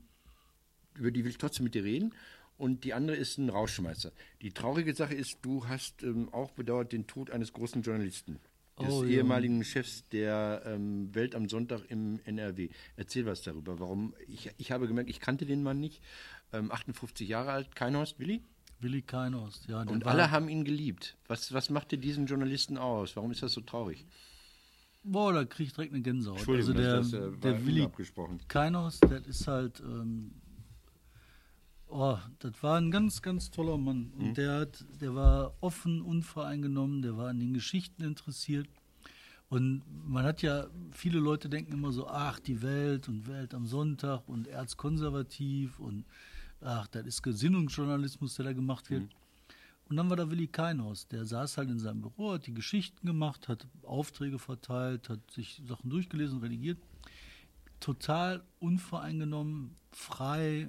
über 0.98 1.12
die 1.12 1.22
will 1.22 1.30
ich 1.30 1.38
trotzdem 1.38 1.62
mit 1.62 1.76
dir 1.76 1.84
reden. 1.84 2.12
Und 2.58 2.82
die 2.82 2.94
andere 2.94 3.16
ist 3.16 3.38
ein 3.38 3.48
Rauschmeister. 3.48 4.10
Die 4.42 4.50
traurige 4.50 4.92
Sache 4.92 5.14
ist, 5.14 5.38
du 5.42 5.68
hast 5.68 6.02
ähm, 6.02 6.28
auch 6.32 6.50
bedauert 6.50 6.92
den 6.92 7.06
Tod 7.06 7.30
eines 7.30 7.52
großen 7.52 7.82
Journalisten. 7.82 8.40
Des 8.80 8.88
Oh, 8.92 9.04
ja. 9.04 9.10
ehemaligen 9.18 9.62
Chefs 9.64 10.08
der 10.08 10.62
ähm, 10.66 11.14
Welt 11.14 11.34
am 11.34 11.48
Sonntag 11.48 11.82
im 11.90 12.20
NRW. 12.24 12.68
Erzähl 12.96 13.26
was 13.26 13.42
darüber. 13.42 13.78
Warum? 13.78 14.14
Ich, 14.28 14.50
ich 14.58 14.72
habe 14.72 14.86
gemerkt, 14.88 15.10
ich 15.10 15.20
kannte 15.20 15.46
den 15.46 15.62
Mann 15.62 15.78
nicht. 15.80 16.02
Ähm, 16.52 16.70
58 16.72 17.28
Jahre 17.28 17.52
alt, 17.52 17.74
kein 17.76 17.96
Horst 17.96 18.18
Willi. 18.18 18.42
Willi 18.80 19.02
Keinhorst, 19.02 19.68
ja. 19.68 19.82
Und 19.82 20.04
war- 20.04 20.12
alle 20.12 20.30
haben 20.30 20.48
ihn 20.48 20.64
geliebt. 20.64 21.16
Was, 21.28 21.52
was 21.52 21.68
machte 21.70 21.98
diesen 21.98 22.24
Journalisten 22.26 22.78
aus? 22.78 23.14
Warum 23.14 23.30
ist 23.30 23.42
das 23.42 23.52
so 23.52 23.60
traurig? 23.60 24.06
Boah, 25.02 25.32
da 25.32 25.44
krieg 25.44 25.66
ich 25.68 25.72
direkt 25.74 25.92
eine 25.92 26.02
Gänsehaut. 26.02 26.38
Entschuldigung, 26.38 26.76
also 26.76 26.82
der, 26.82 26.96
das- 26.96 27.10
das, 27.10 27.20
äh, 27.20 27.30
war 27.32 27.52
der 27.52 27.66
Willi 27.66 27.80
unabgesprochen. 27.80 28.40
Keinhaus, 28.48 29.00
der 29.00 29.24
ist 29.26 29.46
halt, 29.46 29.80
ähm, 29.80 30.32
oh, 31.90 32.18
das 32.38 32.62
war 32.62 32.78
ein 32.78 32.90
ganz, 32.90 33.22
ganz 33.22 33.50
toller 33.50 33.78
Mann. 33.78 34.12
Und 34.18 34.28
Mhm. 34.28 34.34
der 34.34 34.60
hat, 34.60 34.84
der 35.00 35.14
war 35.14 35.54
offen, 35.60 36.02
unvoreingenommen, 36.02 37.02
der 37.02 37.16
war 37.16 37.28
an 37.28 37.38
den 37.40 37.52
Geschichten 37.54 38.02
interessiert. 38.02 38.68
Und 39.48 39.82
man 40.06 40.24
hat 40.24 40.42
ja, 40.42 40.66
viele 40.92 41.18
Leute 41.18 41.48
denken 41.48 41.72
immer 41.72 41.90
so, 41.92 42.06
ach, 42.06 42.38
die 42.38 42.62
Welt 42.62 43.08
und 43.08 43.26
Welt 43.26 43.52
am 43.52 43.66
Sonntag 43.66 44.28
und 44.28 44.46
erzkonservativ 44.46 45.80
und 45.80 46.04
ach, 46.60 46.86
das 46.88 47.04
ist 47.06 47.22
Gesinnungsjournalismus, 47.22 48.36
der 48.36 48.44
da 48.46 48.52
gemacht 48.52 48.90
wird. 48.90 49.08
Und 49.88 49.96
dann 49.96 50.08
war 50.08 50.16
da 50.16 50.30
Willi 50.30 50.46
Keinhaus, 50.46 51.08
der 51.08 51.26
saß 51.26 51.56
halt 51.58 51.68
in 51.68 51.80
seinem 51.80 52.00
Büro, 52.00 52.34
hat 52.34 52.46
die 52.46 52.54
Geschichten 52.54 53.04
gemacht, 53.04 53.48
hat 53.48 53.66
Aufträge 53.82 54.38
verteilt, 54.38 55.08
hat 55.08 55.28
sich 55.32 55.60
Sachen 55.66 55.90
durchgelesen, 55.90 56.38
redigiert. 56.38 56.78
Total 57.80 58.42
unvoreingenommen, 58.60 59.74
frei 59.90 60.68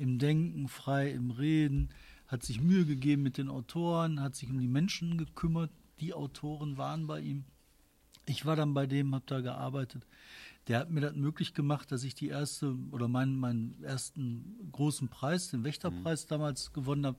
im 0.00 0.18
Denken, 0.18 0.66
frei 0.66 1.10
im 1.10 1.30
Reden, 1.30 1.90
hat 2.26 2.42
sich 2.42 2.60
Mühe 2.60 2.86
gegeben 2.86 3.22
mit 3.22 3.36
den 3.36 3.50
Autoren, 3.50 4.20
hat 4.20 4.34
sich 4.34 4.48
um 4.48 4.58
die 4.58 4.68
Menschen 4.68 5.18
gekümmert. 5.18 5.70
Die 6.00 6.14
Autoren 6.14 6.78
waren 6.78 7.06
bei 7.06 7.20
ihm. 7.20 7.44
Ich 8.24 8.46
war 8.46 8.56
dann 8.56 8.72
bei 8.72 8.86
dem, 8.86 9.14
habe 9.14 9.24
da 9.26 9.40
gearbeitet. 9.40 10.06
Der 10.68 10.78
hat 10.78 10.90
mir 10.90 11.00
das 11.02 11.16
möglich 11.16 11.52
gemacht, 11.52 11.92
dass 11.92 12.04
ich 12.04 12.14
die 12.14 12.28
erste 12.28 12.76
oder 12.92 13.08
meinen, 13.08 13.36
meinen 13.36 13.82
ersten 13.82 14.70
großen 14.72 15.08
Preis, 15.08 15.50
den 15.50 15.64
Wächterpreis 15.64 16.26
damals 16.26 16.72
gewonnen 16.72 17.04
habe, 17.04 17.18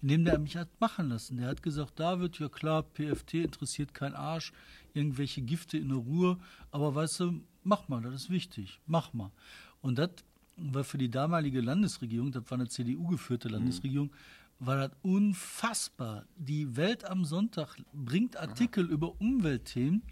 indem 0.00 0.24
der 0.24 0.38
mich 0.38 0.56
hat 0.56 0.80
machen 0.80 1.10
lassen. 1.10 1.36
Der 1.36 1.48
hat 1.48 1.62
gesagt, 1.62 2.00
David, 2.00 2.38
ja 2.40 2.48
klar, 2.48 2.82
PFT 2.82 3.34
interessiert 3.34 3.94
kein 3.94 4.14
Arsch, 4.14 4.52
irgendwelche 4.92 5.42
Gifte 5.42 5.78
in 5.78 5.90
der 5.90 5.98
Ruhe, 5.98 6.38
aber 6.72 6.94
weißt 6.94 7.20
du, 7.20 7.44
mach 7.62 7.88
mal, 7.88 8.00
das 8.02 8.14
ist 8.14 8.30
wichtig, 8.30 8.80
mach 8.86 9.12
mal. 9.12 9.30
Und 9.80 9.98
das 9.98 10.10
war 10.62 10.84
für 10.84 10.98
die 10.98 11.10
damalige 11.10 11.60
Landesregierung, 11.60 12.32
das 12.32 12.44
war 12.50 12.58
eine 12.58 12.68
CDU-geführte 12.68 13.48
Landesregierung, 13.48 14.12
war 14.58 14.76
das 14.76 14.92
unfassbar. 15.02 16.24
Die 16.36 16.76
Welt 16.76 17.04
am 17.04 17.24
Sonntag 17.24 17.76
bringt 17.92 18.36
Artikel 18.36 18.84
über 18.88 19.20
Umweltthemen, 19.20 20.02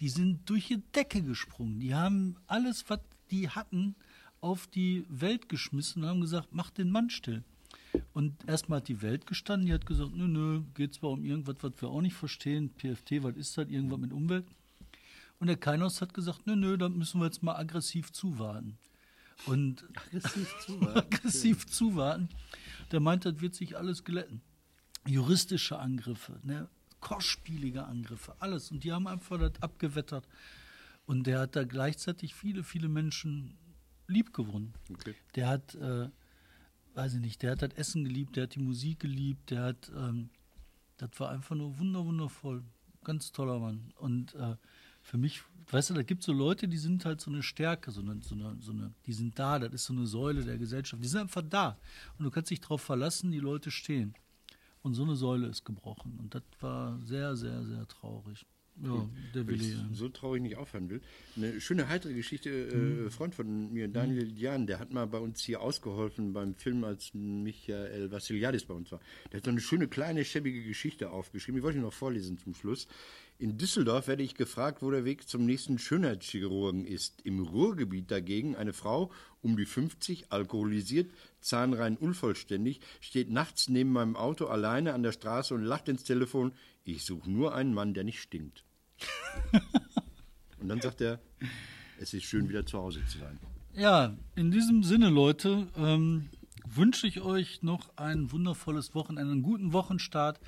die 0.00 0.08
sind 0.08 0.48
durch 0.48 0.68
die 0.68 0.82
Decke 0.94 1.22
gesprungen. 1.22 1.78
Die 1.78 1.94
haben 1.94 2.36
alles, 2.46 2.84
was 2.88 3.00
die 3.30 3.48
hatten, 3.48 3.94
auf 4.40 4.66
die 4.66 5.04
Welt 5.08 5.48
geschmissen 5.48 6.02
und 6.02 6.08
haben 6.08 6.20
gesagt, 6.20 6.48
mach 6.52 6.70
den 6.70 6.90
Mann 6.90 7.10
still. 7.10 7.44
Und 8.12 8.48
erstmal 8.48 8.78
hat 8.78 8.88
die 8.88 9.02
Welt 9.02 9.26
gestanden, 9.26 9.66
die 9.66 9.72
hat 9.72 9.86
gesagt, 9.86 10.14
nö, 10.14 10.26
nö, 10.26 10.62
geht 10.74 10.94
zwar 10.94 11.10
um 11.10 11.24
irgendwas, 11.24 11.56
was 11.60 11.72
wir 11.80 11.88
auch 11.88 12.00
nicht 12.00 12.16
verstehen, 12.16 12.70
PFT, 12.70 13.22
was 13.22 13.36
ist 13.36 13.56
das, 13.56 13.68
irgendwas 13.68 13.98
mit 13.98 14.12
Umwelt. 14.12 14.46
Und 15.38 15.48
der 15.48 15.56
Kainos 15.56 16.00
hat 16.00 16.14
gesagt, 16.14 16.46
nö, 16.46 16.56
nö, 16.56 16.76
da 16.76 16.88
müssen 16.88 17.20
wir 17.20 17.26
jetzt 17.26 17.42
mal 17.42 17.56
aggressiv 17.56 18.12
zuwarten. 18.12 18.78
Und 19.46 19.84
Aggressiv 19.96 20.54
zuwarten. 20.66 20.98
aggressiv 20.98 21.66
zuwarten. 21.66 22.28
Der 22.90 23.00
meint, 23.00 23.24
das 23.24 23.40
wird 23.40 23.54
sich 23.54 23.76
alles 23.76 24.04
glätten. 24.04 24.42
Juristische 25.06 25.78
Angriffe, 25.78 26.38
ne? 26.42 26.68
kostspielige 27.02 27.84
Angriffe, 27.84 28.34
alles. 28.38 28.70
Und 28.70 28.84
die 28.84 28.92
haben 28.92 29.06
einfach 29.06 29.38
das 29.38 29.60
abgewettert. 29.60 30.26
Und 31.04 31.26
der 31.26 31.40
hat 31.40 31.56
da 31.56 31.64
gleichzeitig 31.64 32.34
viele, 32.34 32.62
viele 32.62 32.88
Menschen 32.88 33.58
lieb 34.06 34.32
gewonnen. 34.32 34.72
Okay. 34.90 35.14
Der 35.34 35.48
hat, 35.48 35.74
äh, 35.74 36.08
weiß 36.94 37.14
ich 37.14 37.20
nicht, 37.20 37.42
der 37.42 37.52
hat 37.52 37.62
das 37.62 37.74
Essen 37.74 38.04
geliebt, 38.04 38.36
der 38.36 38.44
hat 38.44 38.54
die 38.54 38.60
Musik 38.60 39.00
geliebt, 39.00 39.50
der 39.50 39.62
hat, 39.64 39.90
ähm, 39.94 40.30
das 40.96 41.10
war 41.18 41.30
einfach 41.30 41.56
nur 41.56 41.78
wunder, 41.78 42.04
wundervoll. 42.04 42.62
Ganz 43.04 43.32
toller 43.32 43.58
Mann. 43.58 43.92
Und 43.96 44.34
äh, 44.36 44.56
für 45.02 45.18
mich, 45.18 45.42
weißt 45.70 45.90
du, 45.90 45.94
da 45.94 46.02
gibt 46.02 46.20
es 46.20 46.26
so 46.26 46.32
Leute, 46.32 46.68
die 46.68 46.76
sind 46.76 47.04
halt 47.04 47.20
so 47.20 47.30
eine 47.30 47.42
Stärke, 47.42 47.90
so 47.90 48.00
eine, 48.00 48.20
so, 48.22 48.34
eine, 48.34 48.56
so 48.60 48.72
eine, 48.72 48.92
die 49.06 49.12
sind 49.12 49.38
da, 49.38 49.58
das 49.58 49.72
ist 49.72 49.84
so 49.84 49.92
eine 49.92 50.06
Säule 50.06 50.42
der 50.44 50.58
Gesellschaft. 50.58 51.02
Die 51.02 51.08
sind 51.08 51.20
einfach 51.22 51.42
da. 51.48 51.78
Und 52.18 52.24
du 52.24 52.30
kannst 52.30 52.50
dich 52.50 52.60
darauf 52.60 52.82
verlassen, 52.82 53.30
die 53.32 53.40
Leute 53.40 53.70
stehen. 53.70 54.14
Und 54.82 54.94
so 54.94 55.04
eine 55.04 55.14
Säule 55.16 55.46
ist 55.46 55.64
gebrochen. 55.64 56.16
Und 56.18 56.34
das 56.34 56.42
war 56.60 56.98
sehr, 57.04 57.36
sehr, 57.36 57.64
sehr 57.64 57.86
traurig. 57.86 58.44
Ja, 58.82 59.06
der 59.34 59.46
Willi. 59.46 59.76
so 59.92 60.08
traurig 60.08 60.40
nicht 60.40 60.56
aufhören 60.56 60.88
will. 60.88 61.02
Eine 61.36 61.60
schöne 61.60 61.88
heitere 61.90 62.14
Geschichte, 62.14 62.48
Mhm. 62.74 63.06
äh, 63.06 63.10
Freund 63.10 63.34
von 63.34 63.70
mir, 63.70 63.86
Daniel 63.86 64.32
Jan, 64.36 64.66
der 64.66 64.78
hat 64.78 64.90
mal 64.90 65.06
bei 65.06 65.18
uns 65.18 65.42
hier 65.42 65.60
ausgeholfen 65.60 66.32
beim 66.32 66.54
Film, 66.54 66.82
als 66.82 67.12
Michael 67.12 68.10
Vassiliadis 68.10 68.64
bei 68.64 68.72
uns 68.72 68.90
war. 68.90 69.00
Der 69.30 69.38
hat 69.38 69.44
so 69.44 69.50
eine 69.50 69.60
schöne, 69.60 69.88
kleine, 69.88 70.24
schäbige 70.24 70.64
Geschichte 70.64 71.10
aufgeschrieben. 71.10 71.58
Die 71.60 71.62
wollte 71.62 71.78
ich 71.78 71.84
noch 71.84 71.92
vorlesen 71.92 72.38
zum 72.38 72.54
Schluss. 72.54 72.88
In 73.38 73.58
Düsseldorf 73.58 74.06
werde 74.06 74.22
ich 74.22 74.34
gefragt, 74.34 74.82
wo 74.82 74.90
der 74.90 75.04
Weg 75.04 75.28
zum 75.28 75.44
nächsten 75.44 75.78
Schönheitschirurgen 75.78 76.86
ist. 76.86 77.22
Im 77.22 77.40
Ruhrgebiet 77.40 78.10
dagegen 78.10 78.54
eine 78.54 78.72
Frau 78.72 79.10
um 79.40 79.56
die 79.56 79.66
50, 79.66 80.26
alkoholisiert, 80.30 81.10
zahnrein 81.40 81.96
unvollständig, 81.96 82.80
steht 83.00 83.30
nachts 83.30 83.68
neben 83.68 83.92
meinem 83.92 84.14
Auto 84.14 84.46
alleine 84.46 84.94
an 84.94 85.02
der 85.02 85.12
Straße 85.12 85.54
und 85.54 85.64
lacht 85.64 85.88
ins 85.88 86.04
Telefon. 86.04 86.52
Ich 86.84 87.04
suche 87.04 87.28
nur 87.28 87.54
einen 87.54 87.74
Mann, 87.74 87.94
der 87.94 88.04
nicht 88.04 88.20
stinkt. 88.20 88.64
und 90.60 90.68
dann 90.68 90.80
sagt 90.80 91.00
er, 91.00 91.20
es 91.98 92.14
ist 92.14 92.24
schön, 92.24 92.48
wieder 92.48 92.64
zu 92.64 92.78
Hause 92.78 93.00
zu 93.06 93.18
sein. 93.18 93.38
Ja, 93.74 94.16
in 94.36 94.50
diesem 94.50 94.82
Sinne, 94.82 95.08
Leute, 95.08 95.66
ähm, 95.76 96.28
wünsche 96.64 97.06
ich 97.06 97.22
euch 97.22 97.62
noch 97.62 97.96
ein 97.96 98.30
wundervolles 98.30 98.94
Wochenende, 98.94 99.32
einen 99.32 99.42
guten 99.42 99.72
Wochenstart 99.72 100.40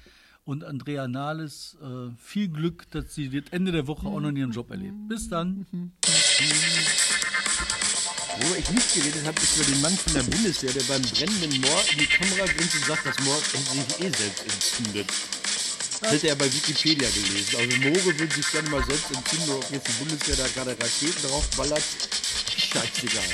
und 0.44 0.64
Andrea 0.64 1.08
Nahles 1.08 1.76
äh, 1.82 2.10
viel 2.18 2.48
Glück, 2.48 2.90
dass 2.90 3.14
sie 3.14 3.30
das 3.30 3.50
Ende 3.50 3.72
der 3.72 3.86
Woche 3.86 4.06
auch 4.06 4.20
noch 4.20 4.30
ihren 4.30 4.52
Job 4.52 4.70
erlebt. 4.70 4.94
Bis 5.08 5.28
dann. 5.28 5.66
Worüber 8.36 8.58
ich 8.58 8.70
nicht 8.70 8.94
geredet 8.94 9.24
habe, 9.26 9.40
ist 9.40 9.56
über 9.56 9.64
den 9.64 9.80
Mann 9.80 9.96
von 9.96 10.12
der 10.12 10.22
Bundeswehr, 10.22 10.72
der 10.72 10.82
beim 10.82 11.02
brennenden 11.02 11.60
Moor 11.60 11.82
in 11.92 11.98
die 11.98 12.06
Kamera 12.06 12.44
grinst 12.46 12.74
und 12.74 12.84
sagt, 12.84 13.06
das 13.06 13.18
Moor 13.20 13.36
sich 13.38 14.00
eh 14.00 14.10
selbst 14.10 14.42
entzündet. 14.42 15.06
Das 16.00 16.12
hätte 16.12 16.28
er 16.28 16.34
bei 16.34 16.52
Wikipedia 16.52 17.08
gelesen. 17.08 17.56
Also 17.56 17.76
Moore 17.78 18.04
würden 18.04 18.30
sich 18.30 18.50
gerne 18.50 18.68
mal 18.68 18.84
selbst 18.84 19.10
entzünden, 19.16 19.50
ob 19.50 19.70
jetzt 19.70 19.88
die 19.88 19.92
Bundeswehr 20.04 20.36
da 20.36 20.46
gerade 20.48 20.72
Raketen 20.72 21.28
draufballert. 21.28 21.84
Scheißegal. 22.58 23.24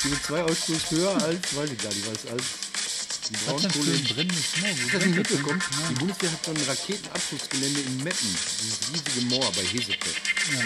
CO2-Ausstoß 0.00 0.90
höher 0.90 1.22
als, 1.22 1.56
weiß 1.56 1.70
ich 1.72 1.78
gar 1.78 1.88
nicht, 1.88 2.06
was 2.06 2.26
als 2.30 2.69
die 3.30 3.36
Braunkohle. 3.44 3.92
Hast 3.92 4.92
du 4.92 4.98
das 4.98 5.06
mitbekommen? 5.06 5.62
Ja. 5.70 5.88
Die 5.88 5.94
Bundeswehr 5.94 6.32
hat 6.32 6.44
so 6.44 6.50
ein 6.50 6.56
Raketenabschussgelände 6.66 7.80
in 7.80 7.96
Meppen, 8.04 8.36
dieses 8.60 8.78
riesige 8.92 9.26
Moor 9.34 9.52
bei 9.52 9.62
Hesepe. 9.62 10.10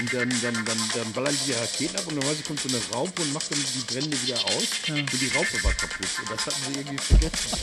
Und 0.00 0.12
dann, 0.12 0.30
dann, 0.42 0.64
dann, 0.64 0.78
dann 0.94 1.12
ballern 1.12 1.36
die 1.42 1.44
die 1.44 1.52
Raketen 1.52 1.96
ab 1.96 2.06
und 2.06 2.14
normalerweise 2.14 2.42
kommt 2.44 2.60
so 2.60 2.68
eine 2.68 2.80
Raupe 2.92 3.22
und 3.22 3.32
macht 3.32 3.50
dann 3.50 3.58
die 3.58 3.92
Brände 3.92 4.22
wieder 4.22 4.38
aus. 4.44 4.64
Und 4.88 5.12
die 5.20 5.28
Raupe 5.36 5.62
war 5.62 5.72
kaputt. 5.74 6.06
Und 6.20 6.30
das 6.30 6.46
hatten 6.46 6.72
sie 6.72 6.80
irgendwie 6.80 6.98
vergessen. 7.04 7.58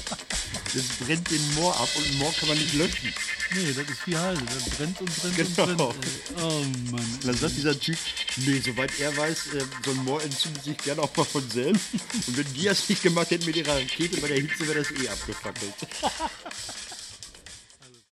Das 0.73 0.83
brennt 1.05 1.29
den 1.31 1.53
Moor 1.55 1.75
ab 1.79 1.89
und 1.95 2.05
ein 2.05 2.17
Moor 2.19 2.33
kann 2.39 2.49
man 2.49 2.57
nicht 2.57 2.73
löschen. 2.75 3.13
Nee, 3.55 3.73
das 3.73 3.89
ist 3.89 4.05
wie 4.07 4.15
Halde. 4.15 4.41
Das 4.45 4.69
brennt 4.77 5.01
und 5.01 5.15
brennt 5.17 5.35
Genau. 5.55 5.87
und 5.89 5.99
brennt. 5.99 6.05
ey. 6.05 6.43
Oh 6.43 6.63
Mann. 6.91 7.03
Und 7.03 7.25
dann 7.27 7.37
sagt 7.37 7.57
dieser 7.57 7.77
Typ, 7.79 7.97
nee, 8.37 8.61
soweit 8.63 8.91
er 8.99 9.15
weiß, 9.17 9.47
äh, 9.55 9.63
so 9.83 9.91
ein 9.91 9.97
Moor 10.05 10.21
entzündet 10.23 10.63
sich 10.63 10.77
gerne 10.77 11.01
auch 11.01 11.15
mal 11.17 11.25
von 11.25 11.49
selbst. 11.49 11.81
Und 12.27 12.37
wenn 12.37 12.53
die 12.53 12.63
das 12.63 12.87
nicht 12.87 13.01
gemacht 13.03 13.31
hätten 13.31 13.45
mit 13.45 13.55
ihrer 13.57 13.75
Rakete 13.75 14.21
bei 14.21 14.27
der 14.29 14.37
Hitze, 14.37 14.67
wäre 14.67 14.79
das 14.79 14.90
eh 14.95 15.09
abgefackelt. 15.11 15.75